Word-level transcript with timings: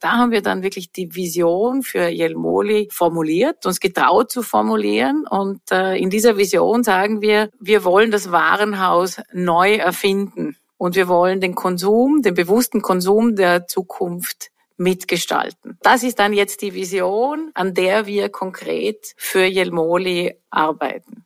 Da 0.00 0.12
haben 0.12 0.30
wir 0.30 0.42
dann 0.42 0.62
wirklich 0.62 0.92
die 0.92 1.14
Vision 1.14 1.82
für 1.82 2.08
Jelmoli 2.08 2.88
formuliert, 2.92 3.66
uns 3.66 3.80
getraut 3.80 4.30
zu 4.30 4.42
formulieren. 4.42 5.26
Und 5.28 5.60
äh, 5.72 5.96
in 5.96 6.08
dieser 6.08 6.36
Vision 6.36 6.84
sagen 6.84 7.20
wir, 7.20 7.50
wir 7.58 7.84
wollen 7.84 8.10
das 8.10 8.30
Warenhaus 8.30 9.20
neu 9.32 9.74
erfinden. 9.74 10.56
Und 10.76 10.94
wir 10.94 11.08
wollen 11.08 11.40
den 11.40 11.56
Konsum, 11.56 12.22
den 12.22 12.34
bewussten 12.34 12.82
Konsum 12.82 13.34
der 13.34 13.66
Zukunft 13.66 14.50
mitgestalten. 14.76 15.76
Das 15.82 16.04
ist 16.04 16.20
dann 16.20 16.32
jetzt 16.32 16.62
die 16.62 16.72
Vision, 16.72 17.50
an 17.54 17.74
der 17.74 18.06
wir 18.06 18.28
konkret 18.28 19.14
für 19.16 19.44
Jelmoli 19.44 20.36
arbeiten. 20.50 21.24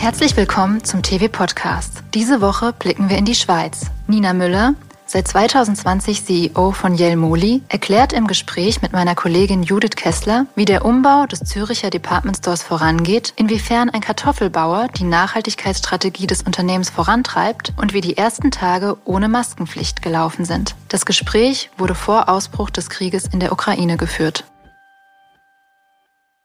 Herzlich 0.00 0.34
willkommen 0.34 0.82
zum 0.82 1.02
TV-Podcast. 1.02 2.02
Diese 2.14 2.40
Woche 2.40 2.72
blicken 2.72 3.10
wir 3.10 3.18
in 3.18 3.26
die 3.26 3.34
Schweiz. 3.34 3.90
Nina 4.06 4.32
Müller, 4.32 4.72
seit 5.04 5.28
2020 5.28 6.24
CEO 6.24 6.72
von 6.72 6.94
Jelmoli, 6.94 7.60
erklärt 7.68 8.14
im 8.14 8.26
Gespräch 8.26 8.80
mit 8.80 8.94
meiner 8.94 9.14
Kollegin 9.14 9.62
Judith 9.62 9.96
Kessler, 9.96 10.46
wie 10.56 10.64
der 10.64 10.86
Umbau 10.86 11.26
des 11.26 11.40
Züricher 11.40 11.90
Department 11.90 12.38
Stores 12.38 12.62
vorangeht, 12.62 13.34
inwiefern 13.36 13.90
ein 13.90 14.00
Kartoffelbauer 14.00 14.88
die 14.96 15.04
Nachhaltigkeitsstrategie 15.04 16.26
des 16.26 16.44
Unternehmens 16.44 16.88
vorantreibt 16.88 17.74
und 17.76 17.92
wie 17.92 18.00
die 18.00 18.16
ersten 18.16 18.50
Tage 18.50 18.96
ohne 19.04 19.28
Maskenpflicht 19.28 20.00
gelaufen 20.00 20.46
sind. 20.46 20.76
Das 20.88 21.04
Gespräch 21.04 21.68
wurde 21.76 21.94
vor 21.94 22.30
Ausbruch 22.30 22.70
des 22.70 22.88
Krieges 22.88 23.26
in 23.26 23.38
der 23.38 23.52
Ukraine 23.52 23.98
geführt. 23.98 24.44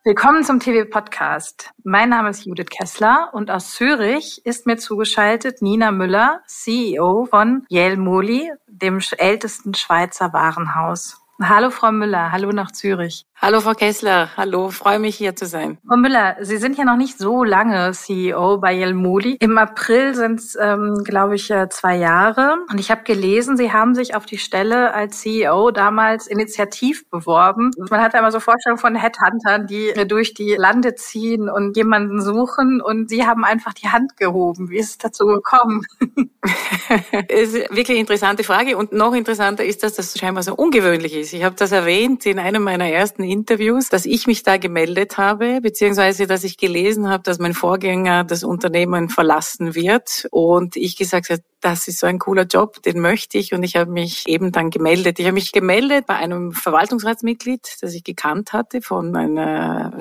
Willkommen 0.08 0.44
zum 0.44 0.60
TV-Podcast. 0.60 1.72
Mein 1.84 2.10
Name 2.10 2.30
ist 2.30 2.46
Judith 2.46 2.70
Kessler 2.70 3.32
und 3.34 3.50
aus 3.50 3.74
Zürich 3.74 4.40
ist 4.46 4.68
mir 4.68 4.78
zugeschaltet 4.78 5.64
Nina 5.64 5.90
Müller, 5.90 6.42
CEO 6.46 7.26
von 7.26 7.66
Jelmoli, 7.70 8.52
dem 8.68 9.00
ältesten 9.18 9.74
Schweizer 9.74 10.32
Warenhaus. 10.32 11.18
Hallo 11.42 11.72
Frau 11.72 11.92
Müller, 11.92 12.32
hallo 12.32 12.52
nach 12.52 12.72
Zürich. 12.72 13.26
Hallo 13.38 13.60
Frau 13.60 13.74
Kessler, 13.74 14.30
hallo, 14.38 14.70
freue 14.70 14.98
mich 14.98 15.18
hier 15.18 15.36
zu 15.36 15.46
sein. 15.46 15.78
Frau 15.86 15.98
Müller, 15.98 16.38
Sie 16.40 16.56
sind 16.56 16.78
ja 16.78 16.86
noch 16.86 16.96
nicht 16.96 17.20
so 17.20 17.44
lange 17.44 17.92
CEO 17.92 18.60
bei 18.60 18.74
Jelmoli. 18.74 19.36
Im 19.42 19.58
April 19.58 20.16
sind 20.16 20.40
es, 20.40 20.58
ähm, 20.60 21.04
glaube 21.04 21.36
ich, 21.36 21.52
äh, 21.52 21.68
zwei 21.70 21.98
Jahre. 21.98 22.56
Und 22.72 22.80
ich 22.80 22.90
habe 22.92 23.04
gelesen, 23.04 23.58
Sie 23.58 23.74
haben 23.74 23.94
sich 23.94 24.16
auf 24.16 24.26
die 24.26 24.38
Stelle 24.38 24.94
als 24.94 25.20
CEO 25.20 25.72
damals 25.72 26.28
initiativ 26.28 27.08
beworben. 27.10 27.72
Man 27.90 28.02
hat 28.02 28.16
einmal 28.16 28.32
so 28.32 28.40
Vorstellungen 28.40 28.80
von 28.80 28.96
Headhuntern, 28.96 29.68
die 29.68 29.92
durch 30.08 30.34
die 30.34 30.56
Lande 30.56 30.96
ziehen 30.96 31.50
und 31.50 31.76
jemanden 31.76 32.22
suchen. 32.22 32.82
Und 32.82 33.10
Sie 33.10 33.28
haben 33.28 33.44
einfach 33.44 33.74
die 33.74 33.90
Hand 33.90 34.16
gehoben. 34.16 34.70
Wie 34.70 34.78
ist 34.78 34.92
es 34.92 34.98
dazu 34.98 35.26
gekommen? 35.28 35.82
ist 37.28 37.54
wirklich 37.76 38.00
interessante 38.00 38.46
Frage. 38.46 38.78
Und 38.78 38.94
noch 38.94 39.14
interessanter 39.14 39.66
ist, 39.66 39.84
dass 39.84 39.96
das 39.96 40.18
scheinbar 40.18 40.42
so 40.42 40.56
ungewöhnlich 40.56 41.14
ist. 41.14 41.34
Ich 41.34 41.44
habe 41.44 41.56
das 41.56 41.74
erwähnt 41.74 42.26
in 42.26 42.40
einem 42.40 42.64
meiner 42.64 42.88
ersten 42.90 43.25
Interviews, 43.26 43.90
dass 43.90 44.06
ich 44.06 44.28
mich 44.28 44.44
da 44.44 44.58
gemeldet 44.58 45.18
habe, 45.18 45.60
beziehungsweise 45.62 46.28
dass 46.28 46.44
ich 46.44 46.58
gelesen 46.58 47.10
habe, 47.10 47.24
dass 47.24 47.40
mein 47.40 47.54
Vorgänger 47.54 48.24
das 48.24 48.44
Unternehmen 48.44 49.10
verlassen 49.10 49.76
wird. 49.76 50.28
Und 50.32 50.76
ich 50.76 50.96
gesagt 50.98 51.30
habe, 51.30 51.42
das 51.66 51.88
ist 51.88 52.00
so 52.00 52.06
ein 52.06 52.20
cooler 52.20 52.44
Job, 52.44 52.84
den 52.84 53.00
möchte 53.00 53.40
ich. 53.40 53.52
Und 53.52 53.64
ich 53.64 53.76
habe 53.76 53.90
mich 53.90 54.28
eben 54.28 54.52
dann 54.52 54.70
gemeldet. 54.70 55.18
Ich 55.18 55.26
habe 55.26 55.34
mich 55.34 55.52
gemeldet 55.52 56.06
bei 56.06 56.16
einem 56.16 56.52
Verwaltungsratsmitglied, 56.52 57.78
das 57.82 57.96
ich 57.96 58.04
gekannt 58.04 58.54
hatte 58.54 58.84
von 58.84 59.16
einer 59.16 59.92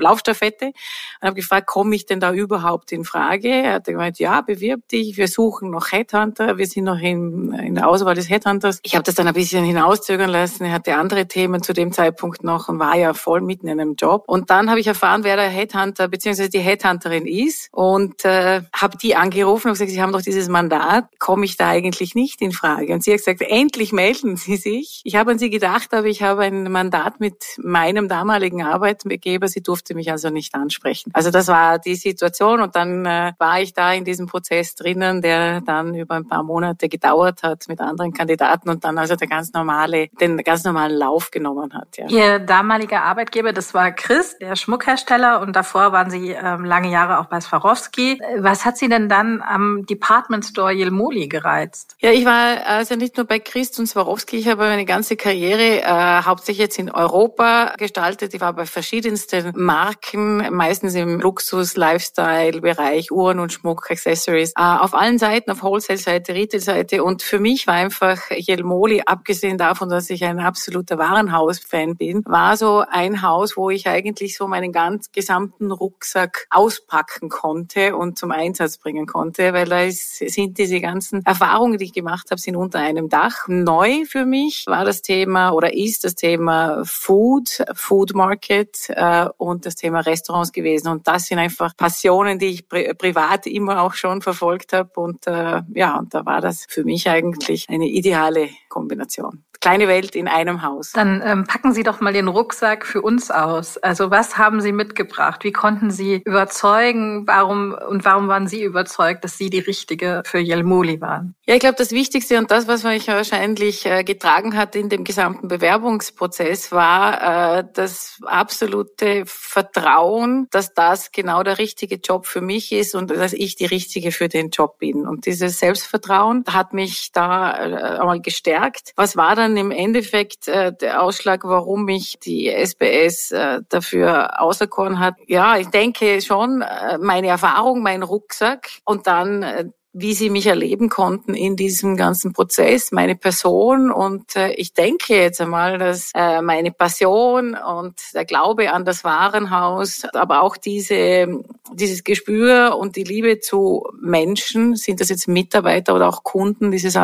Laufstaffette. 0.00 0.66
Und 0.66 0.74
habe 1.22 1.36
gefragt, 1.36 1.68
komme 1.68 1.94
ich 1.94 2.06
denn 2.06 2.18
da 2.18 2.32
überhaupt 2.32 2.90
in 2.90 3.04
Frage? 3.04 3.48
Er 3.48 3.74
hat 3.74 3.84
gemeint, 3.84 4.18
ja, 4.18 4.40
bewirb 4.40 4.88
dich, 4.88 5.16
wir 5.16 5.28
suchen 5.28 5.70
noch 5.70 5.92
Headhunter, 5.92 6.58
wir 6.58 6.66
sind 6.66 6.84
noch 6.84 6.98
in, 6.98 7.52
in 7.52 7.76
der 7.76 7.88
Auswahl 7.88 8.16
des 8.16 8.28
Headhunters. 8.28 8.80
Ich 8.82 8.96
habe 8.96 9.04
das 9.04 9.14
dann 9.14 9.28
ein 9.28 9.34
bisschen 9.34 9.64
hinauszögern 9.64 10.30
lassen, 10.30 10.64
er 10.64 10.72
hatte 10.72 10.96
andere 10.96 11.28
Themen 11.28 11.62
zu 11.62 11.72
dem 11.72 11.92
Zeitpunkt 11.92 12.42
noch 12.42 12.63
und 12.68 12.78
war 12.78 12.96
ja 12.96 13.14
voll 13.14 13.40
mitten 13.40 13.68
in 13.68 13.80
einem 13.80 13.94
Job. 13.96 14.24
Und 14.26 14.50
dann 14.50 14.70
habe 14.70 14.80
ich 14.80 14.86
erfahren, 14.86 15.24
wer 15.24 15.36
der 15.36 15.48
Headhunter 15.48 16.08
bzw. 16.08 16.48
die 16.48 16.60
Headhunterin 16.60 17.26
ist 17.26 17.68
und 17.72 18.24
äh, 18.24 18.62
habe 18.72 18.96
die 18.98 19.16
angerufen 19.16 19.68
und 19.68 19.74
gesagt, 19.74 19.90
sie 19.90 20.02
haben 20.02 20.12
doch 20.12 20.22
dieses 20.22 20.48
Mandat 20.48 21.04
komme 21.18 21.44
ich 21.46 21.56
da 21.56 21.68
eigentlich 21.68 22.14
nicht 22.14 22.42
in 22.42 22.52
Frage. 22.52 22.92
Und 22.92 23.02
sie 23.02 23.12
hat 23.12 23.18
gesagt, 23.18 23.40
endlich 23.40 23.92
melden 23.92 24.36
Sie 24.36 24.56
sich. 24.56 25.00
Ich 25.04 25.16
habe 25.16 25.30
an 25.30 25.38
Sie 25.38 25.50
gedacht, 25.50 25.94
aber 25.94 26.06
ich 26.06 26.22
habe 26.22 26.42
ein 26.42 26.70
Mandat 26.70 27.20
mit 27.20 27.44
meinem 27.56 28.08
damaligen 28.08 28.62
Arbeitgeber. 28.62 29.48
Sie 29.48 29.62
durfte 29.62 29.94
mich 29.94 30.10
also 30.10 30.30
nicht 30.30 30.54
ansprechen. 30.54 31.10
Also 31.14 31.30
das 31.30 31.48
war 31.48 31.78
die 31.78 31.94
Situation 31.94 32.60
und 32.60 32.76
dann 32.76 33.06
äh, 33.06 33.32
war 33.38 33.60
ich 33.60 33.72
da 33.72 33.92
in 33.92 34.04
diesem 34.04 34.26
Prozess 34.26 34.74
drinnen, 34.74 35.22
der 35.22 35.60
dann 35.62 35.94
über 35.94 36.14
ein 36.14 36.28
paar 36.28 36.42
Monate 36.42 36.88
gedauert 36.88 37.42
hat 37.42 37.68
mit 37.68 37.80
anderen 37.80 38.12
Kandidaten 38.12 38.68
und 38.68 38.84
dann 38.84 38.98
also 38.98 39.16
der 39.16 39.28
ganz 39.28 39.52
normale, 39.52 40.08
den 40.20 40.36
ganz 40.38 40.64
normalen 40.64 40.96
Lauf 40.96 41.30
genommen 41.30 41.72
hat. 41.72 41.96
Ja. 41.96 42.08
Ihr 42.08 42.38
damaliger 42.54 43.02
Arbeitgeber, 43.02 43.52
das 43.52 43.74
war 43.74 43.90
Chris, 43.90 44.38
der 44.38 44.54
Schmuckhersteller 44.54 45.40
und 45.40 45.56
davor 45.56 45.90
waren 45.90 46.08
Sie 46.08 46.30
ähm, 46.30 46.64
lange 46.64 46.88
Jahre 46.88 47.18
auch 47.18 47.26
bei 47.26 47.40
Swarovski. 47.40 48.20
Was 48.38 48.64
hat 48.64 48.78
Sie 48.78 48.88
denn 48.88 49.08
dann 49.08 49.42
am 49.42 49.84
Department 49.86 50.44
Store 50.44 50.72
Moli 50.92 51.26
gereizt? 51.26 51.96
Ja, 51.98 52.12
ich 52.12 52.24
war 52.24 52.64
also 52.64 52.94
nicht 52.94 53.16
nur 53.16 53.26
bei 53.26 53.40
Christ 53.40 53.80
und 53.80 53.88
Swarovski, 53.88 54.36
ich 54.36 54.46
habe 54.46 54.62
meine 54.62 54.84
ganze 54.84 55.16
Karriere 55.16 55.82
äh, 55.82 56.22
hauptsächlich 56.22 56.58
jetzt 56.58 56.78
in 56.78 56.92
Europa 56.92 57.74
gestaltet. 57.76 58.34
Ich 58.34 58.40
war 58.40 58.52
bei 58.52 58.66
verschiedensten 58.66 59.52
Marken, 59.56 60.54
meistens 60.54 60.94
im 60.94 61.18
Luxus, 61.18 61.76
Lifestyle-Bereich, 61.76 63.10
Uhren 63.10 63.40
und 63.40 63.52
Schmuck, 63.52 63.90
Accessories, 63.90 64.52
äh, 64.56 64.62
auf 64.62 64.94
allen 64.94 65.18
Seiten, 65.18 65.50
auf 65.50 65.64
Wholesale-Seite, 65.64 66.34
Retail-Seite 66.34 67.02
und 67.02 67.22
für 67.22 67.40
mich 67.40 67.66
war 67.66 67.74
einfach 67.74 68.30
Jelmoli, 68.30 69.02
abgesehen 69.04 69.58
davon, 69.58 69.88
dass 69.88 70.08
ich 70.08 70.22
ein 70.22 70.38
absoluter 70.38 70.98
Warenhaus-Fan 70.98 71.96
bin, 71.96 72.22
war 72.26 72.43
so 72.56 72.84
ein 72.88 73.22
Haus, 73.22 73.56
wo 73.56 73.70
ich 73.70 73.86
eigentlich 73.88 74.36
so 74.36 74.46
meinen 74.46 74.72
ganz 74.72 75.10
gesamten 75.12 75.72
Rucksack 75.72 76.46
auspacken 76.50 77.28
konnte 77.28 77.96
und 77.96 78.18
zum 78.18 78.30
Einsatz 78.30 78.78
bringen 78.78 79.06
konnte, 79.06 79.52
weil 79.52 79.66
da 79.66 79.80
ist, 79.82 80.18
sind 80.18 80.58
diese 80.58 80.80
ganzen 80.80 81.24
Erfahrungen, 81.24 81.78
die 81.78 81.86
ich 81.86 81.92
gemacht 81.92 82.30
habe, 82.30 82.40
sind 82.40 82.56
unter 82.56 82.78
einem 82.78 83.08
Dach. 83.08 83.48
Neu 83.48 84.04
für 84.04 84.26
mich 84.26 84.64
war 84.66 84.84
das 84.84 85.02
Thema 85.02 85.50
oder 85.50 85.74
ist 85.74 86.04
das 86.04 86.14
Thema 86.14 86.82
Food, 86.84 87.64
Food 87.74 88.14
Market 88.14 88.76
äh, 88.88 89.26
und 89.38 89.66
das 89.66 89.74
Thema 89.74 90.00
Restaurants 90.00 90.52
gewesen. 90.52 90.88
Und 90.88 91.08
das 91.08 91.26
sind 91.26 91.38
einfach 91.38 91.76
Passionen, 91.76 92.38
die 92.38 92.46
ich 92.46 92.68
pri 92.68 92.94
privat 92.94 93.46
immer 93.46 93.82
auch 93.82 93.94
schon 93.94 94.22
verfolgt 94.22 94.72
habe. 94.72 94.90
Und 94.96 95.26
äh, 95.26 95.62
ja, 95.74 95.98
und 95.98 96.14
da 96.14 96.24
war 96.26 96.40
das 96.40 96.66
für 96.68 96.84
mich 96.84 97.08
eigentlich 97.08 97.66
eine 97.68 97.88
ideale 97.88 98.50
Kombination 98.68 99.44
kleine 99.64 99.88
Welt 99.88 100.14
in 100.14 100.28
einem 100.28 100.60
Haus. 100.60 100.92
Dann 100.92 101.22
ähm, 101.24 101.44
packen 101.46 101.72
Sie 101.72 101.84
doch 101.84 102.02
mal 102.02 102.12
den 102.12 102.28
Rucksack 102.28 102.84
für 102.84 103.00
uns 103.00 103.30
aus. 103.30 103.78
Also 103.78 104.10
was 104.10 104.36
haben 104.36 104.60
Sie 104.60 104.72
mitgebracht? 104.72 105.42
Wie 105.42 105.52
konnten 105.52 105.90
Sie 105.90 106.20
überzeugen? 106.26 107.26
Warum 107.26 107.74
und 107.88 108.04
warum 108.04 108.28
waren 108.28 108.46
Sie 108.46 108.62
überzeugt, 108.62 109.24
dass 109.24 109.38
Sie 109.38 109.48
die 109.48 109.60
richtige 109.60 110.22
für 110.26 110.38
Jelmoli 110.38 111.00
waren? 111.00 111.34
Ja, 111.46 111.54
ich 111.54 111.60
glaube, 111.60 111.76
das 111.78 111.92
Wichtigste 111.92 112.36
und 112.36 112.50
das, 112.50 112.68
was 112.68 112.84
mich 112.84 113.08
wahrscheinlich 113.08 113.86
äh, 113.86 114.04
getragen 114.04 114.54
hat 114.54 114.76
in 114.76 114.90
dem 114.90 115.02
gesamten 115.02 115.48
Bewerbungsprozess, 115.48 116.70
war 116.70 117.60
äh, 117.60 117.64
das 117.72 118.18
absolute 118.26 119.22
Vertrauen, 119.24 120.46
dass 120.50 120.74
das 120.74 121.10
genau 121.10 121.42
der 121.42 121.56
richtige 121.56 121.96
Job 121.96 122.26
für 122.26 122.42
mich 122.42 122.70
ist 122.70 122.94
und 122.94 123.10
dass 123.10 123.32
ich 123.32 123.56
die 123.56 123.64
richtige 123.64 124.12
für 124.12 124.28
den 124.28 124.50
Job 124.50 124.78
bin. 124.78 125.06
Und 125.06 125.24
dieses 125.24 125.58
Selbstvertrauen 125.58 126.44
hat 126.50 126.74
mich 126.74 127.12
da 127.12 127.52
äh, 127.52 127.98
einmal 127.98 128.20
gestärkt. 128.20 128.92
Was 128.96 129.16
war 129.16 129.34
dann 129.34 129.53
dann 129.54 129.56
im 129.56 129.70
Endeffekt 129.70 130.48
äh, 130.48 130.72
der 130.72 131.02
Ausschlag, 131.02 131.44
warum 131.44 131.84
mich 131.84 132.18
die 132.18 132.48
SBS 132.48 133.30
äh, 133.30 133.60
dafür 133.68 134.40
auserkoren 134.40 134.98
hat. 134.98 135.14
Ja, 135.26 135.56
ich 135.56 135.68
denke 135.68 136.20
schon, 136.20 136.62
äh, 136.62 136.98
meine 136.98 137.28
Erfahrung, 137.28 137.82
mein 137.82 138.02
Rucksack 138.02 138.68
und 138.84 139.06
dann 139.06 139.42
äh, 139.42 139.64
wie 139.94 140.12
sie 140.12 140.28
mich 140.28 140.46
erleben 140.46 140.88
konnten 140.88 141.34
in 141.34 141.54
diesem 141.54 141.96
ganzen 141.96 142.32
Prozess, 142.32 142.90
meine 142.90 143.14
Person. 143.14 143.92
Und 143.92 144.34
äh, 144.34 144.52
ich 144.54 144.74
denke 144.74 145.14
jetzt 145.14 145.40
einmal, 145.40 145.78
dass 145.78 146.10
äh, 146.14 146.42
meine 146.42 146.72
Passion 146.72 147.54
und 147.54 147.94
der 148.12 148.24
Glaube 148.24 148.72
an 148.72 148.84
das 148.84 149.04
Warenhaus, 149.04 150.04
aber 150.12 150.42
auch 150.42 150.56
diese, 150.56 151.40
dieses 151.72 152.02
Gespür 152.02 152.76
und 152.76 152.96
die 152.96 153.04
Liebe 153.04 153.38
zu 153.38 153.86
Menschen, 154.00 154.74
sind 154.74 155.00
das 155.00 155.10
jetzt 155.10 155.28
Mitarbeiter 155.28 155.94
oder 155.94 156.08
auch 156.08 156.24
Kunden, 156.24 156.72
dieses 156.72 156.98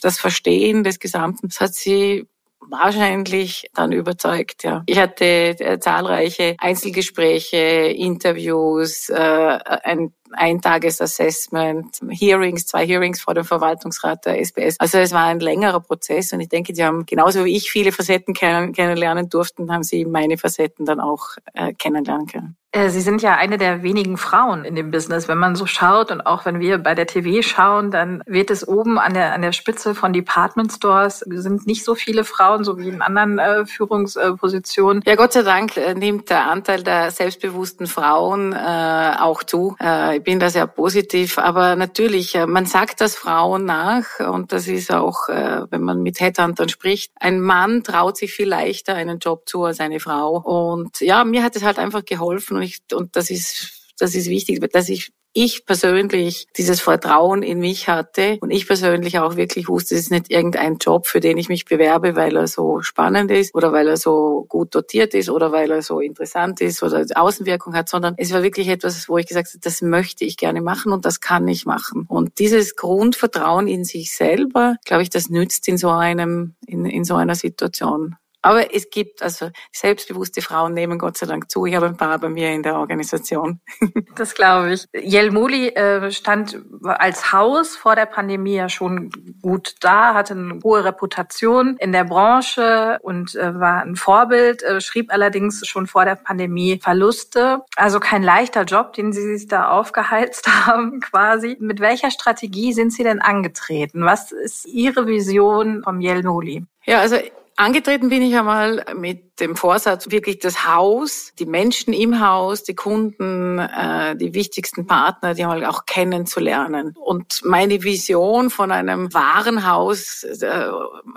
das 0.00 0.18
Verstehen 0.18 0.84
des 0.84 1.00
Gesamten, 1.00 1.48
das 1.48 1.60
hat 1.60 1.74
sie 1.74 2.26
wahrscheinlich 2.68 3.70
dann 3.74 3.92
überzeugt, 3.92 4.64
ja. 4.64 4.82
Ich 4.86 4.98
hatte 4.98 5.24
äh, 5.24 5.78
zahlreiche 5.78 6.56
Einzelgespräche, 6.58 7.56
Interviews, 7.56 9.08
äh, 9.08 9.58
ein 9.84 10.12
Eintagesassessment, 10.32 12.00
Hearings, 12.10 12.66
zwei 12.66 12.86
Hearings 12.86 13.20
vor 13.20 13.34
dem 13.34 13.44
Verwaltungsrat 13.44 14.24
der 14.26 14.40
SBS. 14.40 14.78
Also 14.78 14.98
es 14.98 15.12
war 15.12 15.24
ein 15.24 15.40
längerer 15.40 15.80
Prozess 15.80 16.32
und 16.32 16.40
ich 16.40 16.48
denke, 16.48 16.72
die 16.72 16.84
haben 16.84 17.06
genauso 17.06 17.44
wie 17.44 17.56
ich 17.56 17.70
viele 17.70 17.92
Facetten 17.92 18.34
kennenlernen 18.34 19.28
durften, 19.28 19.72
haben 19.72 19.82
sie 19.82 20.04
meine 20.04 20.38
Facetten 20.38 20.86
dann 20.86 21.00
auch 21.00 21.36
äh, 21.54 21.72
kennenlernen 21.72 22.26
können. 22.26 22.56
Äh, 22.76 22.90
sie 22.90 23.00
sind 23.00 23.22
ja 23.22 23.36
eine 23.36 23.56
der 23.56 23.82
wenigen 23.82 24.18
Frauen 24.18 24.64
in 24.64 24.74
dem 24.74 24.90
Business. 24.90 25.28
Wenn 25.28 25.38
man 25.38 25.56
so 25.56 25.64
schaut 25.64 26.10
und 26.10 26.20
auch 26.20 26.44
wenn 26.44 26.60
wir 26.60 26.76
bei 26.76 26.94
der 26.94 27.06
TV 27.06 27.40
schauen, 27.40 27.90
dann 27.90 28.22
wird 28.26 28.50
es 28.50 28.68
oben 28.68 28.98
an 28.98 29.14
der, 29.14 29.32
an 29.32 29.40
der 29.40 29.52
Spitze 29.52 29.94
von 29.94 30.12
Department 30.12 30.72
Stores 30.72 31.20
sind 31.20 31.66
nicht 31.66 31.84
so 31.84 31.94
viele 31.94 32.24
Frauen, 32.24 32.64
so 32.64 32.76
wie 32.76 32.88
in 32.88 33.00
anderen 33.00 33.38
äh, 33.38 33.64
Führungspositionen. 33.64 35.02
Ja, 35.06 35.14
Gott 35.14 35.32
sei 35.32 35.42
Dank 35.42 35.76
äh, 35.78 35.94
nimmt 35.94 36.28
der 36.28 36.50
Anteil 36.50 36.82
der 36.82 37.10
selbstbewussten 37.10 37.86
Frauen 37.86 38.52
äh, 38.52 39.14
auch 39.20 39.42
zu. 39.42 39.74
Äh, 39.78 40.15
ich 40.16 40.22
bin 40.22 40.38
da 40.40 40.50
sehr 40.50 40.66
positiv. 40.66 41.38
Aber 41.38 41.76
natürlich, 41.76 42.34
äh, 42.34 42.46
man 42.46 42.66
sagt 42.66 43.00
das 43.00 43.14
Frauen 43.14 43.64
nach 43.64 44.20
und 44.20 44.52
das 44.52 44.66
ist 44.66 44.90
auch, 44.92 45.28
äh, 45.28 45.62
wenn 45.70 45.82
man 45.82 46.02
mit 46.02 46.20
Headhuntern 46.20 46.68
spricht, 46.68 47.12
ein 47.16 47.40
Mann 47.40 47.82
traut 47.82 48.16
sich 48.16 48.32
viel 48.32 48.48
leichter 48.48 48.94
einen 48.94 49.18
Job 49.18 49.48
zu 49.48 49.64
als 49.64 49.80
eine 49.80 50.00
Frau. 50.00 50.38
Und 50.38 51.00
ja, 51.00 51.24
mir 51.24 51.42
hat 51.42 51.56
es 51.56 51.62
halt 51.62 51.78
einfach 51.78 52.04
geholfen 52.04 52.58
nicht, 52.58 52.92
und 52.92 53.16
das 53.16 53.30
ist, 53.30 53.92
das 53.98 54.14
ist 54.14 54.28
wichtig, 54.28 54.60
dass 54.72 54.88
ich 54.88 55.12
ich 55.36 55.66
persönlich 55.66 56.48
dieses 56.56 56.80
Vertrauen 56.80 57.42
in 57.42 57.58
mich 57.58 57.88
hatte 57.88 58.38
und 58.40 58.50
ich 58.50 58.66
persönlich 58.66 59.18
auch 59.18 59.36
wirklich 59.36 59.68
wusste, 59.68 59.94
es 59.94 60.02
ist 60.02 60.10
nicht 60.10 60.30
irgendein 60.30 60.78
Job, 60.78 61.06
für 61.06 61.20
den 61.20 61.36
ich 61.36 61.50
mich 61.50 61.66
bewerbe, 61.66 62.16
weil 62.16 62.34
er 62.36 62.46
so 62.46 62.80
spannend 62.80 63.30
ist 63.30 63.54
oder 63.54 63.70
weil 63.70 63.86
er 63.86 63.98
so 63.98 64.46
gut 64.48 64.74
dotiert 64.74 65.12
ist 65.12 65.28
oder 65.28 65.52
weil 65.52 65.70
er 65.70 65.82
so 65.82 66.00
interessant 66.00 66.62
ist 66.62 66.82
oder 66.82 67.04
Außenwirkung 67.14 67.74
hat, 67.74 67.90
sondern 67.90 68.14
es 68.16 68.32
war 68.32 68.42
wirklich 68.42 68.68
etwas, 68.68 69.10
wo 69.10 69.18
ich 69.18 69.26
gesagt 69.26 69.48
habe, 69.48 69.58
das 69.60 69.82
möchte 69.82 70.24
ich 70.24 70.38
gerne 70.38 70.62
machen 70.62 70.90
und 70.90 71.04
das 71.04 71.20
kann 71.20 71.46
ich 71.48 71.66
machen. 71.66 72.06
Und 72.08 72.38
dieses 72.38 72.74
Grundvertrauen 72.74 73.68
in 73.68 73.84
sich 73.84 74.16
selber, 74.16 74.76
glaube 74.86 75.02
ich, 75.02 75.10
das 75.10 75.28
nützt 75.28 75.68
in 75.68 75.76
so 75.76 75.90
einem, 75.90 76.54
in, 76.66 76.86
in 76.86 77.04
so 77.04 77.14
einer 77.14 77.34
Situation. 77.34 78.16
Aber 78.46 78.72
es 78.72 78.90
gibt 78.90 79.22
also 79.22 79.50
selbstbewusste 79.72 80.40
Frauen 80.40 80.72
nehmen 80.72 81.00
Gott 81.00 81.18
sei 81.18 81.26
Dank 81.26 81.50
zu. 81.50 81.66
Ich 81.66 81.74
habe 81.74 81.86
ein 81.86 81.96
paar 81.96 82.16
bei 82.20 82.28
mir 82.28 82.52
in 82.52 82.62
der 82.62 82.76
Organisation. 82.76 83.60
Das 84.14 84.34
glaube 84.34 84.72
ich. 84.72 84.86
Jelmoli 84.94 85.68
äh, 85.68 86.10
stand 86.10 86.58
als 86.84 87.32
Haus 87.32 87.76
vor 87.76 87.96
der 87.96 88.06
Pandemie 88.06 88.54
ja 88.54 88.68
schon 88.68 89.10
gut 89.42 89.74
da, 89.80 90.14
hatte 90.14 90.34
eine 90.34 90.60
hohe 90.64 90.84
Reputation 90.84 91.76
in 91.78 91.92
der 91.92 92.04
Branche 92.04 92.98
und 93.02 93.34
äh, 93.34 93.58
war 93.58 93.82
ein 93.82 93.96
Vorbild, 93.96 94.62
äh, 94.62 94.80
schrieb 94.80 95.12
allerdings 95.12 95.66
schon 95.66 95.86
vor 95.86 96.04
der 96.04 96.14
Pandemie 96.14 96.80
Verluste. 96.82 97.62
Also 97.76 98.00
kein 98.00 98.22
leichter 98.22 98.62
Job, 98.62 98.94
den 98.94 99.12
Sie 99.12 99.36
sich 99.36 99.48
da 99.48 99.70
aufgeheizt 99.70 100.48
haben 100.66 101.00
quasi. 101.00 101.56
Mit 101.60 101.80
welcher 101.80 102.10
Strategie 102.10 102.72
sind 102.72 102.92
Sie 102.92 103.02
denn 103.02 103.20
angetreten? 103.20 104.04
Was 104.04 104.32
ist 104.32 104.66
Ihre 104.66 105.06
Vision 105.06 105.82
vom 105.82 106.00
Jelmoli? 106.00 106.64
Ja, 106.84 107.00
also 107.00 107.16
Angetreten 107.58 108.10
bin 108.10 108.20
ich 108.20 108.36
einmal 108.36 108.84
mit 108.94 109.40
dem 109.40 109.56
Vorsatz, 109.56 110.10
wirklich 110.10 110.40
das 110.40 110.66
Haus, 110.66 111.32
die 111.38 111.46
Menschen 111.46 111.94
im 111.94 112.20
Haus, 112.20 112.64
die 112.64 112.74
Kunden, 112.74 113.58
äh, 113.58 114.14
die 114.14 114.34
wichtigsten 114.34 114.86
Partner, 114.86 115.32
die 115.32 115.44
mal 115.44 115.64
auch 115.64 115.86
kennenzulernen. 115.86 116.94
Und 116.98 117.40
meine 117.44 117.82
Vision 117.82 118.50
von 118.50 118.70
einem 118.70 119.12
Warenhaus, 119.14 120.22
äh, 120.24 120.68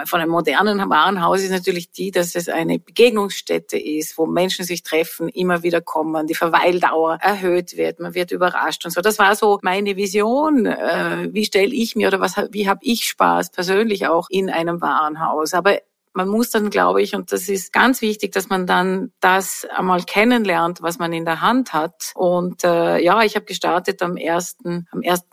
von 0.05 0.21
einem 0.21 0.31
modernen 0.31 0.89
Warenhaus 0.89 1.41
ist 1.41 1.51
natürlich 1.51 1.91
die, 1.91 2.11
dass 2.11 2.35
es 2.35 2.47
eine 2.47 2.79
Begegnungsstätte 2.79 3.77
ist, 3.77 4.17
wo 4.17 4.25
Menschen 4.25 4.63
sich 4.63 4.83
treffen, 4.83 5.27
immer 5.27 5.61
wieder 5.63 5.81
kommen, 5.81 6.25
die 6.25 6.35
Verweildauer 6.35 7.17
erhöht 7.21 7.75
wird, 7.75 7.99
man 7.99 8.15
wird 8.15 8.31
überrascht 8.31 8.85
und 8.85 8.91
so. 8.91 9.01
Das 9.01 9.19
war 9.19 9.35
so 9.35 9.59
meine 9.61 9.97
Vision. 9.97 10.65
Äh, 10.65 11.27
wie 11.33 11.43
stelle 11.43 11.73
ich 11.73 11.97
mir 11.97 12.07
oder 12.07 12.21
was, 12.21 12.37
wie 12.51 12.69
habe 12.69 12.79
ich 12.83 13.07
Spaß 13.07 13.51
persönlich 13.51 14.07
auch 14.07 14.27
in 14.29 14.49
einem 14.49 14.79
Warenhaus? 14.79 15.53
Aber 15.53 15.79
man 16.19 16.27
muss 16.27 16.49
dann, 16.49 16.69
glaube 16.69 17.01
ich, 17.01 17.15
und 17.15 17.31
das 17.31 17.47
ist 17.47 17.71
ganz 17.71 18.01
wichtig, 18.01 18.33
dass 18.33 18.49
man 18.49 18.67
dann 18.67 19.13
das 19.21 19.65
einmal 19.73 20.03
kennenlernt, 20.03 20.81
was 20.81 20.99
man 20.99 21.13
in 21.13 21.23
der 21.23 21.39
Hand 21.39 21.71
hat. 21.71 22.11
Und 22.13 22.65
äh, 22.65 23.01
ja, 23.01 23.23
ich 23.23 23.35
habe 23.35 23.45
gestartet 23.45 24.01
am 24.01 24.17
1. 24.17 24.57
am 24.65 25.01
1. 25.01 25.27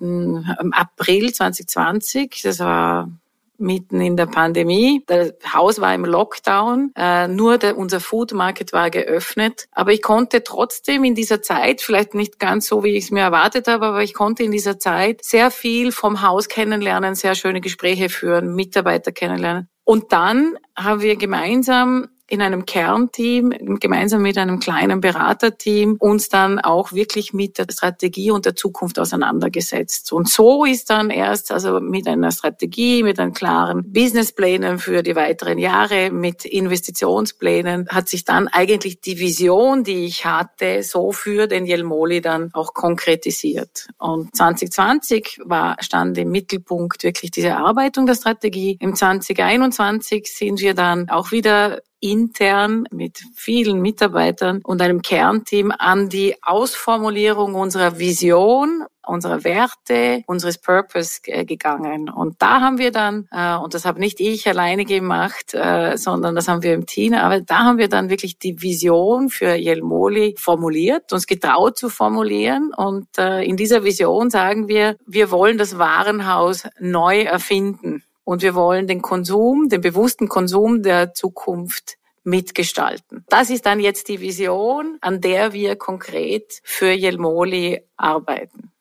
April 0.70 1.34
2020. 1.34 2.40
Das 2.44 2.60
war 2.60 3.10
mitten 3.58 4.00
in 4.00 4.16
der 4.16 4.26
Pandemie. 4.26 5.02
Das 5.08 5.32
Haus 5.52 5.80
war 5.80 5.92
im 5.92 6.04
Lockdown, 6.04 6.92
äh, 6.94 7.26
nur 7.26 7.58
der, 7.58 7.76
unser 7.76 7.98
Food 7.98 8.32
Market 8.32 8.72
war 8.72 8.88
geöffnet. 8.90 9.66
Aber 9.72 9.92
ich 9.92 10.02
konnte 10.02 10.44
trotzdem 10.44 11.02
in 11.02 11.16
dieser 11.16 11.42
Zeit, 11.42 11.80
vielleicht 11.80 12.14
nicht 12.14 12.38
ganz 12.38 12.68
so, 12.68 12.84
wie 12.84 12.96
ich 12.96 13.06
es 13.06 13.10
mir 13.10 13.22
erwartet 13.22 13.66
habe, 13.66 13.86
aber 13.86 14.04
ich 14.04 14.14
konnte 14.14 14.44
in 14.44 14.52
dieser 14.52 14.78
Zeit 14.78 15.24
sehr 15.24 15.50
viel 15.50 15.90
vom 15.90 16.22
Haus 16.22 16.46
kennenlernen, 16.46 17.16
sehr 17.16 17.34
schöne 17.34 17.60
Gespräche 17.60 18.08
führen, 18.08 18.54
Mitarbeiter 18.54 19.10
kennenlernen. 19.10 19.68
Und 19.86 20.12
dann 20.12 20.58
haben 20.76 21.00
wir 21.00 21.14
gemeinsam 21.14 22.08
in 22.28 22.42
einem 22.42 22.66
Kernteam, 22.66 23.50
gemeinsam 23.80 24.22
mit 24.22 24.36
einem 24.36 24.58
kleinen 24.58 25.00
Beraterteam, 25.00 25.96
uns 25.98 26.28
dann 26.28 26.58
auch 26.58 26.92
wirklich 26.92 27.32
mit 27.32 27.58
der 27.58 27.66
Strategie 27.70 28.32
und 28.32 28.46
der 28.46 28.56
Zukunft 28.56 28.98
auseinandergesetzt. 28.98 30.12
Und 30.12 30.28
so 30.28 30.64
ist 30.64 30.90
dann 30.90 31.10
erst, 31.10 31.52
also 31.52 31.80
mit 31.80 32.08
einer 32.08 32.32
Strategie, 32.32 33.04
mit 33.04 33.20
einem 33.20 33.32
klaren 33.32 33.92
Businessplänen 33.92 34.78
für 34.78 35.02
die 35.04 35.14
weiteren 35.14 35.58
Jahre, 35.58 36.10
mit 36.10 36.44
Investitionsplänen, 36.44 37.88
hat 37.88 38.08
sich 38.08 38.24
dann 38.24 38.48
eigentlich 38.48 39.00
die 39.00 39.20
Vision, 39.20 39.84
die 39.84 40.06
ich 40.06 40.24
hatte, 40.24 40.82
so 40.82 41.12
für 41.12 41.46
den 41.46 41.64
Jelmoli 41.64 42.20
dann 42.20 42.50
auch 42.54 42.74
konkretisiert. 42.74 43.86
Und 43.98 44.34
2020 44.34 45.40
war, 45.44 45.76
stand 45.80 46.18
im 46.18 46.30
Mittelpunkt 46.30 47.04
wirklich 47.04 47.30
diese 47.30 47.48
Erarbeitung 47.48 48.06
der 48.06 48.14
Strategie. 48.14 48.76
Im 48.80 48.96
2021 48.96 50.26
sind 50.26 50.60
wir 50.60 50.74
dann 50.74 51.08
auch 51.08 51.30
wieder 51.30 51.82
intern 52.00 52.84
mit 52.90 53.18
vielen 53.34 53.80
Mitarbeitern 53.80 54.60
und 54.62 54.82
einem 54.82 55.02
Kernteam 55.02 55.72
an 55.76 56.08
die 56.08 56.36
Ausformulierung 56.42 57.54
unserer 57.54 57.98
Vision 57.98 58.84
unserer 59.06 59.44
Werte, 59.44 60.22
unseres 60.26 60.58
Purpose 60.58 61.20
äh, 61.24 61.44
gegangen. 61.44 62.08
Und 62.10 62.36
da 62.40 62.60
haben 62.60 62.78
wir 62.78 62.90
dann, 62.90 63.28
äh, 63.30 63.56
und 63.56 63.74
das 63.74 63.84
habe 63.84 64.00
nicht 64.00 64.20
ich 64.20 64.48
alleine 64.48 64.84
gemacht, 64.84 65.54
äh, 65.54 65.96
sondern 65.96 66.34
das 66.34 66.48
haben 66.48 66.62
wir 66.62 66.74
im 66.74 66.86
Team, 66.86 67.14
aber 67.14 67.40
da 67.40 67.60
haben 67.60 67.78
wir 67.78 67.88
dann 67.88 68.10
wirklich 68.10 68.38
die 68.38 68.60
Vision 68.60 69.28
für 69.28 69.54
Jelmoli 69.54 70.34
formuliert, 70.38 71.12
uns 71.12 71.26
getraut 71.26 71.78
zu 71.78 71.88
formulieren. 71.88 72.72
Und 72.76 73.06
in 73.18 73.56
dieser 73.56 73.84
Vision 73.84 74.30
sagen 74.30 74.68
wir, 74.68 74.96
wir 75.06 75.30
wollen 75.30 75.58
das 75.58 75.78
Warenhaus 75.78 76.64
neu 76.78 77.22
erfinden. 77.22 78.02
Und 78.26 78.42
wir 78.42 78.56
wollen 78.56 78.88
den 78.88 79.02
Konsum, 79.02 79.68
den 79.68 79.80
bewussten 79.80 80.28
Konsum 80.28 80.82
der 80.82 81.14
Zukunft 81.14 81.96
mitgestalten. 82.24 83.24
Das 83.28 83.50
ist 83.50 83.66
dann 83.66 83.78
jetzt 83.78 84.08
die 84.08 84.20
Vision, 84.20 84.98
an 85.00 85.20
der 85.20 85.52
wir 85.52 85.76
konkret 85.76 86.60
für 86.64 86.90
Jelmoli 86.90 87.82
arbeiten. 87.96 88.72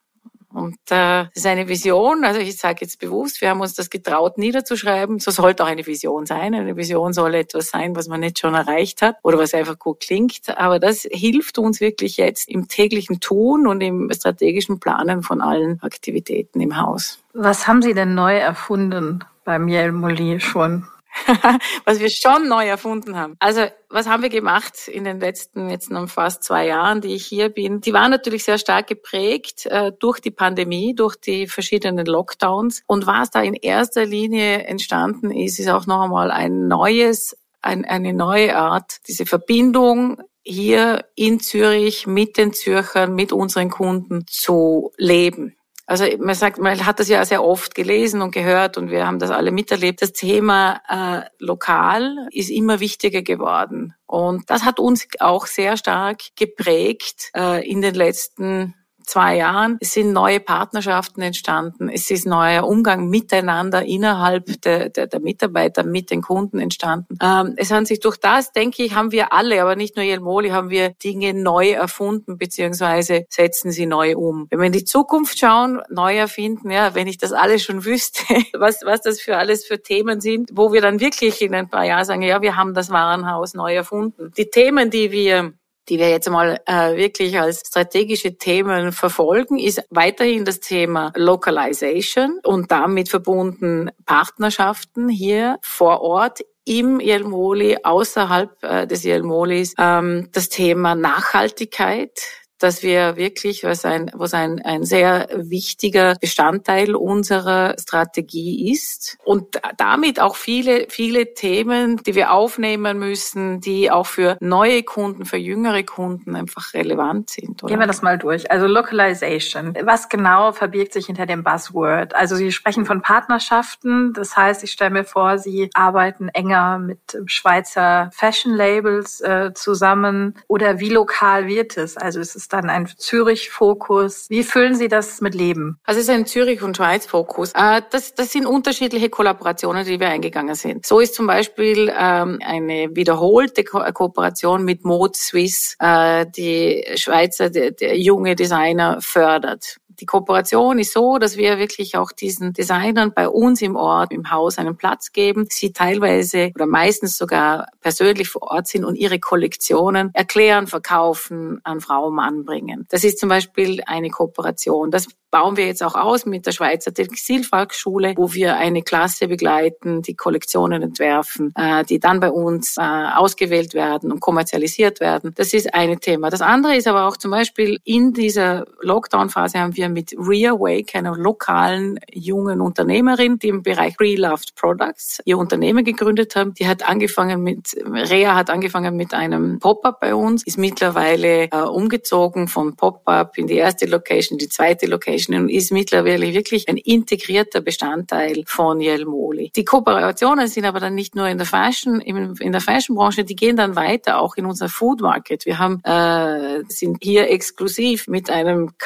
Und 0.51 0.80
äh, 0.89 1.25
das 1.25 1.30
ist 1.36 1.45
eine 1.45 1.68
Vision, 1.68 2.24
also 2.24 2.39
ich 2.39 2.57
sage 2.57 2.80
jetzt 2.81 3.00
bewusst, 3.00 3.42
wir 3.42 3.50
haben 3.50 3.62
uns 3.62 3.75
das 3.75 3.92
getraut 3.92 4.39
niederzuschreiben. 4.39 5.19
So 5.19 5.30
sollte 5.30 5.63
auch 5.63 5.67
eine 5.67 5.86
Vision 5.86 6.25
sein. 6.25 6.55
Eine 6.55 6.75
Vision 6.75 7.13
soll 7.13 7.36
etwas 7.36 7.67
sein, 7.67 7.96
was 7.96 8.08
man 8.08 8.22
nicht 8.22 8.39
schon 8.39 8.55
erreicht 8.55 9.03
hat 9.03 9.17
oder 9.22 9.38
was 9.38 9.53
einfach 9.53 9.77
gut 9.77 10.00
klingt. 10.00 10.58
Aber 10.58 10.79
das 10.79 11.05
hilft 11.12 11.60
uns 11.60 11.81
wirklich 11.81 12.17
jetzt 12.17 12.50
im 12.50 12.67
täglichen 12.67 13.19
Tun 13.19 13.67
und 13.67 13.81
im 13.81 14.10
strategischen 14.12 14.79
Planen 14.79 15.22
von 15.22 15.41
allen 15.41 15.79
Aktivitäten 15.84 16.62
im 16.62 16.81
Haus. 16.81 17.19
Was 17.34 17.67
haben 17.67 17.84
Sie 17.84 17.93
denn 17.93 18.15
neu 18.15 18.38
erfunden? 18.38 19.24
Beim 19.45 19.65
Molly 19.95 20.39
schon. 20.41 20.85
was 21.85 21.99
wir 21.99 22.09
schon 22.09 22.47
neu 22.47 22.67
erfunden 22.67 23.15
haben. 23.15 23.35
Also, 23.39 23.65
was 23.89 24.07
haben 24.07 24.23
wir 24.23 24.29
gemacht 24.29 24.87
in 24.87 25.05
den 25.05 25.19
letzten 25.19 25.69
jetzt 25.69 25.89
noch 25.89 26.09
fast 26.09 26.43
zwei 26.43 26.67
Jahren, 26.67 27.01
die 27.01 27.15
ich 27.15 27.25
hier 27.25 27.49
bin? 27.49 27.81
Die 27.81 27.93
waren 27.93 28.11
natürlich 28.11 28.43
sehr 28.43 28.57
stark 28.57 28.87
geprägt 28.87 29.65
äh, 29.67 29.91
durch 29.97 30.19
die 30.19 30.31
Pandemie, 30.31 30.93
durch 30.93 31.15
die 31.15 31.47
verschiedenen 31.47 32.05
Lockdowns. 32.05 32.83
Und 32.87 33.07
was 33.07 33.31
da 33.31 33.41
in 33.41 33.53
erster 33.53 34.05
Linie 34.05 34.63
entstanden 34.63 35.31
ist, 35.31 35.59
ist 35.59 35.69
auch 35.69 35.85
noch 35.85 36.01
einmal 36.03 36.31
ein 36.31 36.67
neues, 36.67 37.37
ein, 37.61 37.85
eine 37.85 38.13
neue 38.13 38.55
Art, 38.57 38.97
diese 39.07 39.25
Verbindung 39.25 40.21
hier 40.43 41.05
in 41.15 41.39
Zürich 41.39 42.05
mit 42.05 42.37
den 42.37 42.53
Zürchern, 42.53 43.15
mit 43.15 43.31
unseren 43.31 43.71
Kunden 43.71 44.25
zu 44.27 44.91
leben. 44.97 45.55
Also 45.88 46.06
man 46.18 46.34
sagt, 46.34 46.58
man 46.58 46.84
hat 46.86 47.00
das 47.00 47.10
ja 47.10 47.24
sehr 47.25 47.44
oft 47.44 47.75
gelesen 47.75 48.22
und 48.22 48.32
gehört 48.32 48.77
und 48.77 48.89
wir 48.89 49.06
haben 49.06 49.20
das 49.20 49.30
alle 49.30 49.51
miterlebt. 49.51 50.01
Das 50.01 50.13
Thema 50.13 50.82
äh, 50.89 51.30
lokal 51.38 52.27
ist 52.32 52.50
immer 52.50 52.80
wichtiger 52.80 53.22
geworden. 53.22 53.94
Und 54.08 54.50
das 54.50 54.63
hat 54.63 54.80
uns 54.80 55.08
auch 55.20 55.46
sehr 55.46 55.77
stark 55.77 56.22
geprägt 56.36 57.30
äh, 57.36 57.70
in 57.70 57.82
den 57.82 57.94
letzten 57.94 58.74
zwei 59.05 59.38
Jahren. 59.38 59.77
Es 59.79 59.93
sind 59.93 60.12
neue 60.13 60.39
Partnerschaften 60.39 61.21
entstanden. 61.21 61.89
Es 61.89 62.12
ist 62.12 62.25
neuer 62.25 62.67
Umgang 62.67 63.09
miteinander 63.09 63.83
innerhalb 63.85 64.62
der, 64.62 64.89
der, 64.89 65.07
der 65.07 65.19
Mitarbeiter 65.19 65.83
mit 65.83 66.12
den 66.12 66.21
Kunden 66.21 66.59
entstanden. 66.59 67.17
Ähm, 67.21 67.53
es 67.57 67.71
hat 67.71 67.88
sich 67.88 68.00
durch 68.00 68.17
das, 68.17 68.51
denke 68.51 68.83
ich, 68.83 68.95
haben 68.95 69.12
wir 69.12 69.33
alle, 69.33 69.62
aber 69.62 69.75
nicht 69.75 69.95
nur 69.95 70.05
Jelmoli, 70.05 70.50
haben 70.50 70.69
wir 70.69 70.89
Dinge 70.89 71.33
neu 71.33 71.71
erfunden 71.71 72.38
beziehungsweise 72.38 73.25
setzen 73.29 73.71
sie 73.71 73.85
neu 73.85 74.15
um. 74.15 74.47
Wenn 74.50 74.59
wir 74.59 74.67
in 74.67 74.71
die 74.71 74.85
Zukunft 74.85 75.39
schauen, 75.39 75.81
neu 75.89 76.15
erfinden, 76.15 76.71
ja, 76.71 76.95
wenn 76.95 77.07
ich 77.07 77.17
das 77.17 77.33
alles 77.33 77.63
schon 77.63 77.85
wüsste, 77.85 78.24
was, 78.53 78.79
was 78.83 79.01
das 79.01 79.21
für 79.21 79.38
alles 79.38 79.65
für 79.65 79.81
Themen 79.81 80.21
sind, 80.21 80.50
wo 80.53 80.74
wir 80.74 80.81
dann 80.81 81.00
wirklich 81.00 81.41
in 81.41 81.53
ein 81.53 81.69
paar 81.69 81.85
Jahren 81.85 82.05
sagen, 82.05 82.21
ja, 82.21 82.41
wir 82.41 82.55
haben 82.55 82.74
das 82.74 82.89
Warenhaus 82.89 83.53
neu 83.53 83.74
erfunden. 83.75 84.31
Die 84.38 84.50
Themen, 84.50 84.89
die 84.89 85.12
wir 85.12 85.53
die 85.89 86.00
wir 86.00 86.10
jetzt 86.10 86.30
mal 86.30 86.60
äh, 86.65 86.96
wirklich 86.96 87.39
als 87.39 87.62
strategische 87.68 88.38
Themen 88.38 88.92
verfolgen, 88.92 89.60
ist 89.60 89.84
weiterhin 89.89 90.46
das 90.46 90.60
Thema 90.60 91.12
Localization 91.15 92.39
und 92.44 92.72
damit 92.72 93.10
verbunden 93.10 93.92
Partnerschaften 94.06 95.10
hier 95.10 95.58
vor 95.62 96.01
Ort 96.01 96.42
im 96.65 97.00
Jelmoli, 97.00 97.77
außerhalb 97.84 98.63
äh, 98.63 98.88
des 98.88 99.04
Jelmolis, 99.04 99.75
ähm, 99.77 100.30
das 100.32 100.50
Thema 100.50 100.96
Nachhaltigkeit, 100.96 102.20
dass 102.59 102.83
wir 102.83 103.17
wirklich, 103.17 103.63
was 103.63 103.85
ein, 103.85 104.12
was 104.13 104.33
ein, 104.33 104.62
ein 104.63 104.83
sehr 104.83 105.27
wichtiger 105.33 106.15
Bestandteil 106.19 106.95
unserer 106.95 107.75
Strategie 107.79 108.71
ist 108.71 109.17
und 109.24 109.59
damit 109.77 110.19
auch 110.19 110.35
viele, 110.35 110.88
viele 110.89 111.33
Themen, 111.33 111.97
die 111.97 112.15
wir 112.15 112.31
aufnehmen 112.31 113.00
müssen, 113.00 113.59
die 113.59 113.91
auch 113.91 114.05
für 114.05 114.38
neue 114.39 114.83
Kunden, 114.83 115.25
für 115.25 115.38
jüngere 115.38 115.83
Kunden 115.83 116.35
einfach 116.35 116.74
relevant 116.74 117.29
sind. 117.29 117.63
Oder? 117.63 117.71
Gehen 117.71 117.79
wir 117.79 117.88
das 117.88 118.01
mal 118.01 118.17
durch. 118.17 118.50
Also 118.51 118.67
Localization. 118.67 119.75
Was 119.83 120.09
genau 120.09 120.51
verbirgt 120.51 120.93
sich 120.93 121.07
hinter 121.07 121.25
dem 121.25 121.43
Buzzword? 121.43 122.15
Also 122.15 122.35
Sie 122.35 122.51
sprechen 122.51 122.85
von 122.85 123.01
Partnerschaften. 123.01 124.13
Das 124.13 124.38
heißt, 124.38 124.63
ich 124.63 124.71
stelle 124.71 124.91
mir 124.91 125.03
vor, 125.03 125.38
Sie 125.38 125.69
arbeiten 125.74 126.29
enger 126.29 126.79
mit 126.79 127.00
Schweizer 127.25 128.09
Fashion 128.13 128.53
Labels 128.53 129.21
äh, 129.21 129.51
zusammen 129.53 130.35
oder 130.47 130.79
wie 130.79 130.89
lokal 130.89 131.47
wird 131.47 131.77
es? 131.77 131.97
Also 131.97 132.19
es 132.19 132.35
ist 132.45 132.53
dann 132.53 132.69
ein 132.69 132.87
Zürich-Fokus. 132.87 134.29
Wie 134.29 134.43
füllen 134.43 134.75
Sie 134.75 134.87
das 134.87 135.19
mit 135.19 135.33
Leben? 135.33 135.79
Also 135.83 135.99
es 135.99 136.07
ist 136.07 136.13
ein 136.13 136.27
Zürich- 136.27 136.61
und 136.61 136.77
Schweiz-Fokus. 136.77 137.53
Äh, 137.55 137.81
das, 137.89 138.13
das 138.13 138.31
sind 138.31 138.45
unterschiedliche 138.45 139.09
Kollaborationen, 139.09 139.83
die 139.83 139.99
wir 139.99 140.09
eingegangen 140.09 140.53
sind. 140.53 140.85
So 140.85 140.99
ist 140.99 141.15
zum 141.15 141.25
Beispiel 141.25 141.91
ähm, 141.97 142.39
eine 142.45 142.95
wiederholte 142.95 143.63
Ko 143.63 143.81
Kooperation 143.93 144.63
mit 144.63 144.85
Mode 144.85 145.17
Swiss, 145.17 145.75
äh, 145.79 146.27
die 146.37 146.85
Schweizer, 146.95 147.49
der, 147.49 147.71
der 147.71 147.97
junge 147.97 148.35
Designer 148.35 148.99
fördert. 149.01 149.77
Die 149.99 150.05
Kooperation 150.05 150.79
ist 150.79 150.93
so, 150.93 151.17
dass 151.17 151.37
wir 151.37 151.57
wirklich 151.57 151.97
auch 151.97 152.11
diesen 152.11 152.53
Designern 152.53 153.13
bei 153.13 153.29
uns 153.29 153.61
im 153.61 153.75
Ort, 153.75 154.11
im 154.11 154.31
Haus 154.31 154.57
einen 154.57 154.77
Platz 154.77 155.11
geben, 155.11 155.47
sie 155.49 155.73
teilweise 155.73 156.51
oder 156.55 156.65
meistens 156.65 157.17
sogar 157.17 157.67
persönlich 157.81 158.29
vor 158.29 158.43
Ort 158.43 158.67
sind 158.67 158.83
und 158.83 158.95
ihre 158.95 159.19
Kollektionen 159.19 160.11
erklären, 160.13 160.67
verkaufen, 160.67 161.59
an 161.63 161.81
Frau, 161.81 162.11
Mann 162.11 162.45
bringen. 162.45 162.85
Das 162.89 163.03
ist 163.03 163.19
zum 163.19 163.29
Beispiel 163.29 163.81
eine 163.85 164.09
Kooperation. 164.09 164.91
Das 164.91 165.07
bauen 165.35 165.57
wir 165.57 165.65
jetzt 165.65 165.83
auch 165.83 165.95
aus 165.95 166.25
mit 166.25 166.45
der 166.45 166.53
Schweizer 166.53 166.93
Textilfachschule, 166.93 168.13
wo 168.15 168.33
wir 168.33 168.55
eine 168.55 168.83
Klasse 168.83 169.27
begleiten, 169.27 170.01
die 170.01 170.15
Kollektionen 170.15 170.81
entwerfen, 170.81 171.51
äh, 171.57 171.83
die 171.83 171.99
dann 171.99 172.21
bei 172.21 172.31
uns 172.31 172.77
äh, 172.77 172.81
ausgewählt 172.81 173.73
werden 173.73 174.13
und 174.13 174.21
kommerzialisiert 174.21 175.01
werden. 175.01 175.33
Das 175.35 175.53
ist 175.53 175.73
ein 175.73 175.99
Thema. 175.99 176.29
Das 176.29 176.41
andere 176.41 176.77
ist 176.77 176.87
aber 176.87 177.05
auch 177.05 177.17
zum 177.17 177.31
Beispiel 177.31 177.79
in 177.83 178.13
dieser 178.13 178.65
Lockdown-Phase 178.79 179.59
haben 179.59 179.75
wir 179.75 179.85
mit 179.89 180.15
Ria 180.18 180.54
Wake, 180.54 180.96
einer 180.96 181.15
lokalen 181.15 182.00
jungen 182.12 182.62
Unternehmerin, 182.62 183.39
die 183.39 183.50
im 183.50 183.63
Bereich 183.63 183.98
Pre-Loved 183.98 184.56
Products 184.56 185.20
ihr 185.25 185.38
Unternehmen 185.38 185.84
gegründet 185.84 186.36
haben. 186.36 186.54
Die 186.54 186.68
hat 186.68 186.88
angefangen 186.88 187.42
mit, 187.42 187.75
Rea 187.86 188.36
hat 188.36 188.50
angefangen 188.50 188.96
mit 188.96 189.13
einem 189.13 189.60
Pop-up 189.60 190.00
bei 190.00 190.15
uns, 190.15 190.44
ist 190.46 190.58
mittlerweile 190.58 191.50
äh, 191.51 191.62
umgezogen 191.62 192.48
von 192.48 192.75
Pop-up 192.75 193.38
in 193.38 193.48
die 193.48 193.56
erste 193.56 193.86
Location, 193.86 194.38
die 194.38 194.50
zweite 194.50 194.86
Location 194.86 195.36
und 195.36 195.50
ist 195.50 195.72
mittlerweile 195.72 196.34
wirklich 196.34 196.68
ein 196.70 196.77
integrierter 196.77 197.62
Bestandteil 197.62 198.44
von 198.46 198.82
Jelmoli. 198.82 199.51
Die 199.56 199.65
Kooperationen 199.65 200.48
sind 200.48 200.65
aber 200.65 200.80
dann 200.80 200.96
nicht 200.96 201.15
nur 201.15 201.27
in 201.27 201.38
der 201.38 201.48
Fashion, 201.48 202.00
in 202.00 202.51
der 202.51 202.62
Fashionbranche, 202.62 203.24
die 203.24 203.36
gehen 203.36 203.58
dann 203.58 203.75
weiter 203.75 204.20
auch 204.20 204.36
in 204.36 204.46
unser 204.46 204.70
Food 204.70 205.01
Market. 205.01 205.46
Wir 205.46 205.60
haben, 205.60 205.82
äh, 205.84 206.63
sind 206.68 206.98
hier 207.01 207.30
exklusiv 207.30 208.08
mit 208.08 208.30
einem 208.30 208.77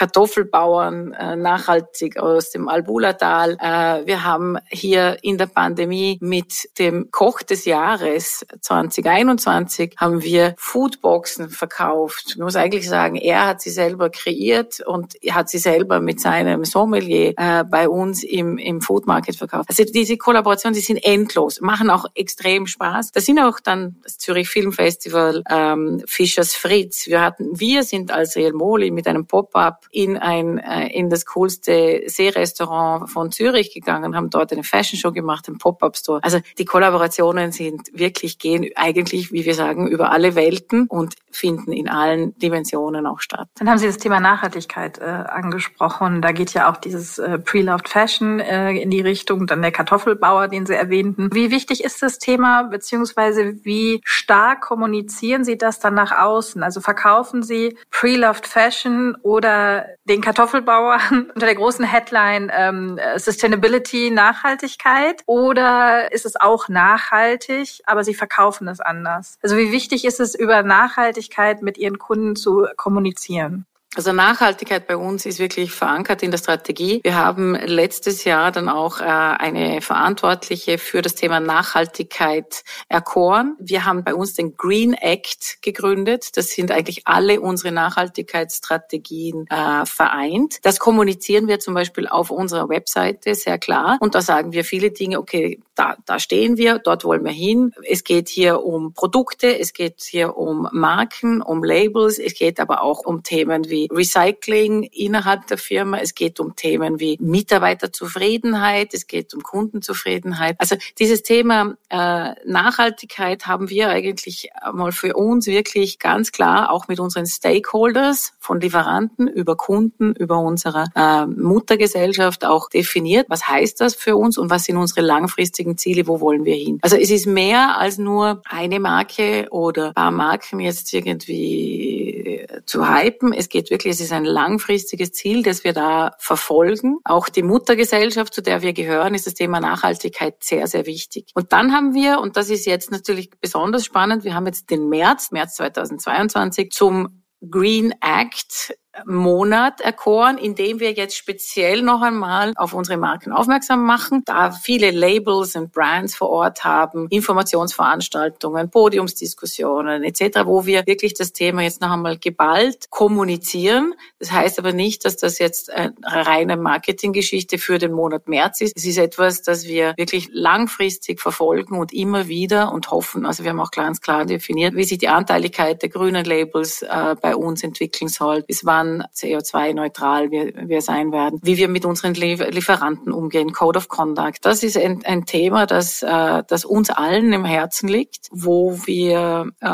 Kartoffelbauern 0.90 1.14
äh, 1.14 1.36
nachhaltig 1.36 2.18
aus 2.18 2.52
dem 2.52 2.68
Albula-Tal. 2.68 3.58
Äh, 3.60 4.06
wir 4.06 4.24
haben 4.24 4.58
hier 4.70 5.18
in 5.22 5.38
der 5.38 5.48
Pandemie 5.48 6.18
mit 6.22 6.70
dem 6.78 7.12
Koch 7.12 7.42
des 7.42 7.66
Jahres 7.66 8.46
2021 8.62 9.96
haben 9.98 10.22
wir 10.24 10.56
Foodboxen 10.58 11.50
verkauft. 11.50 12.26
Ich 12.30 12.38
muss 12.38 12.56
eigentlich 12.56 12.88
sagen, 12.88 13.16
er 13.16 13.48
hat 13.48 13.62
sie 13.62 13.70
selber 13.70 14.10
kreiert 14.10 14.80
und 14.86 15.14
hat 15.32 15.50
sie 15.50 15.58
selber 15.58 16.00
mit 16.00 16.20
seinem 16.20 16.66
Sommelier 16.66 17.34
äh, 17.38 17.64
bei 17.64 17.88
uns 17.88 18.24
im, 18.24 18.58
im 18.58 18.82
Food 18.82 19.06
verkauft. 19.06 19.70
Also 19.70 19.84
diese 19.84 20.18
Kollaborationen, 20.18 20.76
die 20.76 20.82
sind 20.82 20.98
endlos, 20.98 21.62
machen 21.62 21.90
auch 21.90 22.06
extrem 22.16 22.68
Spaß. 22.68 23.12
Da 23.12 23.22
sind 23.22 23.40
auch 23.40 23.60
dann 23.60 23.96
das 24.04 24.18
Zürich 24.18 24.50
Film 24.50 24.72
Festival, 24.72 25.44
ähm, 25.50 26.02
Fischers 26.06 26.54
Fritz. 26.54 27.08
Wir 27.08 27.22
hatten, 27.22 27.60
wir 27.60 27.84
sind 27.84 28.12
als 28.12 28.36
Real 28.36 28.54
Moli 28.54 28.92
mit 28.92 29.08
einem 29.08 29.26
Pop-up 29.26 29.86
in 29.92 30.18
ein 30.18 30.60
äh, 30.60 30.79
in 30.88 31.10
das 31.10 31.26
coolste 31.26 32.04
Seerestaurant 32.06 33.10
von 33.10 33.32
Zürich 33.32 33.74
gegangen, 33.74 34.16
haben 34.16 34.30
dort 34.30 34.52
eine 34.52 34.64
Fashion 34.64 35.00
Show 35.00 35.12
gemacht, 35.12 35.48
einen 35.48 35.58
Pop-up 35.58 35.98
Store. 35.98 36.24
Also 36.24 36.40
die 36.58 36.66
Kollaborationen 36.66 37.52
sind 37.52 37.90
wirklich 37.94 38.40
gehen 38.40 38.70
eigentlich, 38.76 39.32
wie 39.32 39.46
wir 39.46 39.56
sagen, 39.56 39.88
über 39.88 40.12
alle 40.12 40.36
Welten 40.36 40.88
und 40.88 41.16
finden 41.32 41.72
in 41.72 41.90
allen 41.90 42.38
Dimensionen 42.38 43.06
auch 43.06 43.20
statt. 43.20 43.50
Dann 43.56 43.70
haben 43.70 43.78
Sie 43.78 43.88
das 43.88 43.98
Thema 43.98 44.20
Nachhaltigkeit 44.20 45.00
äh, 45.00 45.04
angesprochen 45.04 46.20
da 46.22 46.32
geht 46.32 46.54
ja 46.54 46.70
auch 46.70 46.78
dieses 46.78 47.18
äh, 47.18 47.40
Pre-Loved 47.40 47.90
Fashion 47.90 48.40
äh, 48.40 48.72
in 48.74 48.92
die 48.92 49.02
Richtung, 49.02 49.48
dann 49.48 49.64
der 49.64 49.72
Kartoffelbauer, 49.72 50.48
den 50.48 50.68
Sie 50.68 50.76
erwähnten. 50.76 51.30
Wie 51.34 51.50
wichtig 51.50 51.84
ist 51.84 52.04
das 52.04 52.20
Thema, 52.20 52.64
beziehungsweise 52.64 53.56
wie 53.64 54.02
stark 54.04 54.62
kommunizieren 54.62 55.44
Sie 55.44 55.58
das 55.58 55.80
dann 55.80 55.96
nach 55.96 56.12
außen? 56.12 56.62
Also 56.62 56.82
verkaufen 56.82 57.42
Sie 57.42 57.76
Pre-Loved 57.90 58.46
Fashion 58.46 59.16
oder 59.24 59.86
den 60.06 60.22
Kartoffelbauer 60.22 60.69
unter 61.12 61.46
der 61.46 61.56
großen 61.56 61.86
Headline 61.86 62.52
ähm, 62.56 63.00
Sustainability, 63.18 64.12
Nachhaltigkeit? 64.12 65.22
Oder 65.26 66.12
ist 66.12 66.26
es 66.26 66.36
auch 66.36 66.70
nachhaltig, 66.70 67.82
aber 67.86 68.04
Sie 68.04 68.14
verkaufen 68.14 68.68
es 68.68 68.80
anders? 68.80 69.38
Also 69.42 69.58
wie 69.58 69.72
wichtig 69.72 70.06
ist 70.06 70.20
es, 70.20 70.36
über 70.36 70.64
Nachhaltigkeit 70.64 71.62
mit 71.62 71.78
Ihren 71.78 71.98
Kunden 71.98 72.36
zu 72.36 72.68
kommunizieren? 72.78 73.66
Also 73.96 74.14
Nachhaltigkeit 74.14 74.86
bei 74.86 74.96
uns 74.96 75.26
ist 75.26 75.40
wirklich 75.40 75.72
verankert 75.72 76.22
in 76.22 76.30
der 76.30 76.38
Strategie. 76.38 77.00
Wir 77.04 77.16
haben 77.16 77.56
letztes 77.56 78.24
Jahr 78.24 78.52
dann 78.52 78.70
auch 78.70 79.02
äh, 79.02 79.04
eine 79.04 79.82
Verantwortliche 79.82 80.78
für 80.78 81.02
das 81.02 81.16
Thema 81.16 81.40
Nachhaltigkeit 81.40 82.64
erkoren. 82.88 83.56
Wir 83.60 83.86
haben 83.86 84.04
bei 84.04 84.14
uns 84.14 84.36
den 84.36 84.56
Green 84.56 84.94
Act 84.94 85.58
gegründet. 85.64 86.38
Das 86.38 86.52
sind 86.52 86.72
eigentlich 86.72 87.08
alle 87.08 87.42
unsere 87.42 87.72
Nachhaltigkeitsstrategien 87.72 89.48
äh, 89.50 89.86
vereint. 89.88 90.60
Das 90.62 90.78
kommunizieren 90.78 91.48
wir 91.48 91.60
zum 91.60 91.74
Beispiel 91.74 92.08
auf 92.08 92.30
unserer 92.30 92.70
Webseite 92.70 93.34
sehr 93.34 93.58
klar. 93.58 93.98
Und 94.02 94.14
da 94.14 94.22
sagen 94.22 94.52
wir 94.52 94.64
viele 94.66 94.92
Dinge, 94.92 95.18
okay, 95.18 95.62
da, 95.80 95.96
da 96.06 96.20
stehen 96.20 96.58
wir, 96.58 96.78
dort 96.78 97.06
wollen 97.06 97.24
wir 97.24 97.32
hin. 97.32 97.74
Es 97.88 98.04
geht 98.04 98.28
hier 98.28 98.64
um 98.64 98.94
Produkte, 98.94 99.58
es 99.58 99.72
geht 99.72 100.02
hier 100.02 100.36
um 100.36 100.68
Marken, 100.74 101.42
um 101.42 101.64
Labels, 101.64 102.20
es 102.20 102.34
geht 102.34 102.60
aber 102.60 102.82
auch 102.82 103.06
um 103.06 103.24
Themen 103.24 103.70
wie 103.70 103.88
Recycling 103.90 104.84
innerhalb 104.84 105.48
der 105.48 105.58
Firma, 105.58 106.00
es 106.00 106.16
geht 106.16 106.42
um 106.42 106.58
Themen 106.58 107.00
wie 107.00 107.18
Mitarbeiterzufriedenheit, 107.22 108.94
es 108.94 109.08
geht 109.08 109.34
um 109.34 109.42
Kundenzufriedenheit. 109.42 110.58
Also 110.60 110.76
dieses 110.98 111.24
Thema 111.24 111.78
äh, 111.88 112.34
Nachhaltigkeit 112.46 113.48
haben 113.48 113.70
wir 113.70 113.88
eigentlich 113.88 114.50
mal 114.74 114.92
für 114.92 115.16
uns 115.16 115.48
wirklich 115.48 115.98
ganz 115.98 116.34
klar 116.34 116.74
auch 116.74 116.90
mit 116.90 117.00
unseren 117.00 117.26
Stakeholders 117.26 118.34
von 118.40 118.60
Lieferanten 118.60 119.30
über 119.30 119.56
Kunden, 119.56 120.14
über 120.14 120.40
unsere 120.40 120.88
äh, 120.94 121.26
Muttergesellschaft 121.26 122.44
auch 122.44 122.68
definiert. 122.68 123.28
Was 123.30 123.48
heißt 123.48 123.80
das 123.80 123.96
für 123.96 124.18
uns 124.18 124.38
und 124.38 124.50
was 124.50 124.66
sind 124.66 124.76
unsere 124.76 125.00
langfristigen 125.00 125.69
Ziele? 125.78 126.08
Wo 126.08 126.22
wollen 126.22 126.46
wir 126.46 126.56
hin? 126.56 126.80
Also 126.82 126.98
es 126.98 127.12
ist 127.12 127.26
mehr 127.26 127.78
als 127.78 127.98
nur 127.98 128.42
eine 128.46 128.80
Marke 128.80 129.48
oder 129.52 129.94
paar 129.94 130.12
Marken 130.12 130.60
jetzt 130.60 130.94
irgendwie 130.94 132.48
zu 132.66 132.88
hypen. 132.88 133.34
Es 133.34 133.50
geht 133.50 133.70
wirklich, 133.70 133.94
es 133.94 134.00
ist 134.00 134.12
ein 134.12 134.26
langfristiges 134.26 135.12
Ziel, 135.12 135.44
das 135.44 135.64
wir 135.64 135.74
da 135.74 136.12
verfolgen. 136.20 137.00
Auch 137.04 137.30
die 137.30 137.44
Muttergesellschaft, 137.44 138.34
zu 138.34 138.42
der 138.42 138.62
wir 138.62 138.74
gehören, 138.74 139.14
ist 139.14 139.28
das 139.28 139.34
Thema 139.34 139.60
Nachhaltigkeit 139.60 140.44
sehr, 140.44 140.68
sehr 140.68 140.86
wichtig. 140.86 141.32
Und 141.34 141.52
dann 141.52 141.74
haben 141.74 141.94
wir, 141.94 142.20
und 142.20 142.38
das 142.38 142.50
ist 142.50 142.66
jetzt 142.66 142.92
natürlich 142.92 143.30
besonders 143.42 143.86
spannend, 143.86 144.24
wir 144.24 144.36
haben 144.36 144.46
jetzt 144.46 144.70
den 144.70 144.90
März, 144.90 145.32
März 145.32 145.56
2022, 145.56 146.72
zum 146.72 147.24
Green 147.50 147.94
Act 148.02 148.76
Monat 149.06 149.82
erkoren, 149.82 150.38
in 150.38 150.56
dem 150.56 150.80
wir 150.80 150.92
jetzt 150.92 151.16
speziell 151.16 151.82
noch 151.82 152.02
einmal 152.02 152.54
auf 152.56 152.74
unsere 152.74 152.98
Marken 152.98 153.32
aufmerksam 153.32 153.84
machen, 153.84 154.24
da 154.26 154.52
viele 154.52 154.92
Labels 154.92 155.56
und 155.56 155.72
Brands 155.72 156.16
vor 156.16 156.30
Ort 156.30 156.64
haben, 156.64 157.08
Informationsveranstaltungen, 157.10 158.70
Podiumsdiskussionen 158.70 160.04
etc., 160.04 160.42
wo 160.46 160.66
wir 160.66 160.86
wirklich 160.86 161.14
das 161.14 161.34
Thema 161.34 161.62
jetzt 161.62 161.82
noch 161.82 161.92
einmal 161.92 162.18
geballt 162.18 162.90
kommunizieren. 162.90 163.94
Das 164.20 164.32
heißt 164.32 164.60
aber 164.60 164.74
nicht, 164.74 165.06
dass 165.06 165.18
das 165.18 165.40
jetzt 165.40 165.72
eine 165.72 165.94
reine 166.04 166.58
Marketinggeschichte 166.58 167.58
für 167.58 167.78
den 167.78 167.92
Monat 167.92 168.28
März 168.28 168.62
ist. 168.62 168.74
Es 168.76 168.86
ist 168.86 168.98
etwas, 168.98 169.42
das 169.42 169.66
wir 169.66 169.94
wirklich 169.98 170.30
langfristig 170.32 171.20
verfolgen 171.22 171.78
und 171.78 171.94
immer 171.94 172.28
wieder 172.28 172.72
und 172.74 172.92
hoffen, 172.92 173.26
also 173.26 173.44
wir 173.44 173.52
haben 173.52 173.60
auch 173.60 173.72
ganz 173.72 174.02
klar 174.02 174.26
definiert, 174.26 174.76
wie 174.76 174.84
sich 174.84 174.98
die 174.98 175.08
Anteiligkeit 175.08 175.82
der 175.82 175.90
grünen 175.90 176.26
Labels 176.26 176.82
äh, 176.82 177.16
bei 177.22 177.36
uns 177.36 177.64
entwickeln 177.64 178.10
soll, 178.10 178.44
bis 178.44 178.66
wann 178.66 178.89
CO2-neutral 179.14 180.32
wir, 180.32 180.54
wir 180.68 180.82
sein 180.82 181.12
werden, 181.12 181.40
wie 181.44 181.58
wir 181.58 181.68
mit 181.68 181.86
unseren 181.86 182.14
Lieferanten 182.14 183.12
umgehen, 183.12 183.54
Code 183.54 183.78
of 183.78 183.88
Conduct. 183.88 184.40
Das 184.44 184.64
ist 184.64 184.78
ein, 184.78 185.04
ein 185.06 185.26
Thema, 185.26 185.66
das, 185.66 186.04
äh, 186.04 186.44
das 186.48 186.66
uns 186.66 186.90
allen 186.90 187.32
im 187.34 187.46
Herzen 187.46 187.88
liegt, 187.88 188.28
wo 188.32 188.78
wir 188.86 189.52
äh, 189.62 189.68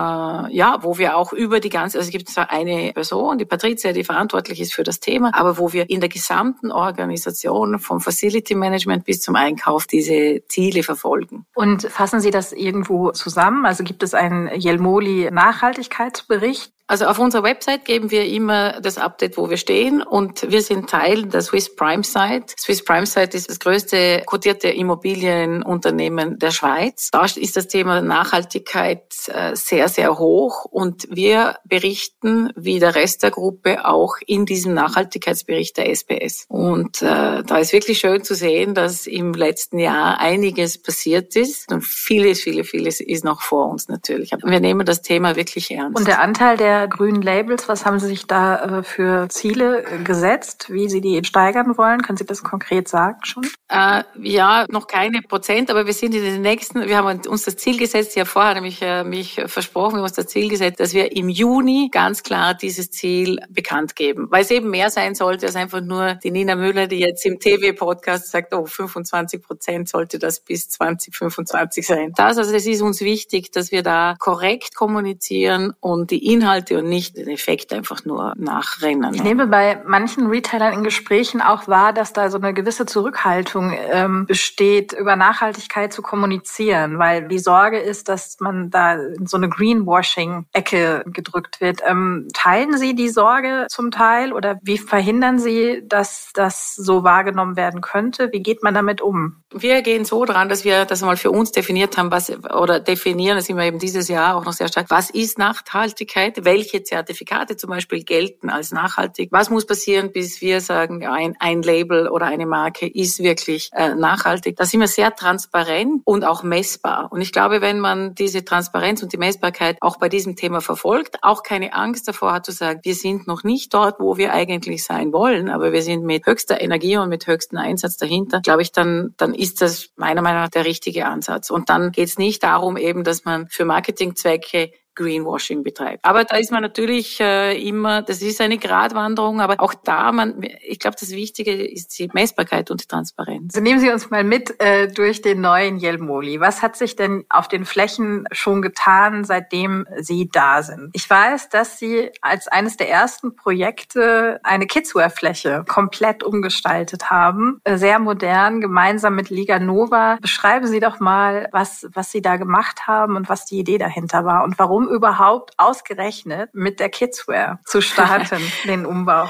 ja, 0.56 0.80
wo 0.82 0.98
wir 0.98 1.18
auch 1.18 1.34
über 1.34 1.60
die 1.60 1.70
ganze, 1.70 1.98
also 1.98 2.08
es 2.08 2.12
gibt 2.12 2.30
zwar 2.30 2.50
eine 2.52 2.92
Person, 2.94 3.38
die 3.38 3.46
Patricia, 3.46 3.92
die 3.92 4.04
verantwortlich 4.04 4.60
ist 4.62 4.74
für 4.74 4.84
das 4.84 5.00
Thema, 5.00 5.32
aber 5.34 5.58
wo 5.58 5.74
wir 5.74 5.90
in 5.90 6.00
der 6.00 6.10
gesamten 6.10 6.72
Organisation 6.72 7.80
vom 7.80 8.00
Facility 8.00 8.56
Management 8.56 9.06
bis 9.06 9.22
zum 9.22 9.36
Einkauf 9.36 9.88
diese 9.88 10.44
Ziele 10.48 10.84
verfolgen. 10.84 11.46
Und 11.54 11.84
fassen 11.84 12.20
Sie 12.20 12.32
das 12.32 12.52
irgendwo 12.52 13.12
zusammen? 13.12 13.66
Also 13.66 13.84
gibt 13.84 14.04
es 14.04 14.14
einen 14.14 14.50
Jelmoli 14.60 15.30
Nachhaltigkeitsbericht? 15.32 16.72
Also 16.88 17.06
auf 17.06 17.18
unserer 17.18 17.42
Website 17.42 17.84
geben 17.86 18.12
wir 18.12 18.26
immer 18.26 18.80
das 18.80 19.00
Update, 19.06 19.38
wo 19.38 19.50
wir 19.50 19.58
stehen 19.58 20.02
und 20.02 20.50
wir 20.50 20.62
sind 20.62 20.90
Teil 20.90 21.28
der 21.28 21.42
Swiss 21.42 21.76
Prime 21.76 22.04
Site. 22.04 22.54
Swiss 22.58 22.84
Prime 22.84 23.06
Site 23.06 23.38
ist 23.38 23.50
das 23.50 23.60
größte 23.60 24.24
kotierte 24.26 24.70
Immobilienunternehmen 24.70 26.40
der 26.40 26.52
Schweiz. 26.52 27.10
Da 27.12 27.26
ist 27.26 27.56
das 27.56 27.68
Thema 27.68 28.02
Nachhaltigkeit 28.02 29.04
äh, 29.28 29.56
sehr, 29.56 29.90
sehr 29.90 30.18
hoch 30.18 30.66
und 30.66 31.08
wir 31.10 31.56
berichten 31.66 32.52
wie 32.56 32.80
der 32.80 32.96
Rest 32.96 33.24
der 33.24 33.32
Gruppe 33.32 33.86
auch 33.86 34.16
in 34.26 34.46
diesem 34.46 34.74
Nachhaltigkeitsbericht 34.74 35.78
der 35.78 35.90
SPS. 35.90 36.46
Und 36.48 37.02
äh, 37.02 37.44
da 37.44 37.58
ist 37.58 37.74
wirklich 37.74 38.00
schön 38.00 38.24
zu 38.24 38.36
sehen, 38.36 38.74
dass 38.74 39.08
im 39.08 39.34
letzten 39.34 39.80
Jahr 39.80 40.20
einiges 40.20 40.82
passiert 40.82 41.36
ist 41.36 41.72
und 41.72 41.84
vieles, 41.84 42.42
vieles, 42.42 42.70
vieles 42.70 43.00
ist 43.00 43.24
noch 43.24 43.42
vor 43.42 43.70
uns 43.70 43.88
natürlich. 43.88 44.32
Wir 44.44 44.60
nehmen 44.60 44.86
das 44.86 45.02
Thema 45.02 45.36
wirklich 45.36 45.72
ernst. 45.72 45.98
Und 45.98 46.08
der 46.08 46.22
Anteil 46.22 46.58
der 46.58 46.88
grünen 46.88 47.22
Labels, 47.22 47.68
was 47.68 47.86
haben 47.86 48.00
Sie 48.00 48.08
sich 48.08 48.28
da 48.28 48.80
äh, 48.80 48.84
für 48.86 49.28
Ziele 49.30 49.84
äh, 49.84 49.98
gesetzt, 50.04 50.68
wie 50.70 50.90
Sie 50.90 51.02
die 51.02 51.24
steigern 51.24 51.78
wollen? 51.78 52.02
Können 52.02 52.18
Sie 52.18 52.26
das 52.26 52.44
konkret 52.44 52.88
sagen 52.88 53.20
schon? 53.24 53.46
Äh, 53.68 54.04
ja, 54.22 54.66
noch 54.70 54.88
keine 54.88 55.22
Prozent, 55.22 55.70
aber 55.70 55.86
wir 55.86 55.94
sind 55.94 56.14
in 56.14 56.24
den 56.24 56.42
nächsten, 56.42 56.88
wir 56.88 56.98
haben 56.98 57.22
uns 57.28 57.46
das 57.46 57.58
Ziel 57.58 57.78
gesetzt, 57.78 58.16
ja 58.16 58.26
vorher 58.26 58.54
nämlich 58.54 58.82
äh, 58.82 59.04
mich 59.04 59.42
versprochen, 59.48 59.94
wir 59.94 59.98
haben 59.98 60.04
uns 60.04 60.14
das 60.14 60.28
Ziel 60.28 60.50
gesetzt, 60.50 60.80
dass 60.80 60.94
wir 60.94 61.16
im 61.16 61.30
Juni 61.30 61.90
ganz 61.92 62.24
klar 62.24 62.54
dieses 62.54 62.92
Ziel 62.92 63.40
bekannt 63.50 63.96
geben, 63.96 64.28
weil 64.30 64.44
es 64.44 64.52
eben 64.52 64.70
mehr 64.70 64.90
sein 64.90 65.16
sollte 65.16 65.48
als 65.48 65.56
einfach 65.56 65.82
nur 65.82 66.16
die 66.16 66.32
Nina 66.32 66.56
Müller, 66.56 66.88
die 66.88 67.00
jetzt 67.00 67.26
im 67.26 67.40
TV-Podcast 67.40 68.30
sagt, 68.32 68.54
oh, 68.54 68.66
25 68.66 69.42
Prozent 69.42 69.90
sollte 69.90 70.20
das 70.20 70.40
bis 70.40 70.70
2025 70.70 71.86
sein. 71.86 72.14
Das, 72.16 72.38
also 72.38 72.54
es 72.54 72.66
ist 72.66 72.82
uns 72.82 73.02
wichtig, 73.02 73.52
dass 73.52 73.72
wir 73.72 73.84
da 73.84 74.16
korrekt 74.20 74.76
kommunizieren 74.76 75.74
und 75.80 76.12
die 76.12 76.32
Inhalte 76.32 76.80
und 76.80 76.90
nicht 76.90 77.18
den 77.18 77.30
Effekt 77.30 77.74
einfach 77.74 78.06
nur 78.06 78.34
nachrennen. 78.80 79.14
Ich 79.14 79.24
nehme 79.24 79.48
bei 79.48 79.82
manchen 79.86 80.28
Retailern 80.28 80.74
in 80.74 80.84
Gesprächen 80.84 81.42
auch 81.42 81.68
wahr, 81.68 81.94
dass 81.94 82.14
da 82.14 82.30
so 82.30 82.38
eine 82.38 82.54
gewisse 82.54 82.86
Zurückhaltung 82.86 83.74
ähm, 83.92 84.26
besteht, 84.26 84.94
über 84.94 85.16
Nachhaltigkeit 85.16 85.92
zu 85.92 86.02
kommunizieren, 86.02 86.98
weil 86.98 87.28
die 87.28 87.40
Sorge 87.40 87.80
ist, 87.80 88.08
dass 88.10 88.38
man 88.40 88.70
da 88.70 88.94
in 88.94 89.28
so 89.28 89.38
eine 89.38 89.50
Greenwashing-Ecke 89.50 91.04
gedrückt 91.08 91.60
wird. 91.62 91.82
Ähm, 91.86 92.28
teilen 92.34 92.78
Sie 92.78 92.96
die 92.96 93.10
Sorge 93.10 93.68
zum 93.70 93.92
Teil 93.92 94.32
oder 94.32 94.60
wie 94.64 94.78
verhindern 94.78 95.40
Sie, 95.40 95.84
dass 95.86 96.32
das 96.34 96.76
so 96.76 97.04
wahrgenommen 97.04 97.56
werden 97.58 97.82
könnte? 97.82 98.32
Wie 98.32 98.42
geht 98.42 98.64
man 98.64 98.74
damit 98.74 99.02
um? 99.02 99.44
Wir 99.52 99.82
gehen 99.82 100.06
so 100.06 100.26
dran, 100.26 100.50
dass 100.50 100.64
wir 100.64 100.86
das 100.86 101.02
mal 101.02 101.18
für 101.18 101.32
uns 101.32 101.52
definiert 101.52 101.98
haben, 101.98 102.12
was 102.12 102.32
oder 102.54 102.80
definieren, 102.80 103.38
das 103.38 103.46
sind 103.46 103.58
wir 103.58 103.66
eben 103.66 103.80
dieses 103.80 104.08
Jahr 104.08 104.36
auch 104.36 104.46
noch 104.46 104.54
sehr 104.54 104.68
stark. 104.68 104.88
Was 104.90 105.10
ist 105.10 105.38
Nachhaltigkeit? 105.38 106.46
welche 106.46 106.84
Zertifikate 106.84 107.58
zum 107.58 107.70
Beispiel 107.72 108.04
gelten 108.04 108.50
als 108.50 108.65
nachhaltig. 108.72 109.30
Was 109.32 109.50
muss 109.50 109.66
passieren, 109.66 110.12
bis 110.12 110.42
wir 110.42 110.62
sagen, 110.62 111.06
ein, 111.06 111.36
ein 111.40 111.62
Label 111.62 112.08
oder 112.08 112.26
eine 112.26 112.46
Marke 112.46 112.88
ist 112.88 113.20
wirklich 113.20 113.70
äh, 113.74 113.96
nachhaltig. 113.96 114.56
Da 114.56 114.66
sind 114.66 114.80
wir 114.80 114.88
sehr 114.88 115.16
transparent 115.16 116.02
und 116.06 116.24
auch 116.24 116.44
messbar. 116.44 117.12
Und 117.12 117.22
ich 117.22 117.32
glaube, 117.32 117.62
wenn 117.62 117.80
man 117.80 118.16
diese 118.16 118.46
Transparenz 118.46 119.04
und 119.04 119.14
die 119.14 119.18
Messbarkeit 119.18 119.78
auch 119.82 119.98
bei 119.98 120.10
diesem 120.10 120.36
Thema 120.36 120.62
verfolgt, 120.62 121.18
auch 121.22 121.44
keine 121.44 121.74
Angst 121.74 122.08
davor 122.08 122.34
hat 122.34 122.46
zu 122.46 122.52
sagen, 122.52 122.80
wir 122.84 122.96
sind 122.96 123.28
noch 123.28 123.44
nicht 123.44 123.74
dort, 123.74 124.00
wo 124.00 124.18
wir 124.18 124.34
eigentlich 124.34 124.84
sein 124.84 125.14
wollen, 125.14 125.50
aber 125.50 125.72
wir 125.72 125.82
sind 125.82 126.04
mit 126.04 126.26
höchster 126.26 126.62
Energie 126.62 126.98
und 126.98 127.10
mit 127.10 127.28
höchstem 127.28 127.60
Einsatz 127.60 127.98
dahinter, 127.98 128.42
glaube 128.42 128.62
ich, 128.62 128.72
dann, 128.72 129.14
dann 129.18 129.34
ist 129.34 129.62
das 129.62 129.90
meiner 129.96 130.22
Meinung 130.22 130.42
nach 130.42 130.50
der 130.50 130.66
richtige 130.66 131.06
Ansatz. 131.06 131.50
Und 131.50 131.70
dann 131.70 131.92
geht 131.92 132.08
es 132.08 132.18
nicht 132.18 132.44
darum 132.44 132.78
eben, 132.78 133.04
dass 133.04 133.26
man 133.26 133.48
für 133.48 133.66
Marketingzwecke 133.66 134.72
Greenwashing 134.96 135.64
betreibt. 135.64 136.04
Aber 136.04 136.24
da 136.24 136.38
ist 136.38 136.52
man 136.52 136.62
natürlich 136.62 137.20
äh, 137.20 137.58
immer, 137.62 138.02
das 138.02 138.22
ist 138.22 138.42
eine 138.42 138.58
Gratwanderung, 138.58 139.42
aber 139.42 139.60
auch 139.60 139.74
da, 139.74 140.12
man, 140.12 140.42
ich 140.62 140.80
glaube, 140.80 140.98
das 141.00 141.12
Wichtige 141.12 141.52
ist 141.52 141.98
die 142.00 142.10
Messbarkeit 142.14 142.72
und 142.72 142.82
die 142.82 142.88
Transparenz. 142.88 143.56
Also 143.56 143.64
nehmen 143.64 143.80
Sie 143.80 143.90
uns 143.90 144.10
mal 144.10 144.24
mit 144.24 144.60
äh, 144.62 144.88
durch 144.88 145.22
den 145.22 145.42
neuen 145.42 145.78
Jelmoli. 145.78 146.40
Was 146.40 146.62
hat 146.62 146.76
sich 146.76 146.96
denn 146.96 147.26
auf 147.30 147.48
den 147.48 147.66
Flächen 147.66 148.26
schon 148.32 148.62
getan, 148.62 149.24
seitdem 149.24 149.86
Sie 149.98 150.30
da 150.32 150.64
sind? 150.64 150.90
Ich 150.94 151.10
weiß, 151.10 151.50
dass 151.50 151.78
Sie 151.78 152.10
als 152.22 152.48
eines 152.48 152.78
der 152.78 152.90
ersten 152.90 153.36
Projekte 153.36 154.40
eine 154.44 154.66
Kidswear-Fläche 154.66 155.66
komplett 155.68 156.24
umgestaltet 156.24 157.10
haben, 157.10 157.60
äh, 157.64 157.78
sehr 157.78 158.00
modern, 158.00 158.62
gemeinsam 158.62 159.16
mit 159.16 159.30
Liga 159.30 159.60
Nova. 159.60 160.18
Beschreiben 160.22 160.68
Sie 160.68 160.80
doch 160.80 161.00
mal, 161.00 161.50
was, 161.52 161.88
was 161.94 162.12
Sie 162.12 162.22
da 162.22 162.38
gemacht 162.38 162.88
haben 162.88 163.16
und 163.16 163.30
was 163.30 163.46
die 163.46 163.60
Idee 163.60 163.78
dahinter 163.78 164.26
war 164.26 164.44
und 164.44 164.58
warum 164.58 164.85
überhaupt 164.88 165.54
ausgerechnet 165.58 166.50
mit 166.54 166.80
der 166.80 166.90
Kidswear 166.90 167.60
zu 167.66 167.82
starten, 167.82 168.42
den 168.66 168.86
Umbau? 168.86 169.30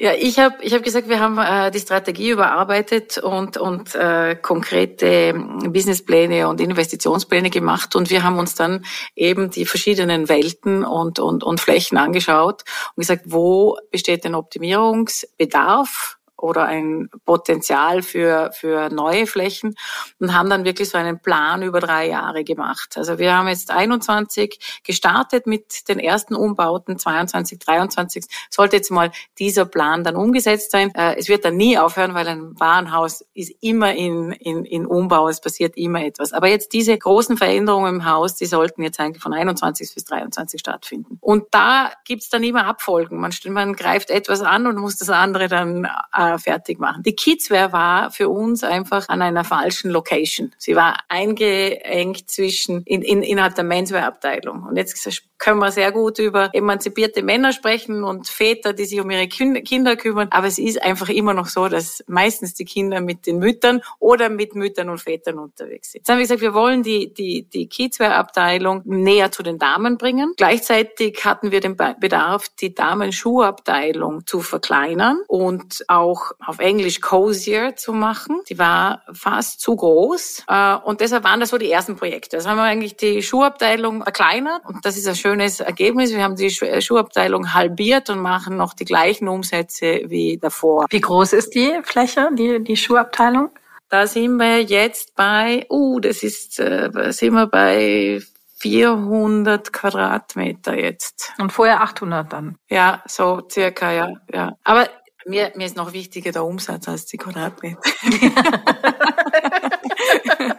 Ja, 0.00 0.12
ich 0.12 0.38
habe 0.38 0.54
ich 0.62 0.72
hab 0.74 0.84
gesagt, 0.84 1.08
wir 1.08 1.18
haben 1.18 1.38
äh, 1.38 1.72
die 1.72 1.80
Strategie 1.80 2.30
überarbeitet 2.30 3.18
und, 3.18 3.56
und 3.56 3.96
äh, 3.96 4.36
konkrete 4.36 5.34
Businesspläne 5.34 6.46
und 6.46 6.60
Investitionspläne 6.60 7.50
gemacht 7.50 7.96
und 7.96 8.08
wir 8.08 8.22
haben 8.22 8.38
uns 8.38 8.54
dann 8.54 8.84
eben 9.16 9.50
die 9.50 9.66
verschiedenen 9.66 10.28
Welten 10.28 10.84
und, 10.84 11.18
und, 11.18 11.42
und 11.42 11.60
Flächen 11.60 11.98
angeschaut 11.98 12.62
und 12.94 13.00
gesagt, 13.00 13.24
wo 13.26 13.76
besteht 13.90 14.22
denn 14.22 14.36
Optimierungsbedarf 14.36 16.17
oder 16.38 16.64
ein 16.66 17.10
Potenzial 17.24 18.02
für, 18.02 18.50
für 18.52 18.88
neue 18.90 19.26
Flächen 19.26 19.74
und 20.20 20.34
haben 20.34 20.48
dann 20.48 20.64
wirklich 20.64 20.88
so 20.88 20.98
einen 20.98 21.20
Plan 21.20 21.62
über 21.62 21.80
drei 21.80 22.08
Jahre 22.08 22.44
gemacht. 22.44 22.96
Also 22.96 23.18
wir 23.18 23.36
haben 23.36 23.48
jetzt 23.48 23.70
21 23.70 24.82
gestartet 24.84 25.46
mit 25.46 25.88
den 25.88 25.98
ersten 25.98 26.34
Umbauten, 26.34 26.98
22, 26.98 27.58
23 27.58 28.24
sollte 28.50 28.76
jetzt 28.76 28.90
mal 28.90 29.10
dieser 29.38 29.64
Plan 29.64 30.04
dann 30.04 30.16
umgesetzt 30.16 30.70
sein. 30.70 30.94
Äh, 30.94 31.16
es 31.16 31.28
wird 31.28 31.44
dann 31.44 31.56
nie 31.56 31.78
aufhören, 31.78 32.14
weil 32.14 32.28
ein 32.28 32.58
Warenhaus 32.58 33.24
ist 33.34 33.52
immer 33.60 33.94
in, 33.94 34.32
in, 34.32 34.64
in 34.64 34.86
Umbau, 34.86 35.28
es 35.28 35.40
passiert 35.40 35.76
immer 35.76 36.04
etwas. 36.04 36.32
Aber 36.32 36.48
jetzt 36.48 36.72
diese 36.72 36.96
großen 36.96 37.36
Veränderungen 37.36 37.96
im 37.96 38.04
Haus, 38.04 38.36
die 38.36 38.46
sollten 38.46 38.82
jetzt 38.82 39.00
eigentlich 39.00 39.22
von 39.22 39.32
21 39.32 39.94
bis 39.94 40.04
23 40.04 40.60
stattfinden. 40.60 41.18
Und 41.20 41.46
da 41.50 41.90
gibt's 42.04 42.28
dann 42.28 42.44
immer 42.44 42.66
Abfolgen. 42.66 43.18
Man, 43.20 43.32
man 43.48 43.74
greift 43.74 44.10
etwas 44.10 44.40
an 44.40 44.66
und 44.66 44.78
muss 44.78 44.98
das 44.98 45.10
andere 45.10 45.48
dann 45.48 45.84
äh, 46.12 46.27
fertig 46.36 46.78
machen. 46.78 47.02
Die 47.02 47.14
Kidswear 47.14 47.72
war 47.72 48.10
für 48.10 48.28
uns 48.28 48.62
einfach 48.64 49.08
an 49.08 49.22
einer 49.22 49.44
falschen 49.44 49.90
Location. 49.90 50.52
Sie 50.58 50.76
war 50.76 50.98
eingeengt 51.08 52.30
zwischen 52.30 52.82
in, 52.84 53.02
in, 53.02 53.22
innerhalb 53.22 53.54
der 53.54 53.64
Menswear-Abteilung. 53.64 54.64
Und 54.64 54.76
jetzt 54.76 54.94
können 55.38 55.60
wir 55.60 55.70
sehr 55.70 55.92
gut 55.92 56.18
über 56.18 56.50
emanzipierte 56.52 57.22
Männer 57.22 57.52
sprechen 57.52 58.02
und 58.02 58.28
Väter, 58.28 58.72
die 58.72 58.84
sich 58.84 59.00
um 59.00 59.10
ihre 59.10 59.28
Kinder 59.28 59.96
kümmern. 59.96 60.28
Aber 60.30 60.48
es 60.48 60.58
ist 60.58 60.82
einfach 60.82 61.08
immer 61.08 61.32
noch 61.32 61.46
so, 61.46 61.68
dass 61.68 62.04
meistens 62.08 62.54
die 62.54 62.64
Kinder 62.64 63.00
mit 63.00 63.26
den 63.26 63.38
Müttern 63.38 63.80
oder 64.00 64.28
mit 64.28 64.54
Müttern 64.54 64.88
und 64.90 65.00
Vätern 65.00 65.38
unterwegs 65.38 65.92
sind. 65.92 66.00
Jetzt 66.00 66.08
haben 66.08 66.18
wir 66.18 66.24
gesagt, 66.24 66.40
wir 66.40 66.54
wollen 66.54 66.82
die, 66.82 67.14
die, 67.14 67.44
die 67.44 67.68
Kidswear-Abteilung 67.68 68.82
näher 68.84 69.30
zu 69.30 69.42
den 69.42 69.58
Damen 69.58 69.96
bringen. 69.96 70.34
Gleichzeitig 70.36 71.24
hatten 71.24 71.52
wir 71.52 71.60
den 71.60 71.76
Bedarf, 71.76 72.48
die 72.60 72.74
Damenschuhabteilung 72.74 74.26
zu 74.26 74.40
verkleinern 74.40 75.22
und 75.28 75.84
auch 75.86 76.17
auch 76.18 76.32
auf 76.44 76.58
Englisch 76.58 77.00
cozier 77.00 77.76
zu 77.76 77.92
machen. 77.92 78.40
Die 78.48 78.58
war 78.58 79.02
fast 79.12 79.60
zu 79.60 79.76
groß 79.76 80.44
äh, 80.48 80.74
und 80.76 81.00
deshalb 81.00 81.24
waren 81.24 81.40
das 81.40 81.50
so 81.50 81.58
die 81.58 81.70
ersten 81.70 81.96
Projekte. 81.96 82.36
Das 82.36 82.46
haben 82.46 82.56
wir 82.56 82.64
eigentlich 82.64 82.96
die 82.96 83.22
Schuhabteilung 83.22 84.02
verkleinert 84.02 84.62
und 84.66 84.84
das 84.84 84.96
ist 84.96 85.06
ein 85.06 85.16
schönes 85.16 85.60
Ergebnis. 85.60 86.12
Wir 86.12 86.22
haben 86.22 86.36
die 86.36 86.50
Schuhabteilung 86.50 87.54
halbiert 87.54 88.10
und 88.10 88.20
machen 88.20 88.56
noch 88.56 88.74
die 88.74 88.84
gleichen 88.84 89.28
Umsätze 89.28 90.02
wie 90.06 90.38
davor. 90.38 90.86
Wie 90.90 91.00
groß 91.00 91.32
ist 91.32 91.54
die 91.54 91.80
Fläche, 91.82 92.28
die, 92.32 92.62
die 92.62 92.76
Schuhabteilung? 92.76 93.50
Da 93.88 94.06
sind 94.06 94.36
wir 94.36 94.62
jetzt 94.62 95.14
bei, 95.14 95.66
uh, 95.70 95.98
das 96.00 96.22
ist, 96.22 96.60
äh, 96.60 96.90
sind 97.10 97.32
wir 97.32 97.46
bei 97.46 98.20
400 98.58 99.72
Quadratmeter 99.72 100.76
jetzt. 100.76 101.32
Und 101.38 101.52
vorher 101.52 101.80
800 101.80 102.32
dann? 102.32 102.58
Ja, 102.68 103.02
so 103.06 103.42
circa, 103.48 103.92
ja, 103.92 104.12
ja. 104.32 104.56
Aber 104.64 104.88
mir, 105.28 105.52
mir 105.54 105.66
ist 105.66 105.76
noch 105.76 105.92
wichtiger 105.92 106.32
der 106.32 106.44
Umsatz 106.44 106.88
als 106.88 107.06
die 107.06 107.18
Quadratmeter. 107.18 107.80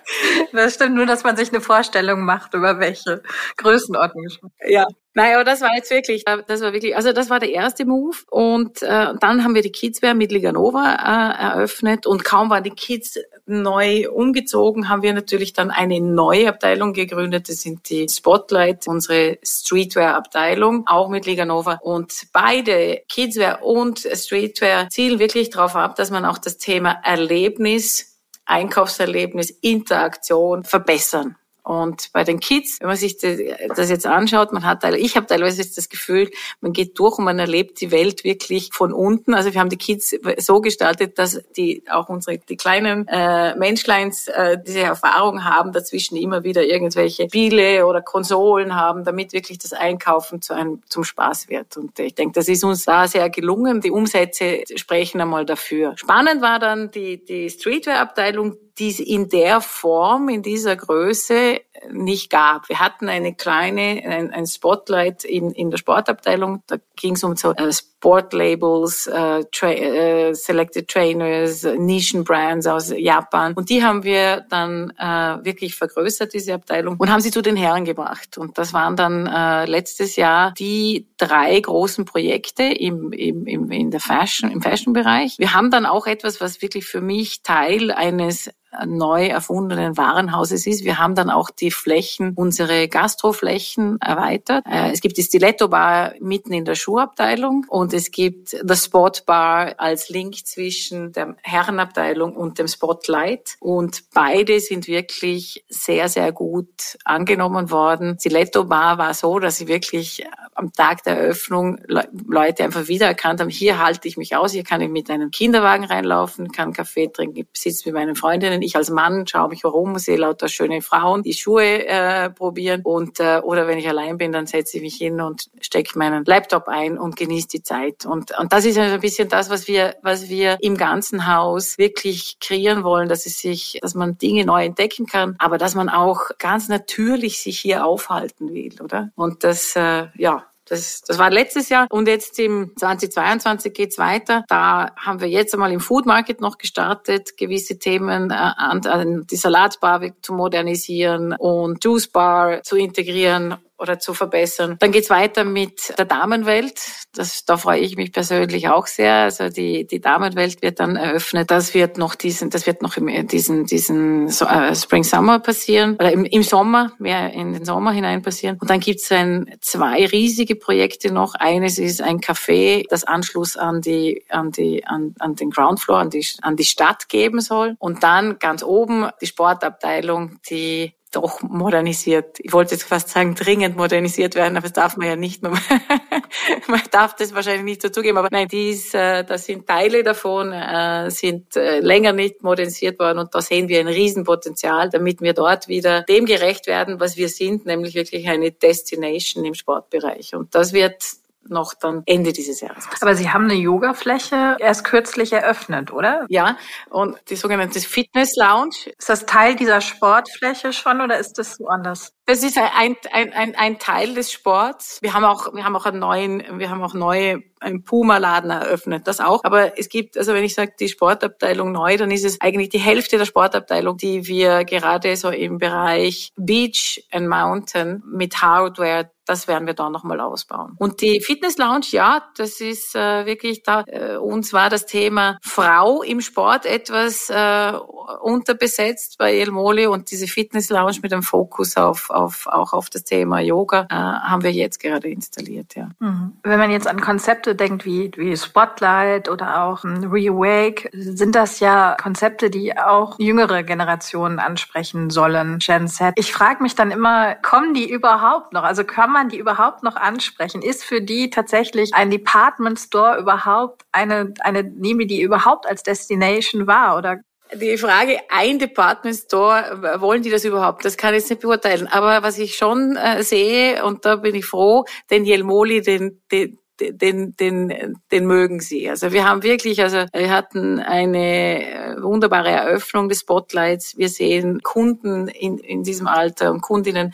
das 0.53 0.75
stimmt 0.75 0.95
nur, 0.95 1.05
dass 1.05 1.23
man 1.23 1.35
sich 1.35 1.49
eine 1.49 1.61
Vorstellung 1.61 2.23
macht, 2.23 2.53
über 2.53 2.79
welche 2.79 3.21
Größenordnung. 3.57 4.27
Ja, 4.67 4.85
Nein, 5.15 5.33
aber 5.33 5.43
das 5.43 5.61
war 5.61 5.75
jetzt 5.75 5.89
wirklich, 5.89 6.23
das 6.23 6.61
war 6.61 6.71
wirklich, 6.71 6.95
also 6.95 7.11
das 7.11 7.29
war 7.29 7.39
der 7.39 7.51
erste 7.51 7.83
Move 7.83 8.17
und 8.29 8.81
äh, 8.83 9.13
dann 9.19 9.43
haben 9.43 9.55
wir 9.55 9.63
die 9.63 9.71
Kidswear 9.71 10.13
mit 10.13 10.31
Liganova 10.31 10.93
äh, 10.93 11.57
eröffnet 11.57 12.05
und 12.05 12.23
kaum 12.23 12.51
waren 12.51 12.63
die 12.63 12.69
Kids 12.69 13.17
neu 13.49 14.09
umgezogen, 14.09 14.89
haben 14.89 15.01
wir 15.01 15.13
natürlich 15.13 15.53
dann 15.53 15.71
eine 15.71 15.99
neue 15.99 16.47
Abteilung 16.47 16.93
gegründet. 16.93 17.49
Das 17.49 17.61
sind 17.61 17.89
die 17.89 18.07
Spotlight, 18.07 18.87
unsere 18.87 19.37
Streetwear-Abteilung, 19.43 20.85
auch 20.87 21.09
mit 21.09 21.25
Liganova. 21.25 21.79
Und 21.81 22.27
beide, 22.31 23.01
Kidswear 23.09 23.63
und 23.63 23.99
Streetwear, 23.99 24.89
zielen 24.89 25.19
wirklich 25.19 25.49
darauf 25.49 25.75
ab, 25.75 25.95
dass 25.95 26.11
man 26.11 26.25
auch 26.25 26.37
das 26.37 26.57
Thema 26.57 27.01
Erlebnis 27.03 28.09
Einkaufserlebnis, 28.49 29.51
Interaktion 29.51 30.63
verbessern. 30.63 31.35
Und 31.69 32.11
bei 32.13 32.23
den 32.23 32.39
Kids, 32.39 32.79
wenn 32.79 32.87
man 32.87 32.97
sich 32.97 33.19
das 33.19 33.91
jetzt 33.91 34.07
anschaut, 34.07 34.51
man 34.51 34.65
hat, 34.65 34.83
ich 34.95 35.15
habe 35.15 35.27
teilweise 35.27 35.63
das 35.63 35.87
Gefühl, 35.87 36.31
man 36.61 36.73
geht 36.73 36.97
durch 36.97 37.19
und 37.19 37.25
man 37.25 37.37
erlebt 37.37 37.79
die 37.79 37.91
Welt 37.91 38.23
wirklich 38.23 38.71
von 38.73 38.91
unten. 38.91 39.35
Also 39.35 39.53
wir 39.53 39.59
haben 39.59 39.69
die 39.69 39.77
Kids 39.77 40.15
so 40.39 40.61
gestaltet, 40.61 41.19
dass 41.19 41.43
die 41.55 41.83
auch 41.87 42.09
unsere 42.09 42.39
die 42.39 42.57
kleinen 42.57 43.07
äh, 43.07 43.55
Menschleins 43.55 44.29
äh, 44.29 44.57
diese 44.65 44.79
Erfahrung 44.79 45.43
haben, 45.43 45.71
dazwischen 45.71 46.17
immer 46.17 46.43
wieder 46.43 46.63
irgendwelche 46.63 47.25
Spiele 47.25 47.85
oder 47.85 48.01
Konsolen 48.01 48.73
haben, 48.73 49.03
damit 49.03 49.31
wirklich 49.31 49.59
das 49.59 49.73
Einkaufen 49.73 50.41
zu 50.41 50.55
einem 50.55 50.81
zum 50.89 51.03
Spaß 51.03 51.49
wird. 51.49 51.77
Und 51.77 51.99
ich 51.99 52.15
denke, 52.15 52.33
das 52.33 52.47
ist 52.47 52.63
uns 52.63 52.85
da 52.85 53.07
sehr 53.07 53.29
gelungen. 53.29 53.79
Die 53.81 53.91
Umsätze 53.91 54.63
sprechen 54.73 55.21
einmal 55.21 55.45
dafür. 55.45 55.93
Spannend 55.97 56.41
war 56.41 56.57
dann 56.57 56.89
die 56.89 57.23
die 57.23 57.47
Streetwear-Abteilung 57.47 58.57
die 58.79 58.89
es 58.89 58.99
in 58.99 59.29
der 59.29 59.61
Form, 59.61 60.29
in 60.29 60.41
dieser 60.41 60.75
Größe 60.75 61.61
nicht 61.91 62.29
gab. 62.29 62.69
Wir 62.69 62.79
hatten 62.79 63.09
eine 63.09 63.33
kleine, 63.33 64.01
ein, 64.05 64.31
ein 64.31 64.45
Spotlight 64.45 65.23
in, 65.23 65.51
in 65.51 65.69
der 65.69 65.77
Sportabteilung, 65.77 66.63
da 66.67 66.77
ging 66.95 67.15
es 67.15 67.23
um 67.23 67.35
so 67.35 67.53
äh, 67.53 67.71
Sportlabels, 67.71 69.07
äh, 69.07 69.43
tra 69.51 69.71
äh, 69.71 70.33
Selected 70.33 70.87
Trainers, 70.87 71.63
Nischenbrands 71.63 72.67
aus 72.67 72.93
Japan. 72.95 73.53
Und 73.53 73.69
die 73.69 73.83
haben 73.83 74.03
wir 74.03 74.45
dann 74.49 74.93
äh, 74.97 75.43
wirklich 75.43 75.75
vergrößert, 75.75 76.33
diese 76.33 76.53
Abteilung, 76.53 76.95
und 76.97 77.11
haben 77.11 77.21
sie 77.21 77.31
zu 77.31 77.41
den 77.41 77.55
Herren 77.55 77.85
gebracht. 77.85 78.37
Und 78.37 78.57
das 78.57 78.73
waren 78.73 78.95
dann 78.95 79.27
äh, 79.27 79.65
letztes 79.65 80.15
Jahr 80.15 80.53
die 80.57 81.07
drei 81.17 81.59
großen 81.59 82.05
Projekte 82.05 82.63
im, 82.63 83.11
im, 83.11 83.45
im, 83.45 83.71
in 83.71 83.91
der 83.91 83.99
Fashion, 83.99 84.49
im 84.49 84.61
Fashion-Bereich. 84.61 85.37
Wir 85.37 85.53
haben 85.53 85.71
dann 85.71 85.85
auch 85.85 86.07
etwas, 86.07 86.39
was 86.41 86.61
wirklich 86.61 86.85
für 86.85 87.01
mich 87.01 87.43
Teil 87.43 87.91
eines 87.91 88.49
neu 88.85 89.25
erfundenen 89.27 89.97
Warenhauses 89.97 90.67
ist. 90.67 90.83
Wir 90.83 90.99
haben 90.99 91.15
dann 91.15 91.29
auch 91.29 91.49
die 91.49 91.68
Flächen, 91.75 92.33
unsere 92.35 92.87
Gastroflächen 92.87 93.97
erweitert. 94.01 94.65
Äh, 94.65 94.91
es 94.91 95.01
gibt 95.01 95.17
die 95.17 95.23
Stiletto 95.23 95.67
Bar 95.67 96.13
mitten 96.19 96.53
in 96.53 96.65
der 96.65 96.75
Schuhabteilung 96.75 97.65
und 97.67 97.93
es 97.93 98.11
gibt 98.11 98.55
das 98.63 98.85
Spot 98.85 99.11
Bar 99.25 99.75
als 99.77 100.09
Link 100.09 100.35
zwischen 100.45 101.11
der 101.11 101.35
Herrenabteilung 101.43 102.35
und 102.35 102.59
dem 102.59 102.67
Spotlight. 102.67 103.55
Und 103.59 104.03
beide 104.13 104.59
sind 104.59 104.87
wirklich 104.87 105.63
sehr, 105.69 106.09
sehr 106.09 106.31
gut 106.31 106.97
angenommen 107.03 107.71
worden. 107.71 108.17
Stiletto 108.19 108.65
Bar 108.65 108.97
war 108.97 109.13
so, 109.13 109.39
dass 109.39 109.57
sie 109.57 109.67
wirklich 109.67 110.25
am 110.59 110.73
Tag 110.73 111.03
der 111.03 111.17
Eröffnung 111.17 111.79
Leute 111.87 112.63
einfach 112.63 112.87
wiedererkannt 112.87 113.39
haben, 113.39 113.49
hier 113.49 113.79
halte 113.79 114.07
ich 114.07 114.17
mich 114.17 114.35
aus, 114.35 114.51
hier 114.51 114.63
kann 114.63 114.81
ich 114.81 114.89
mit 114.89 115.09
einem 115.09 115.31
Kinderwagen 115.31 115.85
reinlaufen, 115.85 116.51
kann 116.51 116.73
Kaffee 116.73 117.07
trinken, 117.07 117.47
sitze 117.53 117.87
mit 117.87 117.95
meinen 117.95 118.15
Freundinnen. 118.15 118.61
Ich 118.61 118.75
als 118.75 118.89
Mann 118.89 119.25
schaue 119.25 119.49
mich 119.49 119.63
herum, 119.63 119.97
sehe 119.97 120.17
lauter 120.17 120.49
schöne 120.49 120.81
Frauen, 120.81 121.23
die 121.23 121.33
Schuhe 121.33 121.58
äh, 121.65 122.29
probieren 122.29 122.81
und 122.83 123.19
äh, 123.19 123.39
oder 123.43 123.67
wenn 123.67 123.77
ich 123.77 123.87
allein 123.87 124.17
bin, 124.17 124.31
dann 124.31 124.47
setze 124.47 124.77
ich 124.77 124.83
mich 124.83 124.95
hin 124.95 125.21
und 125.21 125.49
stecke 125.61 125.97
meinen 125.97 126.25
Laptop 126.25 126.67
ein 126.67 126.97
und 126.97 127.15
genieße 127.15 127.47
die 127.47 127.63
Zeit. 127.63 128.05
Und, 128.05 128.37
und 128.37 128.51
das 128.51 128.65
ist 128.65 128.77
also 128.77 128.95
ein 128.95 129.01
bisschen 129.01 129.29
das, 129.29 129.49
was 129.49 129.67
wir, 129.67 129.95
was 130.01 130.29
wir 130.29 130.57
im 130.61 130.77
ganzen 130.77 131.27
Haus 131.33 131.77
wirklich 131.77 132.37
kreieren 132.39 132.83
wollen, 132.83 133.09
dass 133.09 133.25
es 133.25 133.39
sich, 133.39 133.79
dass 133.81 133.95
man 133.95 134.17
Dinge 134.17 134.45
neu 134.45 134.65
entdecken 134.65 135.05
kann, 135.05 135.35
aber 135.39 135.57
dass 135.57 135.75
man 135.75 135.89
auch 135.89 136.29
ganz 136.37 136.67
natürlich 136.67 137.39
sich 137.39 137.59
hier 137.59 137.85
aufhalten 137.85 138.53
will, 138.53 138.75
oder? 138.81 139.11
Und 139.15 139.43
das, 139.43 139.75
äh, 139.75 140.07
ja, 140.15 140.45
das, 140.69 141.01
das 141.01 141.17
war 141.17 141.29
letztes 141.29 141.69
Jahr 141.69 141.87
und 141.89 142.07
jetzt 142.07 142.37
im 142.39 142.71
2022 142.77 143.73
geht's 143.73 143.97
weiter. 143.97 144.43
Da 144.47 144.91
haben 144.95 145.19
wir 145.19 145.27
jetzt 145.27 145.53
einmal 145.53 145.71
im 145.71 145.79
Food 145.79 146.05
Market 146.05 146.41
noch 146.41 146.57
gestartet, 146.57 147.37
gewisse 147.37 147.79
Themen 147.79 148.31
äh, 148.31 148.33
an, 148.33 148.85
an 148.85 149.27
die 149.29 149.35
Salatbar 149.35 150.01
zu 150.21 150.33
modernisieren 150.33 151.33
und 151.33 151.83
Juice 151.83 152.07
Bar 152.07 152.63
zu 152.63 152.75
integrieren 152.75 153.55
oder 153.79 153.99
zu 153.99 154.13
verbessern. 154.13 154.75
Dann 154.79 154.91
geht's 154.91 155.09
weiter 155.09 155.43
mit 155.43 155.97
der 155.97 156.05
Damenwelt. 156.05 156.79
Das, 157.13 157.45
da 157.45 157.57
freue 157.57 157.79
ich 157.79 157.95
mich 157.95 158.11
persönlich 158.11 158.67
auch 158.67 158.87
sehr. 158.87 159.13
Also 159.15 159.49
die, 159.49 159.87
die 159.87 160.01
Damenwelt 160.01 160.61
wird 160.61 160.79
dann 160.79 160.95
eröffnet. 160.95 161.49
Das 161.49 161.73
wird 161.73 161.97
noch 161.97 162.15
diesen, 162.15 162.49
das 162.49 162.67
wird 162.67 162.81
noch 162.81 162.97
im, 162.97 163.27
diesen, 163.27 163.65
diesen 163.65 164.27
äh, 164.27 164.75
Spring 164.75 165.03
Summer 165.03 165.39
passieren 165.39 165.95
oder 165.95 166.11
im, 166.11 166.25
im 166.25 166.43
Sommer, 166.43 166.91
mehr 166.99 167.31
in 167.33 167.53
den 167.53 167.65
Sommer 167.65 167.91
hinein 167.91 168.21
passieren. 168.21 168.57
Und 168.59 168.69
dann 168.69 168.79
gibt's 168.79 169.11
ein, 169.11 169.55
zwei 169.61 170.05
riesige 170.05 170.55
Projekte 170.55 171.11
noch. 171.11 171.35
Eines 171.35 171.79
ist 171.79 172.01
ein 172.01 172.19
Café, 172.19 172.83
das 172.89 173.03
Anschluss 173.05 173.57
an 173.57 173.81
die, 173.81 174.25
an 174.29 174.51
die, 174.51 174.85
an, 174.85 175.15
an 175.19 175.35
den 175.35 175.49
Ground 175.49 175.79
Floor, 175.79 175.99
an 175.99 176.09
die, 176.09 176.25
an 176.41 176.55
die 176.55 176.65
Stadt 176.65 177.09
geben 177.09 177.41
soll. 177.41 177.75
Und 177.79 178.03
dann 178.03 178.39
ganz 178.39 178.63
oben 178.63 179.09
die 179.21 179.27
Sportabteilung, 179.27 180.39
die 180.49 180.93
doch 181.11 181.41
modernisiert. 181.41 182.37
Ich 182.39 182.53
wollte 182.53 182.75
jetzt 182.75 182.83
fast 182.83 183.09
sagen, 183.09 183.33
dringend 183.33 183.75
modernisiert 183.75 184.35
werden, 184.35 184.57
aber 184.57 184.67
das 184.67 184.73
darf 184.73 184.97
man 184.97 185.07
ja 185.07 185.15
nicht. 185.15 185.41
Man, 186.67 186.81
darf 186.91 187.15
das 187.15 187.33
wahrscheinlich 187.33 187.63
nicht 187.63 187.81
so 187.81 187.89
zugeben. 187.89 188.17
Aber 188.17 188.29
nein, 188.31 188.47
dies, 188.47 188.93
äh, 188.93 189.23
das 189.23 189.45
sind 189.45 189.67
Teile 189.67 190.03
davon, 190.03 190.53
äh, 190.53 191.09
sind 191.09 191.55
äh, 191.55 191.79
länger 191.79 192.13
nicht 192.13 192.43
modernisiert 192.43 192.99
worden 192.99 193.19
und 193.19 193.33
da 193.33 193.41
sehen 193.41 193.67
wir 193.67 193.79
ein 193.79 193.87
Riesenpotenzial, 193.87 194.89
damit 194.89 195.21
wir 195.21 195.33
dort 195.33 195.67
wieder 195.67 196.03
dem 196.03 196.25
gerecht 196.25 196.67
werden, 196.67 196.99
was 196.99 197.17
wir 197.17 197.29
sind, 197.29 197.65
nämlich 197.65 197.95
wirklich 197.95 198.27
eine 198.29 198.51
Destination 198.51 199.45
im 199.45 199.55
Sportbereich. 199.55 200.35
Und 200.35 200.53
das 200.53 200.73
wird 200.73 201.03
noch 201.49 201.73
dann 201.73 202.03
Ende 202.05 202.33
dieses 202.33 202.61
Jahres. 202.61 202.87
Aber 203.01 203.15
Sie 203.15 203.29
haben 203.29 203.45
eine 203.45 203.55
Yoga-Fläche 203.55 204.57
erst 204.59 204.83
kürzlich 204.83 205.33
eröffnet, 205.33 205.91
oder? 205.91 206.25
Ja, 206.29 206.57
und 206.89 207.17
die 207.29 207.35
sogenannte 207.35 207.79
Fitness 207.79 208.35
Lounge. 208.35 208.91
Ist 208.97 209.09
das 209.09 209.25
Teil 209.25 209.55
dieser 209.55 209.81
Sportfläche 209.81 210.73
schon 210.73 211.01
oder 211.01 211.17
ist 211.17 211.37
das 211.37 211.59
woanders? 211.59 212.13
Das 212.29 212.43
ist 212.43 212.59
ein, 212.59 212.95
ein, 213.11 213.33
ein, 213.33 213.55
ein 213.55 213.79
Teil 213.79 214.13
des 214.13 214.31
Sports. 214.31 214.99
Wir 215.01 215.15
haben 215.15 215.23
auch, 215.23 215.51
wir 215.55 215.63
haben 215.63 215.75
auch 215.75 215.87
einen 215.87 215.97
neuen, 215.97 216.59
wir 216.59 216.69
haben 216.69 216.83
auch 216.83 216.93
neue, 216.93 217.41
einen 217.59 217.83
Puma-Laden 217.83 218.51
eröffnet, 218.51 219.07
das 219.07 219.19
auch. 219.19 219.43
Aber 219.43 219.79
es 219.79 219.89
gibt, 219.89 220.15
also 220.15 220.35
wenn 220.35 220.43
ich 220.43 220.53
sage, 220.53 220.73
die 220.79 220.89
Sportabteilung 220.89 221.71
neu, 221.71 221.97
dann 221.97 222.11
ist 222.11 222.23
es 222.23 222.39
eigentlich 222.39 222.69
die 222.69 222.77
Hälfte 222.77 223.17
der 223.17 223.25
Sportabteilung, 223.25 223.97
die 223.97 224.27
wir 224.27 224.63
gerade 224.63 225.15
so 225.15 225.29
im 225.29 225.57
Bereich 225.57 226.29
Beach 226.35 227.03
and 227.11 227.27
Mountain 227.27 228.03
mit 228.05 228.43
Hardware 228.43 229.09
das 229.29 229.47
werden 229.47 229.67
wir 229.67 229.75
da 229.75 229.91
nochmal 229.91 230.19
ausbauen. 230.19 230.75
Und 230.79 231.01
die 231.01 231.21
Fitness 231.21 231.57
Lounge, 231.59 231.85
ja, 231.91 232.23
das 232.35 232.61
ist 232.61 232.95
äh, 232.95 233.27
wirklich 233.27 233.61
da. 233.61 233.83
Äh, 233.85 234.15
uns 234.15 234.53
war 234.53 234.71
das 234.71 234.87
Thema 234.87 235.37
Frau 235.43 236.01
im 236.01 236.19
Sport 236.19 236.65
etwas 236.65 237.29
äh, 237.29 237.73
unterbesetzt 238.21 239.19
bei 239.19 239.37
El 239.37 239.51
Moli 239.51 239.85
und 239.85 240.09
diese 240.09 240.25
Fitness 240.25 240.69
Lounge 240.69 240.97
mit 241.03 241.11
dem 241.11 241.21
Fokus 241.21 241.77
auf 241.77 242.09
auf, 242.19 242.47
auch 242.47 242.73
auf 242.73 242.89
das 242.89 243.03
Thema 243.03 243.39
Yoga, 243.39 243.87
äh, 243.89 243.95
haben 243.95 244.43
wir 244.43 244.51
jetzt 244.51 244.79
gerade 244.79 245.09
installiert, 245.09 245.75
ja. 245.75 245.89
Mhm. 245.99 246.33
Wenn 246.43 246.59
man 246.59 246.71
jetzt 246.71 246.87
an 246.87 247.01
Konzepte 247.01 247.55
denkt 247.55 247.85
wie, 247.85 248.11
wie 248.15 248.35
Spotlight 248.35 249.29
oder 249.29 249.63
auch 249.63 249.83
Rewake, 249.83 250.89
sind 250.93 251.35
das 251.35 251.59
ja 251.59 251.95
Konzepte, 252.01 252.49
die 252.49 252.77
auch 252.77 253.17
jüngere 253.19 253.63
Generationen 253.63 254.39
ansprechen 254.39 255.09
sollen, 255.09 255.59
Gen 255.59 255.87
Z. 255.87 256.13
Ich 256.17 256.31
frage 256.33 256.61
mich 256.63 256.75
dann 256.75 256.91
immer, 256.91 257.35
kommen 257.35 257.73
die 257.73 257.89
überhaupt 257.89 258.53
noch? 258.53 258.63
Also 258.63 258.83
kann 258.83 259.11
man 259.11 259.29
die 259.29 259.37
überhaupt 259.37 259.83
noch 259.83 259.95
ansprechen? 259.95 260.61
Ist 260.61 260.83
für 260.83 261.01
die 261.01 261.29
tatsächlich 261.29 261.93
ein 261.93 262.09
Department 262.09 262.79
Store 262.79 263.17
überhaupt 263.17 263.85
eine, 263.91 264.33
eine, 264.41 264.63
nehmen 264.63 265.07
die 265.07 265.21
überhaupt 265.21 265.67
als 265.67 265.83
Destination 265.83 266.67
wahr 266.67 266.97
oder 266.97 267.19
die 267.55 267.77
Frage, 267.77 268.19
ein 268.29 268.59
Department 268.59 269.15
Store, 269.15 269.97
wollen 269.99 270.21
die 270.21 270.29
das 270.29 270.45
überhaupt? 270.45 270.85
Das 270.85 270.97
kann 270.97 271.13
ich 271.13 271.21
jetzt 271.21 271.29
nicht 271.29 271.41
beurteilen. 271.41 271.87
Aber 271.87 272.23
was 272.23 272.37
ich 272.37 272.55
schon 272.55 272.95
äh, 272.95 273.23
sehe, 273.23 273.83
und 273.85 274.05
da 274.05 274.17
bin 274.17 274.35
ich 274.35 274.45
froh, 274.45 274.85
den 275.09 275.25
Jelmoli, 275.25 275.81
den, 275.81 276.21
den, 276.31 276.59
den, 276.79 277.35
den, 277.35 277.99
den 278.11 278.25
mögen 278.25 278.59
sie. 278.59 278.89
Also 278.89 279.11
wir 279.11 279.27
haben 279.27 279.43
wirklich, 279.43 279.81
also 279.81 280.05
wir 280.13 280.29
hatten 280.29 280.79
eine 280.79 281.95
äh, 281.97 282.01
wunderbare 282.01 282.49
Eröffnung 282.49 283.09
des 283.09 283.21
Spotlights. 283.21 283.97
Wir 283.97 284.09
sehen 284.09 284.61
Kunden 284.61 285.27
in, 285.27 285.57
in 285.57 285.83
diesem 285.83 286.07
Alter 286.07 286.51
und 286.51 286.61
Kundinnen, 286.61 287.13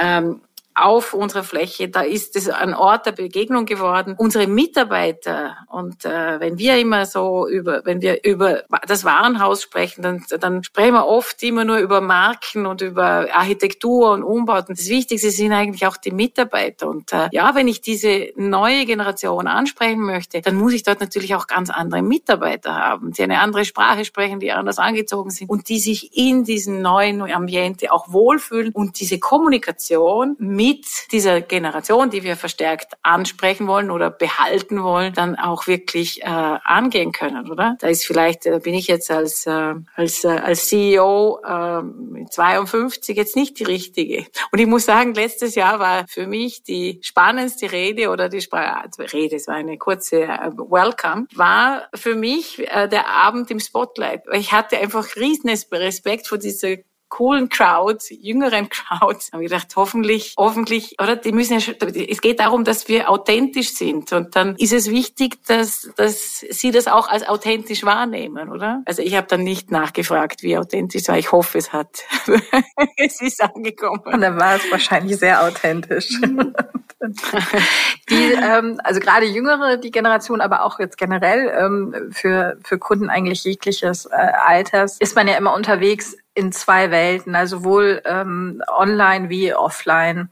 ähm, 0.00 0.40
auf 0.74 1.14
unserer 1.14 1.44
Fläche. 1.44 1.88
Da 1.88 2.02
ist 2.02 2.34
es 2.34 2.48
ein 2.48 2.74
Ort 2.74 3.06
der 3.06 3.12
Begegnung 3.12 3.64
geworden. 3.64 4.16
Unsere 4.18 4.48
Mitarbeiter 4.48 5.56
und 5.68 6.04
äh, 6.04 6.40
wenn 6.40 6.58
wir 6.58 6.78
immer 6.78 7.06
so 7.06 7.46
über, 7.48 7.82
wenn 7.84 8.02
wir 8.02 8.24
über 8.24 8.64
das 8.86 9.04
Warenhaus 9.04 9.62
sprechen, 9.62 10.02
dann, 10.02 10.24
dann 10.40 10.64
sprechen 10.64 10.94
wir 10.94 11.06
oft 11.06 11.42
immer 11.44 11.64
nur 11.64 11.78
über 11.78 12.00
Marken 12.00 12.66
und 12.66 12.80
über 12.80 13.28
Architektur 13.32 14.12
und 14.12 14.24
Umbauten. 14.24 14.74
Das 14.74 14.88
Wichtigste 14.88 15.30
sind 15.30 15.52
eigentlich 15.52 15.86
auch 15.86 15.96
die 15.96 16.10
Mitarbeiter. 16.10 16.88
Und 16.88 17.12
äh, 17.12 17.28
ja, 17.30 17.54
wenn 17.54 17.68
ich 17.68 17.80
diese 17.80 18.30
neue 18.36 18.84
Generation 18.84 19.46
ansprechen 19.46 20.00
möchte, 20.00 20.40
dann 20.40 20.56
muss 20.56 20.72
ich 20.72 20.82
dort 20.82 21.00
natürlich 21.00 21.36
auch 21.36 21.46
ganz 21.46 21.70
andere 21.70 22.02
Mitarbeiter 22.02 22.74
haben, 22.74 23.12
die 23.12 23.22
eine 23.22 23.40
andere 23.40 23.64
Sprache 23.64 24.04
sprechen, 24.04 24.40
die 24.40 24.50
anders 24.50 24.78
angezogen 24.78 25.30
sind 25.30 25.48
und 25.50 25.68
die 25.68 25.78
sich 25.78 26.16
in 26.16 26.42
diesem 26.42 26.82
neuen 26.82 27.22
Ambiente 27.22 27.92
auch 27.92 28.12
wohlfühlen 28.12 28.72
und 28.72 28.98
diese 28.98 29.20
Kommunikation 29.20 30.34
mit 30.38 30.63
mit 30.64 31.12
dieser 31.12 31.42
Generation, 31.42 32.08
die 32.08 32.22
wir 32.22 32.36
verstärkt 32.36 32.94
ansprechen 33.02 33.66
wollen 33.66 33.90
oder 33.90 34.10
behalten 34.10 34.82
wollen, 34.82 35.12
dann 35.12 35.36
auch 35.36 35.66
wirklich 35.66 36.22
äh, 36.22 36.26
angehen 36.26 37.12
können, 37.12 37.50
oder? 37.50 37.76
Da 37.80 37.88
ist 37.88 38.06
vielleicht, 38.06 38.46
da 38.46 38.58
bin 38.58 38.72
ich 38.72 38.86
jetzt 38.86 39.10
als 39.10 39.46
äh, 39.46 39.74
als 39.94 40.24
äh, 40.24 40.28
als 40.28 40.66
CEO 40.68 41.40
äh, 41.44 42.26
52 42.30 43.16
jetzt 43.16 43.36
nicht 43.36 43.58
die 43.58 43.64
richtige. 43.64 44.24
Und 44.52 44.58
ich 44.58 44.66
muss 44.66 44.86
sagen, 44.86 45.12
letztes 45.12 45.54
Jahr 45.54 45.80
war 45.80 46.06
für 46.08 46.26
mich 46.26 46.62
die 46.62 46.98
spannendste 47.02 47.70
Rede 47.70 48.08
oder 48.08 48.30
die 48.30 48.40
Spra 48.40 48.80
also 48.82 49.02
Rede, 49.02 49.36
es 49.36 49.46
war 49.46 49.56
eine 49.56 49.76
kurze 49.76 50.22
äh, 50.22 50.50
Welcome, 50.56 51.26
war 51.34 51.88
für 51.94 52.14
mich 52.14 52.60
äh, 52.70 52.88
der 52.88 53.08
Abend 53.08 53.50
im 53.50 53.60
Spotlight. 53.60 54.22
Ich 54.32 54.52
hatte 54.52 54.78
einfach 54.78 55.16
riesen 55.16 55.50
Respekt 55.50 56.26
vor 56.26 56.38
dieser 56.38 56.76
coolen 57.14 57.48
Crowds, 57.48 58.10
jüngeren 58.10 58.68
Crowds, 58.68 59.30
haben 59.32 59.40
wir 59.40 59.48
gedacht, 59.48 59.68
hoffentlich, 59.76 60.34
hoffentlich, 60.36 60.96
oder 61.00 61.14
die 61.14 61.30
müssen 61.30 61.60
ja, 61.60 61.74
es 62.08 62.20
geht 62.20 62.40
darum, 62.40 62.64
dass 62.64 62.88
wir 62.88 63.08
authentisch 63.08 63.74
sind 63.74 64.12
und 64.12 64.34
dann 64.34 64.56
ist 64.56 64.72
es 64.72 64.90
wichtig, 64.90 65.38
dass, 65.46 65.90
dass 65.94 66.40
sie 66.40 66.72
das 66.72 66.88
auch 66.88 67.08
als 67.08 67.26
authentisch 67.28 67.84
wahrnehmen, 67.84 68.50
oder? 68.50 68.82
Also 68.84 69.00
ich 69.00 69.14
habe 69.14 69.28
dann 69.28 69.44
nicht 69.44 69.70
nachgefragt, 69.70 70.42
wie 70.42 70.58
authentisch 70.58 71.02
es 71.02 71.08
war. 71.08 71.16
Ich 71.16 71.30
hoffe, 71.30 71.56
es 71.56 71.72
hat, 71.72 72.02
es 72.96 73.20
ist 73.20 73.40
angekommen. 73.42 74.02
Und 74.04 74.20
dann 74.20 74.36
war 74.36 74.56
es 74.56 74.68
wahrscheinlich 74.72 75.16
sehr 75.18 75.44
authentisch. 75.44 76.18
die, 78.10 78.32
ähm, 78.32 78.80
also 78.82 78.98
gerade 78.98 79.26
jüngere, 79.26 79.76
die 79.76 79.90
Generation, 79.92 80.40
aber 80.40 80.64
auch 80.64 80.80
jetzt 80.80 80.98
generell 80.98 81.52
ähm, 81.56 82.10
für, 82.10 82.56
für 82.64 82.78
Kunden 82.78 83.08
eigentlich 83.08 83.44
jegliches 83.44 84.06
äh, 84.06 84.14
Alters, 84.14 84.98
ist 84.98 85.14
man 85.14 85.28
ja 85.28 85.36
immer 85.36 85.54
unterwegs 85.54 86.16
in 86.34 86.52
zwei 86.52 86.90
Welten, 86.90 87.34
also 87.34 87.58
sowohl 87.58 88.02
ähm, 88.04 88.62
online 88.68 89.28
wie 89.28 89.54
offline. 89.54 90.30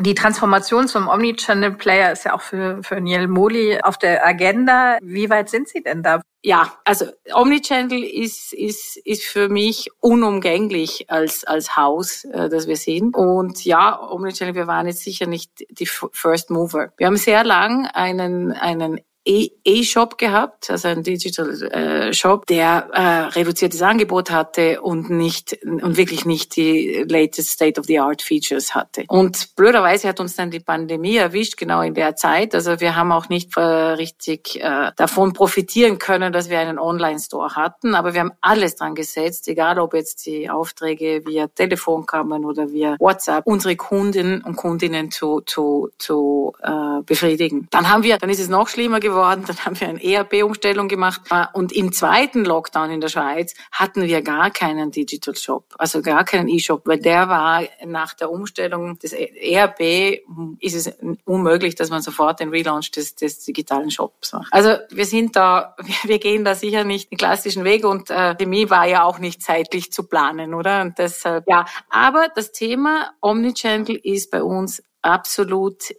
Die 0.00 0.14
Transformation 0.14 0.88
zum 0.88 1.06
Omnichannel-Player 1.06 2.12
ist 2.12 2.24
ja 2.24 2.34
auch 2.34 2.40
für, 2.40 2.82
für 2.82 3.00
Niel 3.00 3.28
Moli 3.28 3.78
auf 3.82 3.98
der 3.98 4.26
Agenda. 4.26 4.96
Wie 5.02 5.28
weit 5.28 5.50
sind 5.50 5.68
Sie 5.68 5.82
denn 5.82 6.02
da? 6.02 6.22
Ja, 6.42 6.72
also 6.84 7.06
Omnichannel 7.32 8.02
ist, 8.02 8.54
ist, 8.54 8.96
ist 8.96 9.24
für 9.24 9.50
mich 9.50 9.90
unumgänglich 10.00 11.10
als, 11.10 11.44
als 11.44 11.76
Haus, 11.76 12.24
äh, 12.24 12.48
das 12.48 12.66
wir 12.66 12.76
sind. 12.76 13.14
Und 13.14 13.64
ja, 13.66 14.00
Omnichannel, 14.10 14.54
wir 14.54 14.66
waren 14.66 14.86
jetzt 14.86 15.04
sicher 15.04 15.26
nicht 15.26 15.50
die 15.70 15.86
First 15.86 16.50
Mover. 16.50 16.92
Wir 16.96 17.06
haben 17.06 17.16
sehr 17.16 17.44
lang 17.44 17.86
einen, 17.86 18.52
einen 18.52 18.98
E-Shop 19.24 20.18
gehabt, 20.18 20.68
also 20.68 20.88
ein 20.88 21.04
Digital 21.04 21.62
äh, 21.70 22.12
Shop, 22.12 22.44
der 22.46 22.88
äh, 22.92 23.38
reduziertes 23.38 23.80
Angebot 23.80 24.32
hatte 24.32 24.80
und 24.80 25.10
nicht 25.10 25.58
und 25.64 25.96
wirklich 25.96 26.24
nicht 26.24 26.56
die 26.56 27.04
latest 27.08 27.50
State 27.50 27.78
of 27.78 27.86
the 27.86 28.00
Art 28.00 28.20
Features 28.20 28.74
hatte. 28.74 29.04
Und 29.06 29.54
blöderweise 29.54 30.08
hat 30.08 30.18
uns 30.18 30.34
dann 30.34 30.50
die 30.50 30.58
Pandemie 30.58 31.16
erwischt, 31.16 31.56
genau 31.56 31.82
in 31.82 31.94
der 31.94 32.16
Zeit. 32.16 32.52
Also 32.52 32.80
wir 32.80 32.96
haben 32.96 33.12
auch 33.12 33.28
nicht 33.28 33.56
äh, 33.56 33.60
richtig 33.60 34.60
äh, 34.60 34.90
davon 34.96 35.32
profitieren 35.32 35.98
können, 35.98 36.32
dass 36.32 36.50
wir 36.50 36.58
einen 36.58 36.80
Online-Store 36.80 37.54
hatten, 37.54 37.94
aber 37.94 38.14
wir 38.14 38.20
haben 38.20 38.32
alles 38.40 38.74
dran 38.74 38.96
gesetzt, 38.96 39.46
egal 39.46 39.78
ob 39.78 39.94
jetzt 39.94 40.26
die 40.26 40.50
Aufträge 40.50 41.22
via 41.24 41.46
Telefon 41.46 42.06
kamen 42.06 42.44
oder 42.44 42.72
via 42.72 42.96
WhatsApp, 42.98 43.46
unsere 43.46 43.76
Kunden 43.76 44.40
und 44.40 44.56
Kundinnen 44.56 45.12
zu 45.12 45.42
zu 45.42 45.90
zu 45.98 46.54
äh, 46.60 47.02
befriedigen. 47.06 47.68
Dann 47.70 47.88
haben 47.88 48.02
wir, 48.02 48.18
dann 48.18 48.28
ist 48.28 48.40
es 48.40 48.48
noch 48.48 48.66
schlimmer 48.66 48.98
geworden 48.98 49.11
geworden. 49.12 49.44
Dann 49.46 49.64
haben 49.64 49.80
wir 49.80 49.88
eine 49.88 50.02
ERP-Umstellung 50.02 50.88
gemacht. 50.88 51.22
Und 51.54 51.72
im 51.72 51.92
zweiten 51.92 52.44
Lockdown 52.44 52.90
in 52.90 53.00
der 53.00 53.08
Schweiz 53.08 53.54
hatten 53.70 54.02
wir 54.02 54.22
gar 54.22 54.50
keinen 54.50 54.90
Digital 54.90 55.34
Shop, 55.34 55.64
also 55.78 56.02
gar 56.02 56.24
keinen 56.24 56.48
E-Shop, 56.48 56.82
weil 56.84 56.98
der 56.98 57.28
war 57.28 57.62
nach 57.86 58.14
der 58.14 58.30
Umstellung 58.30 58.98
des 58.98 59.12
ERP 59.12 60.20
ist 60.60 60.74
es 60.74 60.92
unmöglich, 61.24 61.74
dass 61.74 61.90
man 61.90 62.02
sofort 62.02 62.40
den 62.40 62.50
Relaunch 62.50 62.90
des, 62.90 63.14
des 63.14 63.44
digitalen 63.44 63.90
Shops 63.90 64.32
macht. 64.32 64.52
Also 64.52 64.76
wir 64.90 65.06
sind 65.06 65.36
da, 65.36 65.74
wir 66.04 66.18
gehen 66.18 66.44
da 66.44 66.54
sicher 66.54 66.84
nicht 66.84 67.10
den 67.10 67.18
klassischen 67.18 67.64
Weg 67.64 67.84
und 67.84 68.10
äh, 68.10 68.34
Pandemie 68.42 68.70
war 68.70 68.86
ja 68.86 69.04
auch 69.04 69.18
nicht 69.18 69.42
zeitlich 69.42 69.92
zu 69.92 70.04
planen, 70.04 70.54
oder? 70.54 70.82
Und 70.82 70.98
deshalb, 70.98 71.44
ja. 71.46 71.64
Aber 71.90 72.28
das 72.34 72.50
Thema 72.50 73.12
Omnichannel 73.20 73.96
ist 74.02 74.30
bei 74.30 74.42
uns 74.42 74.82
absolut 75.00 75.90
äh, 75.90 75.94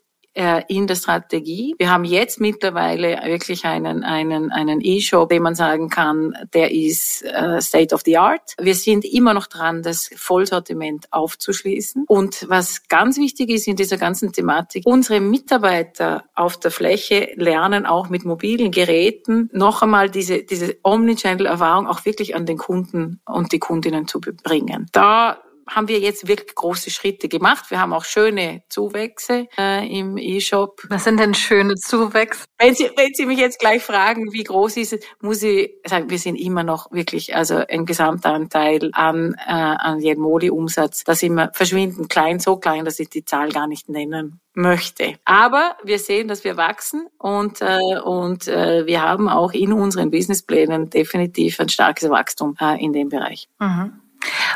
in 0.67 0.88
der 0.88 0.96
Strategie. 0.96 1.76
Wir 1.78 1.91
haben 1.91 2.06
jetzt 2.06 2.39
mittlerweile 2.39 3.22
wirklich 3.26 3.65
einen 3.65 4.04
einen 4.04 4.52
einen 4.52 4.80
E-Shop, 4.82 5.30
den 5.30 5.43
man 5.43 5.54
sagen 5.54 5.89
kann, 5.89 6.34
der 6.54 6.72
ist 6.72 7.24
äh, 7.24 7.62
State 7.62 7.93
of 7.93 8.02
the 8.06 8.17
Art. 8.17 8.56
Wir 8.60 8.74
sind 8.74 9.06
immer 9.06 9.34
noch 9.34 9.48
dran, 9.48 9.84
das 9.84 10.10
Vollsortiment 10.15 11.06
aufzuschließen. 11.12 12.06
Und 12.08 12.46
was 12.50 12.88
ganz 12.88 13.17
wichtig 13.17 13.50
ist 13.50 13.67
in 13.67 13.76
dieser 13.76 13.98
ganzen 13.98 14.34
Thematik, 14.34 14.84
unsere 14.88 15.19
Mitarbeiter 15.19 16.24
auf 16.34 16.60
der 16.60 16.72
Fläche 16.72 17.32
lernen 17.36 17.86
auch 17.86 18.10
mit 18.10 18.26
mobilen 18.26 18.72
Geräten 18.72 19.50
noch 19.54 19.84
einmal 19.84 20.10
diese 20.10 20.43
diese 20.43 20.78
Omnichannel-Erfahrung 20.84 21.88
auch 21.88 22.06
wirklich 22.06 22.36
an 22.36 22.46
den 22.46 22.58
Kunden 22.58 23.22
und 23.26 23.52
die 23.52 23.60
Kundinnen 23.60 24.08
zu 24.08 24.19
bringen. 24.19 24.88
Da 24.91 25.43
haben 25.67 25.88
wir 25.88 25.99
jetzt 25.99 26.28
wirklich 26.28 26.56
große 26.56 26.89
Schritte 26.89 27.28
gemacht. 27.28 27.69
Wir 27.69 27.80
haben 27.80 27.93
auch 27.93 28.06
schöne 28.06 28.63
Zuwächse 28.69 29.47
äh, 29.58 29.88
im 29.88 30.17
E-Shop. 30.17 30.82
Was 30.89 31.04
sind 31.06 31.19
denn 31.19 31.34
schöne 31.34 31.76
Zuwächse? 31.76 32.45
Wenn 32.58 32.76
Sie, 32.76 32.89
wenn 32.95 33.13
Sie 33.13 33.26
mich 33.26 33.39
jetzt 33.39 33.60
gleich 33.60 33.84
fragen, 33.84 34.32
wie 34.32 34.43
groß 34.43 34.78
ist 34.78 34.93
es, 34.93 34.99
muss 35.21 35.43
ich 35.43 35.71
sagen, 35.86 36.10
wir 36.10 36.19
sind 36.19 36.36
immer 36.36 36.63
noch 36.63 36.91
wirklich, 36.91 37.36
also 37.36 37.63
ein 37.67 37.86
Gesamtanteil 37.86 38.89
an, 38.93 39.36
äh, 39.45 39.52
an 39.52 39.99
jedem 39.99 40.23
Modi-Umsatz, 40.23 41.04
da 41.04 41.15
sind 41.15 41.36
wir 41.36 41.52
verschwindend 41.54 42.10
klein, 42.10 42.39
so 42.39 42.58
klein, 42.58 42.86
dass 42.86 42.99
ich 42.99 43.10
die 43.10 43.26
Zahl 43.26 43.49
gar 43.49 43.67
nicht 43.67 43.89
nennen 43.89 44.39
möchte. 44.54 45.15
Aber 45.26 45.76
wir 45.84 45.99
sehen, 45.99 46.28
dass 46.28 46.43
wir 46.43 46.58
wachsen 46.58 47.08
und, 47.17 47.62
äh, 47.62 47.99
und 47.99 48.47
äh, 48.47 48.86
wir 48.86 49.02
haben 49.02 49.30
auch 49.30 49.52
in 49.52 49.73
unseren 49.73 50.12
Businessplänen 50.12 50.89
definitiv 50.89 51.60
ein 51.60 51.69
starkes 51.69 52.10
Wachstum 52.10 52.56
äh, 52.60 52.84
in 52.84 52.93
dem 52.93 53.10
Bereich. 53.10 53.49
Mhm. 53.60 54.03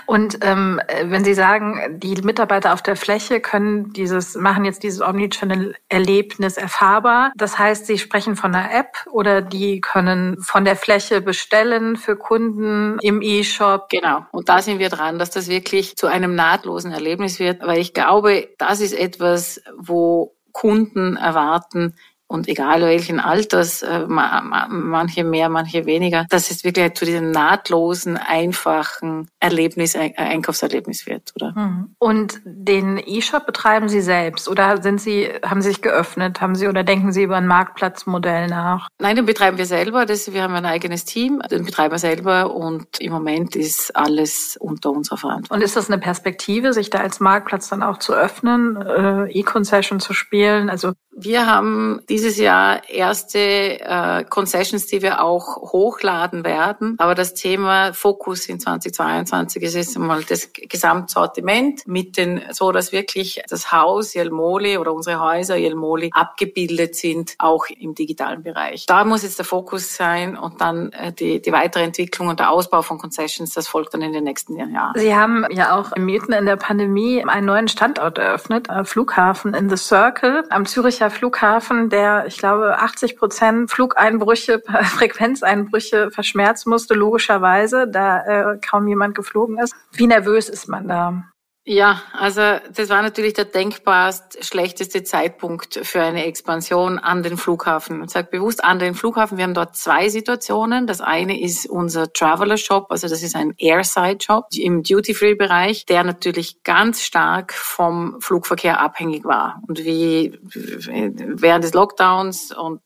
Und 0.06 0.39
ähm, 0.41 0.82
wenn 1.03 1.23
Sie 1.23 1.34
sagen, 1.34 1.99
die 1.99 2.15
Mitarbeiter 2.21 2.73
auf 2.73 2.82
der 2.82 2.95
Fläche 2.95 3.39
können 3.41 3.93
dieses, 3.93 4.36
machen 4.36 4.65
jetzt 4.65 4.84
dieses 4.84 5.01
Omnichannel-Erlebnis 5.01 6.58
erfahrbar. 6.58 7.32
Das 7.36 7.60
heißt, 7.60 7.86
Sie 7.86 7.97
sprechen 7.97 8.36
von 8.36 8.56
einer 8.56 8.73
App 8.73 9.06
oder 9.12 9.41
die 9.41 9.82
können 9.82 10.41
von 10.41 10.65
der 10.65 10.75
Fläche 10.75 11.21
bestellen 11.21 11.97
für 11.97 12.15
Kunden 12.15 12.97
im 13.01 13.21
E-Shop. 13.21 13.89
Genau. 13.89 14.25
Und 14.32 14.49
da 14.49 14.62
sind 14.62 14.80
wir 14.80 14.89
dran, 14.89 15.19
dass 15.19 15.30
das 15.30 15.47
wirklich 15.47 15.97
zu 15.97 16.08
einem 16.08 16.36
nahtlosen 16.36 16.91
Erlebnis 16.91 17.39
wird. 17.39 17.62
Weil 17.62 17.80
ich 17.80 17.93
glaube, 17.93 18.49
das 18.58 18.80
ist 18.80 18.93
etwas, 18.93 19.62
wo 19.77 20.36
Kunden 20.51 21.17
erwarten, 21.17 21.95
und 22.28 22.48
egal 22.48 22.82
welchen 22.82 23.20
Alters, 23.20 23.82
äh, 23.82 24.06
manche 24.08 25.24
mehr, 25.24 25.50
manche 25.50 25.86
weniger, 25.86 26.26
dass 26.30 26.52
es 26.52 26.63
wirklich 26.63 26.94
zu 26.94 27.06
diesem 27.06 27.32
nahtlosen, 27.32 28.18
einfachen 28.18 29.30
Erlebnis, 29.40 29.96
Einkaufserlebnis 29.96 31.06
wird, 31.08 31.34
oder? 31.36 31.54
Mhm. 31.56 31.96
Und 32.00 32.42
den 32.46 33.02
E-Shop 33.04 33.46
betreiben 33.46 33.90
Sie 33.90 34.02
selbst 34.02 34.50
oder 34.50 34.82
sind 34.82 35.00
Sie, 35.00 35.30
haben 35.46 35.62
Sie 35.62 35.70
sich 35.70 35.82
geöffnet, 35.82 36.42
haben 36.42 36.56
Sie 36.56 36.68
oder 36.68 36.84
denken 36.84 37.12
Sie 37.12 37.24
über 37.24 37.38
ein 37.38 37.48
Marktplatzmodell 37.48 38.48
nach? 38.48 38.90
Nein, 39.00 39.16
den 39.16 39.26
betreiben 39.26 39.58
wir 39.58 39.66
selber. 39.66 40.06
Das, 40.06 40.34
wir 40.34 40.44
haben 40.44 40.56
ein 40.56 40.66
eigenes 40.66 41.06
Team, 41.06 41.42
den 41.50 41.66
betreiben 41.66 41.94
wir 41.94 42.00
selber 42.00 42.54
und 42.54 43.00
im 43.00 43.12
Moment 43.12 43.56
ist 43.56 43.96
alles 43.96 44.58
unter 44.60 44.92
unserer 44.92 45.18
Verantwortung. 45.18 45.58
Und 45.58 45.63
ist 45.63 45.76
das 45.76 45.90
eine 45.90 46.00
Perspektive, 46.00 46.74
sich 46.74 46.90
da 46.90 47.00
als 47.00 47.20
Marktplatz 47.20 47.70
dann 47.70 47.84
auch 47.84 48.00
zu 48.00 48.13
öffnen, 48.13 48.82
äh, 48.82 49.32
E-Concession 49.32 50.00
zu 50.00 50.13
spielen? 50.13 50.70
Also 50.70 50.94
wir 51.19 51.47
haben 51.47 52.01
dieses 52.10 52.38
Jahr 52.38 52.88
erste 52.88 53.39
äh, 53.39 54.23
Concessions, 54.23 54.86
die 54.86 55.01
wir 55.01 55.23
auch 55.23 55.58
hochladen 55.73 56.45
werden. 56.45 56.93
Aber 56.99 57.15
das 57.15 57.34
Thema 57.34 57.91
Fokus 57.93 58.47
in 58.47 58.60
2022 58.60 59.63
ist 59.63 59.73
jetzt 59.73 59.97
einmal 59.97 60.23
das 60.23 60.51
Gesamtsortiment 60.53 61.88
mit 61.88 62.17
den, 62.17 62.43
so 62.51 62.71
dass 62.71 62.91
wirklich 62.91 63.41
das 63.49 63.71
Haus 63.71 64.13
Jelmoli 64.13 64.77
oder 64.77 64.93
unsere 64.93 65.19
Häuser 65.19 65.56
Jelmoli 65.56 66.12
abgebildet 66.13 66.95
sind, 66.95 67.34
auch 67.39 67.65
im 67.67 67.95
digitalen 67.95 68.43
Bereich. 68.43 68.86
Da 68.86 69.03
muss 69.03 69.23
jetzt 69.23 69.39
der 69.39 69.45
Fokus 69.45 69.95
sein 69.95 70.38
und 70.38 70.62
dann 70.62 70.91
äh, 70.91 71.12
die, 71.12 71.41
die 71.41 71.51
weitere 71.51 71.84
Entwicklung 71.84 72.27
und 72.27 72.39
der 72.39 72.51
Ausbau 72.51 72.84
von 72.84 72.99
Concessions, 72.99 73.56
das 73.56 73.67
folgt 73.67 73.95
dann 73.95 74.03
in 74.03 74.13
den 74.13 74.23
nächsten 74.23 74.56
Jahren. 74.56 74.93
Sie 74.95 75.15
haben 75.15 75.47
ja 75.49 75.75
auch 75.75 75.95
mitten 75.95 76.34
in 76.34 76.45
der 76.45 76.58
Pandemie 76.58 77.25
einen 77.25 77.47
neuen 77.47 77.67
Standort 77.67 78.19
eröffnet, 78.19 78.67
Flughafen 78.84 79.56
in 79.56 79.67
The 79.67 79.77
Circle 79.77 80.43
am 80.51 80.67
Züricher 80.67 81.07
Münchner 81.08 81.10
Flughafen, 81.10 81.89
der, 81.89 82.26
ich 82.28 82.38
glaube, 82.38 82.80
80 82.80 83.17
Prozent 83.17 83.72
Flugeinbrüche, 83.72 84.62
Frequenzeinbrüche 84.84 86.12
verschmerzen 86.12 86.70
musste, 86.70 86.93
logischerweise, 86.93 87.88
da 87.88 88.54
äh, 88.54 88.60
kaum 88.60 88.88
jemand 88.88 89.15
geflogen 89.15 89.58
ist. 89.60 89.76
Wie 89.91 90.08
nervös 90.08 90.50
ist 90.50 90.67
man 90.67 90.88
da? 90.88 91.24
Ja, 91.69 92.01
also 92.13 92.41
das 92.73 92.88
war 92.88 93.01
natürlich 93.01 93.34
der 93.34 93.43
denkbarst 93.43 94.45
schlechteste 94.45 95.03
Zeitpunkt 95.03 95.77
für 95.84 96.01
eine 96.01 96.23
Expansion 96.23 96.97
an 96.97 97.23
den 97.23 97.36
Flughafen. 97.36 98.06
Ich 98.06 98.12
sage 98.12 98.30
bewusst 98.32 98.63
an 98.63 98.80
den 98.80 98.95
Flughafen. 98.95 99.38
Wir 99.38 99.43
haben 99.43 99.53
dort 99.53 99.75
zwei 99.75 100.08
Situationen. 100.08 100.88
Das 100.88 101.01
eine 101.01 101.41
ist 101.41 101.65
unser 101.65 102.13
Traveler 102.13 102.56
Shop, 102.56 102.86
also 102.89 103.10
das 103.10 103.21
ist 103.21 103.36
ein 103.36 103.53
Airside 103.58 104.19
Shop 104.23 104.45
im 104.56 104.82
Duty-Free-Bereich, 104.82 105.86
der 105.86 106.06
natürlich 106.06 106.63
ganz 106.63 107.01
stark 107.01 107.51
vom 107.51 108.15
Flugverkehr 108.21 108.80
abhängig 108.80 109.25
war. 109.25 109.62
Und 109.67 109.84
wie 109.84 110.39
während 110.41 111.65
des 111.65 111.73
Lockdowns 111.73 112.53
und 112.53 112.80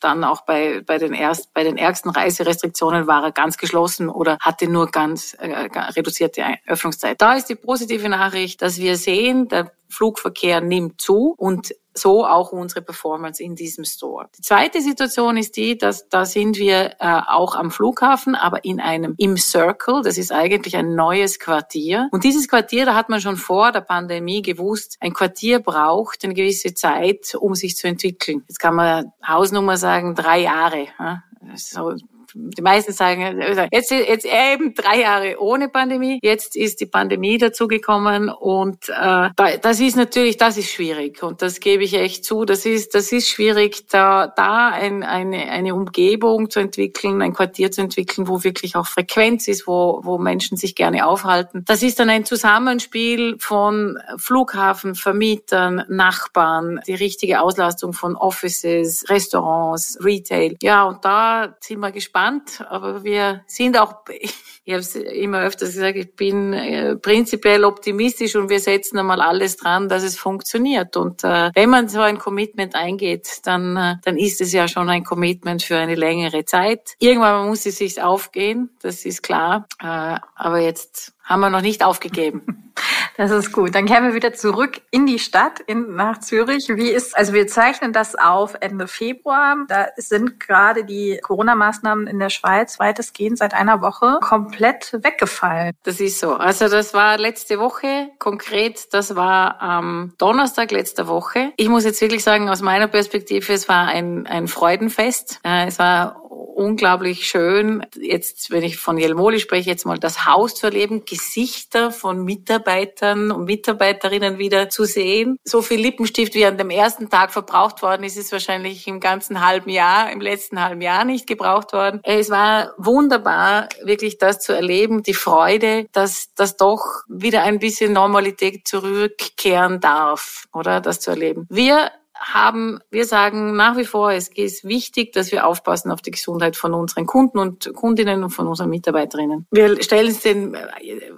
dann 0.00 0.24
auch 0.24 0.42
bei, 0.42 0.82
bei, 0.86 0.98
den 0.98 1.12
erst, 1.12 1.52
bei 1.54 1.64
den 1.64 1.76
ärgsten 1.76 2.10
Reiserestriktionen 2.10 3.06
war 3.06 3.24
er 3.24 3.32
ganz 3.32 3.56
geschlossen 3.56 4.08
oder 4.08 4.38
hatte 4.40 4.68
nur 4.68 4.90
ganz 4.90 5.34
äh, 5.34 5.68
reduzierte 5.96 6.44
Öffnungszeit. 6.66 7.20
Da 7.20 7.34
ist 7.34 7.46
die 7.46 7.54
positive 7.54 8.08
Nachricht, 8.08 8.62
dass 8.62 8.78
wir 8.78 8.96
sehen, 8.96 9.48
der 9.48 9.72
Flugverkehr 9.88 10.60
nimmt 10.60 11.00
zu 11.00 11.34
und 11.36 11.74
so 11.98 12.24
auch 12.24 12.52
unsere 12.52 12.80
Performance 12.80 13.42
in 13.42 13.54
diesem 13.54 13.84
Store. 13.84 14.28
Die 14.36 14.42
zweite 14.42 14.80
Situation 14.80 15.36
ist 15.36 15.56
die, 15.56 15.76
dass 15.76 16.08
da 16.08 16.24
sind 16.24 16.56
wir 16.56 16.94
äh, 17.00 17.20
auch 17.26 17.56
am 17.56 17.70
Flughafen, 17.70 18.34
aber 18.34 18.64
in 18.64 18.80
einem 18.80 19.14
im 19.18 19.36
Circle. 19.36 20.02
Das 20.02 20.16
ist 20.16 20.32
eigentlich 20.32 20.76
ein 20.76 20.94
neues 20.94 21.38
Quartier. 21.38 22.08
Und 22.12 22.24
dieses 22.24 22.48
Quartier, 22.48 22.86
da 22.86 22.94
hat 22.94 23.08
man 23.08 23.20
schon 23.20 23.36
vor 23.36 23.72
der 23.72 23.80
Pandemie 23.80 24.42
gewusst, 24.42 24.96
ein 25.00 25.12
Quartier 25.12 25.58
braucht 25.58 26.24
eine 26.24 26.34
gewisse 26.34 26.74
Zeit, 26.74 27.34
um 27.34 27.54
sich 27.54 27.76
zu 27.76 27.88
entwickeln. 27.88 28.44
Jetzt 28.48 28.60
kann 28.60 28.74
man 28.74 29.12
Hausnummer 29.26 29.76
sagen, 29.76 30.14
drei 30.14 30.40
Jahre. 30.40 30.86
Ja? 30.98 31.24
So 31.56 31.94
die 32.34 32.62
meisten 32.62 32.92
sagen, 32.92 33.40
jetzt, 33.72 33.90
jetzt 33.90 34.26
eben 34.26 34.74
drei 34.74 35.00
Jahre 35.00 35.40
ohne 35.40 35.68
Pandemie, 35.68 36.18
jetzt 36.22 36.56
ist 36.56 36.80
die 36.80 36.86
Pandemie 36.86 37.38
dazugekommen 37.38 38.28
und 38.28 38.88
äh, 38.88 39.30
das 39.60 39.80
ist 39.80 39.96
natürlich, 39.96 40.36
das 40.36 40.56
ist 40.56 40.70
schwierig 40.70 41.22
und 41.22 41.42
das 41.42 41.60
gebe 41.60 41.84
ich 41.84 41.94
echt 41.94 42.24
zu, 42.24 42.44
das 42.44 42.66
ist, 42.66 42.94
das 42.94 43.12
ist 43.12 43.28
schwierig, 43.28 43.88
da, 43.88 44.26
da 44.26 44.68
ein, 44.68 45.02
eine, 45.02 45.50
eine 45.50 45.74
Umgebung 45.74 46.50
zu 46.50 46.60
entwickeln, 46.60 47.22
ein 47.22 47.32
Quartier 47.32 47.70
zu 47.70 47.80
entwickeln, 47.80 48.28
wo 48.28 48.44
wirklich 48.44 48.76
auch 48.76 48.86
Frequenz 48.86 49.48
ist, 49.48 49.66
wo, 49.66 50.00
wo 50.02 50.18
Menschen 50.18 50.56
sich 50.56 50.74
gerne 50.74 51.06
aufhalten. 51.06 51.64
Das 51.66 51.82
ist 51.82 51.98
dann 51.98 52.10
ein 52.10 52.24
Zusammenspiel 52.24 53.36
von 53.38 53.98
Flughafen, 54.16 54.94
Vermietern, 54.94 55.84
Nachbarn, 55.88 56.80
die 56.86 56.94
richtige 56.94 57.40
Auslastung 57.40 57.92
von 57.92 58.16
Offices, 58.16 59.08
Restaurants, 59.08 59.98
Retail. 60.02 60.56
Ja, 60.62 60.84
und 60.84 61.04
da 61.04 61.56
sind 61.60 61.80
wir 61.80 61.92
gespannt, 61.92 62.17
gespannt, 62.18 62.64
aber 62.68 63.04
wir 63.04 63.42
sind 63.46 63.78
auch, 63.78 64.02
ich 64.08 64.72
habe 64.72 64.80
es 64.80 64.96
immer 64.96 65.40
öfters 65.40 65.74
gesagt, 65.74 65.96
ich 65.96 66.14
bin 66.14 66.52
äh, 66.52 66.96
prinzipiell 66.96 67.64
optimistisch 67.64 68.34
und 68.36 68.48
wir 68.48 68.60
setzen 68.60 68.98
einmal 68.98 69.20
alles 69.20 69.56
dran, 69.56 69.88
dass 69.88 70.02
es 70.02 70.18
funktioniert. 70.18 70.96
Und 70.96 71.22
äh, 71.24 71.50
wenn 71.54 71.70
man 71.70 71.88
so 71.88 72.00
ein 72.00 72.18
Commitment 72.18 72.74
eingeht, 72.74 73.40
dann, 73.44 73.76
äh, 73.76 73.94
dann 74.04 74.16
ist 74.16 74.40
es 74.40 74.52
ja 74.52 74.66
schon 74.66 74.88
ein 74.90 75.04
Commitment 75.04 75.62
für 75.62 75.76
eine 75.76 75.94
längere 75.94 76.44
Zeit. 76.44 76.94
Irgendwann 76.98 77.48
muss 77.48 77.66
es 77.66 77.78
sich 77.78 78.02
aufgehen, 78.02 78.70
das 78.82 79.04
ist 79.04 79.22
klar. 79.22 79.66
Aber 79.78 80.58
jetzt 80.58 81.12
haben 81.28 81.40
wir 81.40 81.50
noch 81.50 81.60
nicht 81.60 81.84
aufgegeben. 81.84 82.64
Das 83.16 83.32
ist 83.32 83.50
gut. 83.50 83.74
Dann 83.74 83.86
kehren 83.86 84.04
wir 84.04 84.14
wieder 84.14 84.32
zurück 84.32 84.80
in 84.92 85.04
die 85.04 85.18
Stadt, 85.18 85.58
in, 85.66 85.96
nach 85.96 86.20
Zürich. 86.20 86.68
Wie 86.68 86.88
ist, 86.88 87.16
also 87.16 87.32
wir 87.32 87.48
zeichnen 87.48 87.92
das 87.92 88.14
auf 88.14 88.54
Ende 88.60 88.86
Februar. 88.86 89.56
Da 89.66 89.88
sind 89.96 90.38
gerade 90.38 90.84
die 90.84 91.18
Corona-Maßnahmen 91.20 92.06
in 92.06 92.20
der 92.20 92.30
Schweiz 92.30 92.78
weitestgehend 92.78 93.38
seit 93.38 93.54
einer 93.54 93.82
Woche 93.82 94.18
komplett 94.20 94.92
weggefallen. 95.02 95.72
Das 95.82 95.98
ist 95.98 96.20
so. 96.20 96.34
Also 96.34 96.68
das 96.68 96.94
war 96.94 97.18
letzte 97.18 97.58
Woche 97.58 98.10
konkret. 98.20 98.94
Das 98.94 99.16
war 99.16 99.60
am 99.60 100.12
Donnerstag 100.18 100.70
letzter 100.70 101.08
Woche. 101.08 101.52
Ich 101.56 101.68
muss 101.68 101.84
jetzt 101.84 102.00
wirklich 102.00 102.22
sagen, 102.22 102.48
aus 102.48 102.62
meiner 102.62 102.86
Perspektive, 102.86 103.52
es 103.52 103.68
war 103.68 103.88
ein, 103.88 104.28
ein 104.28 104.46
Freudenfest. 104.46 105.40
Äh, 105.42 105.66
es 105.66 105.80
war 105.80 106.27
unglaublich 106.58 107.28
schön, 107.28 107.86
jetzt, 107.94 108.50
wenn 108.50 108.64
ich 108.64 108.78
von 108.78 108.98
Jelmoli 108.98 109.38
spreche, 109.38 109.70
jetzt 109.70 109.86
mal 109.86 109.98
das 109.98 110.26
Haus 110.26 110.56
zu 110.56 110.66
erleben, 110.66 111.04
Gesichter 111.04 111.92
von 111.92 112.24
Mitarbeitern 112.24 113.30
und 113.30 113.44
Mitarbeiterinnen 113.44 114.38
wieder 114.38 114.68
zu 114.68 114.84
sehen. 114.84 115.38
So 115.44 115.62
viel 115.62 115.80
Lippenstift, 115.80 116.34
wie 116.34 116.44
an 116.44 116.58
dem 116.58 116.70
ersten 116.70 117.08
Tag 117.08 117.32
verbraucht 117.32 117.80
worden 117.82 118.02
ist, 118.02 118.16
ist 118.16 118.32
wahrscheinlich 118.32 118.88
im 118.88 118.98
ganzen 118.98 119.46
halben 119.46 119.70
Jahr, 119.70 120.10
im 120.10 120.20
letzten 120.20 120.60
halben 120.62 120.80
Jahr 120.80 121.04
nicht 121.04 121.28
gebraucht 121.28 121.72
worden. 121.72 122.00
Es 122.02 122.28
war 122.28 122.72
wunderbar, 122.76 123.68
wirklich 123.84 124.18
das 124.18 124.40
zu 124.40 124.52
erleben, 124.52 125.04
die 125.04 125.14
Freude, 125.14 125.86
dass 125.92 126.34
das 126.34 126.56
doch 126.56 127.04
wieder 127.08 127.44
ein 127.44 127.60
bisschen 127.60 127.92
Normalität 127.92 128.66
zurückkehren 128.66 129.80
darf, 129.80 130.46
oder 130.52 130.80
das 130.80 130.98
zu 130.98 131.10
erleben. 131.10 131.46
Wir 131.48 131.92
haben, 132.20 132.80
wir 132.90 133.04
sagen 133.04 133.56
nach 133.56 133.76
wie 133.76 133.84
vor, 133.84 134.12
es 134.12 134.28
ist 134.28 134.64
wichtig, 134.64 135.12
dass 135.12 135.32
wir 135.32 135.46
aufpassen 135.46 135.90
auf 135.90 136.02
die 136.02 136.10
Gesundheit 136.10 136.56
von 136.56 136.74
unseren 136.74 137.06
Kunden 137.06 137.38
und 137.38 137.72
Kundinnen 137.74 138.24
und 138.24 138.30
von 138.30 138.46
unseren 138.48 138.70
Mitarbeiterinnen. 138.70 139.46
Wir 139.50 139.82
stellen 139.82 140.10
es 140.10 140.20
den 140.20 140.54
äh, 140.54 140.60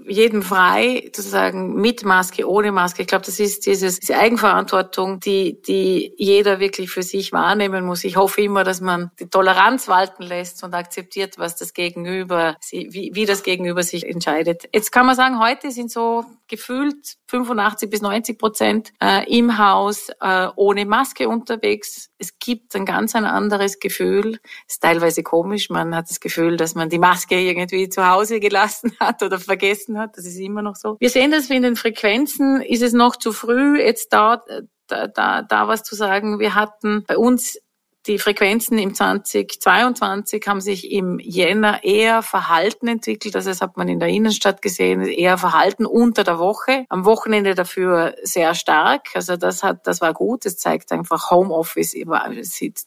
jedem 0.07 0.43
frei, 0.43 1.11
zu 1.13 1.23
sagen, 1.23 1.75
mit 1.77 2.05
Maske, 2.05 2.49
ohne 2.49 2.73
Maske. 2.73 3.03
Ich 3.03 3.09
glaube, 3.09 3.25
das 3.25 3.41
ist 3.41 3.67
dieses, 3.67 4.01
diese 4.01 4.17
Eigenverantwortung, 4.17 5.21
die, 5.21 5.61
die 5.63 6.13
jeder 6.17 6.61
wirklich 6.61 6.91
für 6.91 7.03
sich 7.03 7.33
wahrnehmen 7.33 7.85
muss. 7.85 8.05
Ich 8.05 8.17
hoffe 8.17 8.43
immer, 8.43 8.65
dass 8.65 8.81
man 8.81 9.11
die 9.19 9.29
Toleranz 9.29 9.89
walten 9.89 10.23
lässt 10.23 10.63
und 10.63 10.75
akzeptiert, 10.75 11.39
was 11.39 11.57
das 11.57 11.73
Gegenüber, 11.73 12.57
wie, 12.71 13.11
wie 13.15 13.27
das 13.27 13.43
Gegenüber 13.43 13.83
sich 13.83 14.07
entscheidet. 14.07 14.69
Jetzt 14.75 14.93
kann 14.93 15.07
man 15.07 15.17
sagen, 15.17 15.41
heute 15.41 15.71
sind 15.71 15.91
so 15.91 16.25
gefühlt 16.49 17.17
85 17.31 17.89
bis 17.89 18.03
90 18.03 18.39
Prozent 18.39 18.93
äh, 19.01 19.25
im 19.33 19.57
Haus 19.59 20.11
äh, 20.21 20.49
ohne 20.57 20.85
Maske 20.85 21.29
unterwegs. 21.29 22.11
Es 22.19 22.39
gibt 22.39 22.75
ein 22.75 22.85
ganz 22.85 23.15
ein 23.15 23.25
anderes 23.25 23.79
Gefühl. 23.79 24.39
Ist 24.69 24.83
teilweise 24.83 25.23
komisch. 25.23 25.71
Man 25.71 25.95
hat 25.95 26.11
das 26.11 26.21
Gefühl, 26.21 26.57
dass 26.57 26.75
man 26.75 26.89
die 26.89 26.99
Maske 26.99 27.41
irgendwie 27.41 27.89
zu 27.89 28.07
Hause 28.07 28.41
gelassen 28.41 28.97
hat 29.01 29.23
oder 29.23 29.39
vergessen 29.39 29.99
hat. 29.99 30.17
Das 30.17 30.27
ist 30.27 30.39
immer 30.39 30.63
noch 30.63 30.77
so. 30.77 30.97
Wir 30.99 31.11
sehen 31.11 31.31
das 31.31 31.49
in 31.49 31.63
den 31.63 31.77
Frequenzen. 31.77 32.61
Ist 32.61 32.83
es 32.83 32.93
noch 32.93 33.17
zu 33.17 33.33
früh, 33.33 33.81
jetzt 33.81 34.13
da, 34.13 34.43
da, 34.87 35.07
da, 35.07 35.43
da 35.43 35.69
was 35.69 35.83
zu 35.83 35.95
sagen? 35.95 36.39
Wir 36.41 36.55
hatten 36.55 37.05
bei 37.07 37.17
uns 37.17 37.59
die 38.07 38.19
Frequenzen 38.19 38.79
im 38.79 38.95
2022 38.95 40.47
haben 40.47 40.61
sich 40.61 40.91
im 40.91 41.19
Jänner 41.19 41.85
eher 41.85 42.23
verhalten 42.23 42.89
entwickelt. 42.89 43.37
Also 43.37 43.51
das 43.51 43.61
hat 43.61 43.77
man 43.77 43.89
in 43.89 44.01
der 44.01 44.09
Innenstadt 44.09 44.63
gesehen, 44.63 45.03
eher 45.03 45.37
verhalten 45.37 45.85
unter 45.85 46.25
der 46.25 46.39
Woche. 46.39 46.87
Am 46.89 47.05
Wochenende 47.05 47.55
dafür 47.55 48.15
sehr 48.23 48.55
stark. 48.55 49.09
Also 49.15 49.37
das 49.37 49.63
hat, 49.63 49.87
das 49.87 50.01
war 50.01 50.15
gut. 50.15 50.47
Das 50.47 50.57
zeigt 50.57 50.93
einfach 50.93 51.31
Homeoffice 51.31 51.95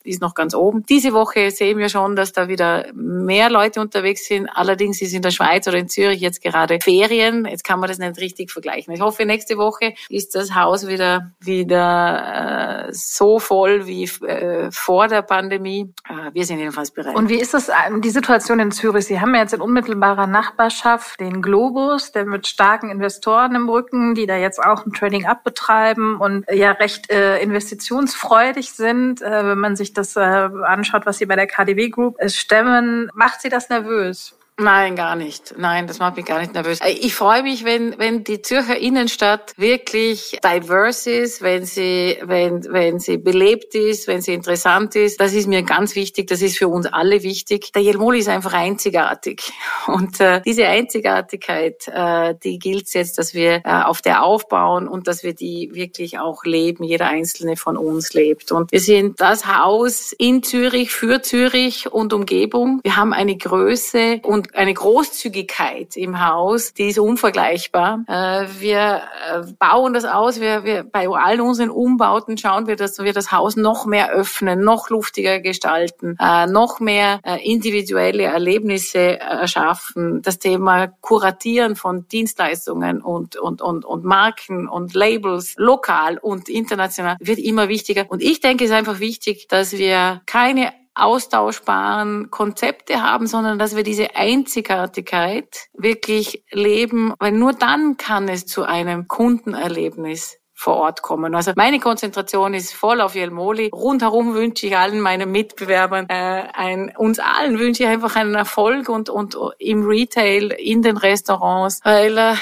ist 0.03 0.21
noch 0.21 0.33
ganz 0.33 0.55
oben. 0.55 0.83
Diese 0.89 1.13
Woche 1.13 1.51
sehen 1.51 1.77
wir 1.77 1.89
schon, 1.89 2.15
dass 2.15 2.33
da 2.33 2.47
wieder 2.47 2.91
mehr 2.93 3.49
Leute 3.49 3.81
unterwegs 3.81 4.27
sind. 4.27 4.49
Allerdings 4.49 5.01
ist 5.01 5.13
in 5.13 5.21
der 5.21 5.31
Schweiz 5.31 5.67
oder 5.67 5.77
in 5.77 5.89
Zürich 5.89 6.21
jetzt 6.21 6.41
gerade 6.41 6.79
Ferien. 6.81 7.45
Jetzt 7.45 7.63
kann 7.63 7.79
man 7.79 7.89
das 7.89 7.99
nicht 7.99 8.19
richtig 8.19 8.51
vergleichen. 8.51 8.93
Ich 8.93 9.01
hoffe, 9.01 9.25
nächste 9.25 9.57
Woche 9.57 9.93
ist 10.09 10.33
das 10.33 10.55
Haus 10.55 10.87
wieder, 10.87 11.31
wieder 11.39 12.87
äh, 12.87 12.93
so 12.93 13.39
voll 13.39 13.85
wie 13.85 14.05
äh, 14.25 14.71
vor 14.71 15.02
der 15.07 15.21
Pandemie. 15.21 15.93
Äh, 16.09 16.33
wir 16.33 16.45
sind 16.45 16.59
jedenfalls 16.59 16.91
bereit. 16.91 17.15
Und 17.15 17.29
wie 17.29 17.39
ist 17.39 17.53
das 17.53 17.69
ähm, 17.69 18.01
die 18.01 18.09
Situation 18.09 18.59
in 18.59 18.71
Zürich? 18.71 19.05
Sie 19.05 19.19
haben 19.19 19.33
ja 19.35 19.41
jetzt 19.41 19.53
in 19.53 19.61
unmittelbarer 19.61 20.27
Nachbarschaft 20.27 21.19
den 21.19 21.41
Globus, 21.41 22.11
der 22.11 22.25
mit 22.25 22.47
starken 22.47 22.89
Investoren 22.89 23.55
im 23.55 23.69
Rücken, 23.69 24.15
die 24.15 24.25
da 24.25 24.35
jetzt 24.35 24.59
auch 24.59 24.85
ein 24.85 24.93
Trading 24.93 25.25
Up 25.25 25.43
betreiben 25.43 26.17
und 26.17 26.45
ja 26.51 26.71
recht 26.71 27.09
äh, 27.11 27.41
investitionsfreudig 27.41 28.73
sind. 28.73 29.21
Äh, 29.21 29.47
wenn 29.47 29.59
man 29.59 29.75
sich 29.75 29.93
das 29.93 30.15
äh, 30.15 30.19
anschaut, 30.19 31.05
was 31.05 31.17
sie 31.17 31.25
bei 31.25 31.35
der 31.35 31.47
KDW 31.47 31.89
Group 31.89 32.15
äh, 32.19 32.29
stemmen, 32.29 33.09
macht 33.13 33.41
sie 33.41 33.49
das 33.49 33.69
nervös? 33.69 34.35
Nein, 34.59 34.95
gar 34.95 35.15
nicht. 35.15 35.55
Nein, 35.57 35.87
das 35.87 35.97
macht 35.97 36.15
mich 36.15 36.27
gar 36.27 36.39
nicht 36.39 36.53
nervös. 36.53 36.79
Äh, 36.79 36.91
ich 36.91 37.15
freue 37.15 37.41
mich, 37.41 37.65
wenn, 37.65 37.97
wenn 37.97 38.23
die 38.23 38.39
Zürcher 38.43 38.77
Innenstadt 38.77 39.53
wirklich 39.57 40.37
diverse 40.43 41.09
ist, 41.09 41.41
wenn 41.41 41.65
sie, 41.65 42.19
wenn, 42.21 42.63
wenn 42.71 42.99
sie 42.99 43.17
belebt 43.17 43.73
ist, 43.73 44.07
wenn 44.07 44.21
sie 44.21 44.35
interessant 44.35 44.95
ist. 44.95 45.19
Das 45.19 45.33
ist 45.33 45.47
mir 45.47 45.63
ganz 45.63 45.95
wichtig. 45.95 46.27
Das 46.27 46.43
ist 46.43 46.59
für 46.59 46.67
uns 46.67 46.85
alle 46.85 47.23
wichtig. 47.23 47.71
Der 47.73 47.81
Jelmoli 47.81 48.19
ist 48.19 48.29
einfach 48.29 48.53
einzigartig. 48.53 49.41
Und 49.87 50.19
äh, 50.19 50.41
diese 50.45 50.67
Einzigartigkeit, 50.67 51.87
äh, 51.87 52.35
die 52.43 52.59
gilt 52.59 52.93
jetzt, 52.93 53.17
dass 53.17 53.33
wir 53.33 53.61
äh, 53.65 53.83
auf 53.83 54.03
der 54.03 54.23
aufbauen 54.23 54.87
und 54.87 55.07
dass 55.07 55.23
wir 55.23 55.33
die 55.33 55.71
wirklich 55.73 56.19
auch 56.19 56.43
leben. 56.43 56.83
Jeder 56.83 57.07
einzelne 57.07 57.55
von 57.55 57.75
uns 57.75 58.13
lebt. 58.13 58.51
Und 58.51 58.71
wir 58.71 58.79
sind 58.79 59.19
das 59.19 59.47
Haus 59.47 60.13
in 60.13 60.43
Zürich, 60.43 60.91
für 60.91 61.21
Zürich 61.21 61.91
und 61.91 62.13
Umgebung. 62.13 62.79
Wir 62.83 62.97
haben 62.97 63.13
eine 63.13 63.35
Größe 63.35 64.21
und 64.23 64.42
und 64.43 64.55
eine 64.55 64.73
Großzügigkeit 64.73 65.95
im 65.95 66.25
Haus, 66.25 66.73
die 66.73 66.89
ist 66.89 66.99
unvergleichbar. 66.99 68.03
Äh, 68.07 68.47
wir 68.59 69.01
äh, 69.31 69.43
bauen 69.57 69.93
das 69.93 70.05
aus. 70.05 70.41
Wir, 70.41 70.63
wir, 70.63 70.83
bei 70.83 71.07
allen 71.07 71.41
unseren 71.41 71.69
Umbauten 71.69 72.37
schauen 72.37 72.67
wir, 72.67 72.75
dass 72.75 72.99
wir 72.99 73.13
das 73.13 73.31
Haus 73.31 73.55
noch 73.55 73.85
mehr 73.85 74.11
öffnen, 74.11 74.61
noch 74.61 74.89
luftiger 74.89 75.39
gestalten, 75.39 76.17
äh, 76.19 76.45
noch 76.47 76.79
mehr 76.79 77.21
individuelle 77.43 78.23
Erlebnisse 78.23 79.19
erschaffen. 79.19 80.21
Das 80.21 80.39
Thema 80.39 80.87
Kuratieren 80.87 81.75
von 81.75 82.07
Dienstleistungen 82.07 83.01
und, 83.01 83.35
und, 83.35 83.61
und, 83.61 83.85
und 83.85 84.03
Marken 84.03 84.67
und 84.67 84.93
Labels, 84.93 85.55
lokal 85.57 86.17
und 86.17 86.49
international, 86.49 87.15
wird 87.19 87.39
immer 87.39 87.69
wichtiger. 87.69 88.05
Und 88.09 88.21
ich 88.21 88.41
denke, 88.41 88.65
es 88.65 88.71
ist 88.71 88.75
einfach 88.75 88.99
wichtig, 88.99 89.47
dass 89.47 89.73
wir 89.73 90.21
keine 90.25 90.73
austauschbaren 90.95 92.29
Konzepte 92.29 93.01
haben, 93.01 93.27
sondern 93.27 93.57
dass 93.59 93.75
wir 93.75 93.83
diese 93.83 94.15
Einzigartigkeit 94.15 95.67
wirklich 95.73 96.43
leben, 96.51 97.13
weil 97.19 97.31
nur 97.31 97.53
dann 97.53 97.97
kann 97.97 98.27
es 98.29 98.45
zu 98.45 98.63
einem 98.63 99.07
Kundenerlebnis 99.07 100.39
vor 100.53 100.75
Ort 100.77 101.01
kommen. 101.01 101.35
Also 101.35 101.51
meine 101.55 101.79
Konzentration 101.79 102.53
ist 102.53 102.73
voll 102.73 103.01
auf 103.01 103.15
Jelmoli. 103.15 103.69
Rundherum 103.73 104.33
wünsche 104.33 104.67
ich 104.67 104.77
allen 104.77 105.01
meinen 105.01 105.31
Mitbewerbern, 105.31 106.07
äh, 106.09 106.43
ein, 106.53 106.93
uns 106.95 107.19
allen 107.19 107.59
wünsche 107.59 107.83
ich 107.83 107.89
einfach 107.89 108.15
einen 108.15 108.35
Erfolg 108.35 108.87
und, 108.87 109.09
und 109.09 109.35
im 109.59 109.85
Retail, 109.85 110.51
in 110.51 110.81
den 110.81 110.95
Restaurants, 110.95 111.81
weil 111.83 112.17
äh, 112.17 112.35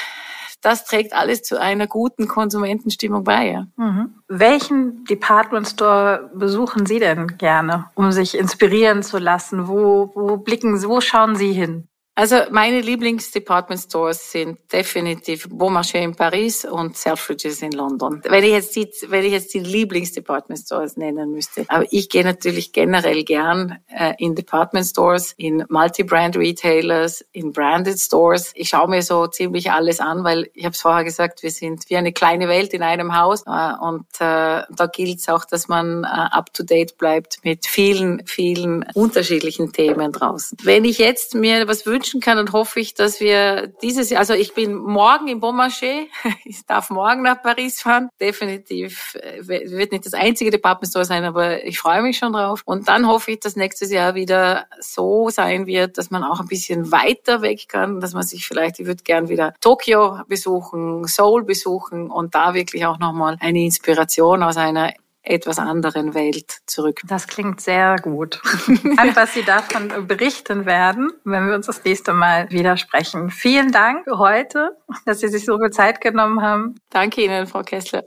das 0.62 0.86
trägt 0.86 1.14
alles 1.14 1.42
zu 1.44 1.60
einer 1.60 1.88
guten 1.88 2.28
Konsumentenstimmung 2.28 3.24
bei. 3.24 3.52
Ja. 3.52 3.68
Mhm. 3.76 4.16
Welchen 4.28 5.04
Department 5.06 5.68
Store 5.68 6.30
besuchen 6.34 6.86
Sie 6.86 7.00
denn 7.00 7.38
gerne, 7.38 7.86
um 7.96 8.12
sich 8.12 8.38
inspirieren 8.38 9.04
zu 9.04 9.18
lassen? 9.18 9.68
Wo, 9.68 10.12
wo 10.14 10.38
blicken 10.38 10.82
wo 10.84 11.02
schauen 11.02 11.36
Sie 11.36 11.52
hin? 11.52 11.88
Also 12.22 12.36
meine 12.52 12.82
Lieblings-Department 12.82 13.82
Stores 13.82 14.32
sind 14.32 14.60
definitiv 14.72 15.50
Beaumarchais 15.50 16.04
in 16.04 16.14
Paris 16.14 16.66
und 16.66 16.96
Selfridges 16.96 17.64
in 17.64 17.72
London. 17.72 18.22
Wenn 18.24 18.44
ich 18.44 18.52
jetzt 18.52 18.76
die, 18.76 18.88
wenn 19.08 19.26
ich 19.26 19.32
jetzt 19.32 19.52
die 19.56 19.60
Lieblings-Department 19.60 20.60
Stores 20.60 20.98
nennen 20.98 21.32
müsste. 21.32 21.66
Aber 21.68 21.84
ich 21.90 22.10
gehe 22.10 22.24
natürlich 22.24 22.74
generell 22.74 23.24
gern 23.24 23.80
äh, 23.88 24.14
in 24.20 24.36
Department 24.36 24.86
Stores, 24.86 25.34
in 25.36 25.66
Multi-Brand 25.68 26.38
Retailers, 26.38 27.26
in 27.32 27.52
Branded 27.54 27.98
Stores. 28.00 28.52
Ich 28.54 28.70
schaue 28.70 28.88
mir 28.88 29.02
so 29.02 29.26
ziemlich 29.26 29.72
alles 29.72 30.00
an, 30.00 30.24
weil 30.24 30.48
ich 30.54 30.66
habe 30.66 30.74
es 30.74 30.82
vorher 30.82 31.04
gesagt, 31.04 31.42
wir 31.42 31.50
sind 31.50 31.90
wie 31.90 31.98
eine 31.98 32.14
kleine 32.14 32.48
Welt 32.48 32.76
in 32.76 32.84
einem 32.84 33.18
Haus 33.18 33.42
äh, 33.48 33.74
und 33.82 34.06
äh, 34.20 34.62
da 34.70 34.90
gilt 34.94 35.18
es 35.18 35.28
auch, 35.28 35.46
dass 35.46 35.68
man 35.68 36.04
äh, 36.04 36.08
up 36.08 36.54
to 36.54 36.62
date 36.62 37.00
bleibt 37.00 37.40
mit 37.44 37.66
vielen, 37.66 38.22
vielen 38.28 38.86
unterschiedlichen 38.94 39.74
Themen 39.74 40.12
draußen. 40.12 40.56
Wenn 40.62 40.86
ich 40.86 41.00
jetzt 41.00 41.34
mir 41.34 41.68
was 41.68 41.88
wünsche 41.88 42.11
wünschen 42.12 42.22
kann 42.22 42.38
und 42.38 42.52
hoffe 42.52 42.80
ich, 42.80 42.94
dass 42.94 43.20
wir 43.20 43.68
dieses 43.82 44.10
Jahr, 44.10 44.20
also 44.20 44.34
ich 44.34 44.54
bin 44.54 44.76
morgen 44.76 45.28
im 45.28 45.40
Beaumarchais, 45.40 46.08
ich 46.46 46.66
darf 46.66 46.90
morgen 46.90 47.22
nach 47.22 47.42
Paris 47.42 47.82
fahren, 47.82 48.10
definitiv 48.20 49.16
äh, 49.16 49.48
wird 49.48 49.92
nicht 49.92 50.06
das 50.06 50.14
einzige 50.14 50.52
Department 50.52 50.90
Store 50.90 51.06
sein, 51.06 51.24
aber 51.24 51.64
ich 51.64 51.80
freue 51.80 52.02
mich 52.02 52.18
schon 52.18 52.34
drauf. 52.34 52.62
Und 52.66 52.88
dann 52.88 53.08
hoffe 53.08 53.32
ich, 53.32 53.40
dass 53.40 53.56
nächstes 53.56 53.92
Jahr 53.92 54.16
wieder 54.16 54.66
so 54.80 55.30
sein 55.30 55.66
wird, 55.66 55.98
dass 55.98 56.12
man 56.12 56.24
auch 56.24 56.40
ein 56.40 56.48
bisschen 56.48 56.92
weiter 56.92 57.42
weg 57.42 57.68
kann, 57.68 58.00
dass 58.00 58.14
man 58.14 58.24
sich 58.24 58.48
vielleicht, 58.48 58.80
ich 58.80 58.86
würde 58.86 59.04
gern 59.04 59.30
wieder 59.30 59.54
Tokio 59.62 60.20
besuchen, 60.28 61.06
Seoul 61.06 61.44
besuchen 61.44 62.10
und 62.10 62.36
da 62.36 62.54
wirklich 62.54 62.86
auch 62.86 63.00
nochmal 63.00 63.38
eine 63.40 63.64
Inspiration 63.64 64.44
aus 64.44 64.58
einer 64.58 64.94
etwas 65.24 65.60
anderen 65.60 66.14
Welt 66.14 66.62
zurück. 66.66 67.02
Das 67.08 67.28
klingt 67.28 67.62
sehr 67.62 67.96
gut. 67.98 68.42
An 68.98 69.16
was 69.16 69.34
Sie 69.34 69.44
davon 69.44 70.08
berichten 70.08 70.66
werden, 70.66 71.12
wenn 71.24 71.48
wir 71.48 71.56
uns 71.56 71.68
das 71.68 71.84
nächste 71.84 72.14
Mal 72.14 72.50
wieder 72.50 72.78
sprechen. 72.78 73.30
Vielen 73.30 73.72
Dank 73.72 74.06
für 74.06 74.18
heute, 74.18 74.78
dass 75.06 75.20
Sie 75.20 75.28
sich 75.28 75.46
so 75.46 75.58
viel 75.60 75.70
Zeit 75.70 76.02
genommen 76.02 76.42
haben. 76.42 76.76
Danke 76.90 77.24
Ihnen, 77.24 77.48
Frau 77.48 77.62
Kessler. 77.62 78.04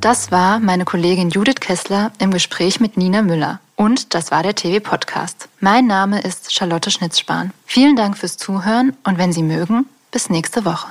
Das 0.00 0.32
war 0.32 0.60
meine 0.60 0.86
Kollegin 0.86 1.28
Judith 1.28 1.60
Kessler 1.60 2.10
im 2.18 2.30
Gespräch 2.30 2.80
mit 2.80 2.96
Nina 2.96 3.20
Müller. 3.20 3.60
Und 3.76 4.14
das 4.14 4.30
war 4.30 4.42
der 4.42 4.54
TV-Podcast. 4.54 5.48
Mein 5.60 5.86
Name 5.86 6.20
ist 6.20 6.54
Charlotte 6.54 6.90
Schnitzspahn. 6.90 7.52
Vielen 7.66 7.96
Dank 7.96 8.16
fürs 8.16 8.36
Zuhören 8.38 8.96
und 9.04 9.18
wenn 9.18 9.32
Sie 9.32 9.42
mögen, 9.42 9.86
bis 10.10 10.30
nächste 10.30 10.64
Woche. 10.64 10.88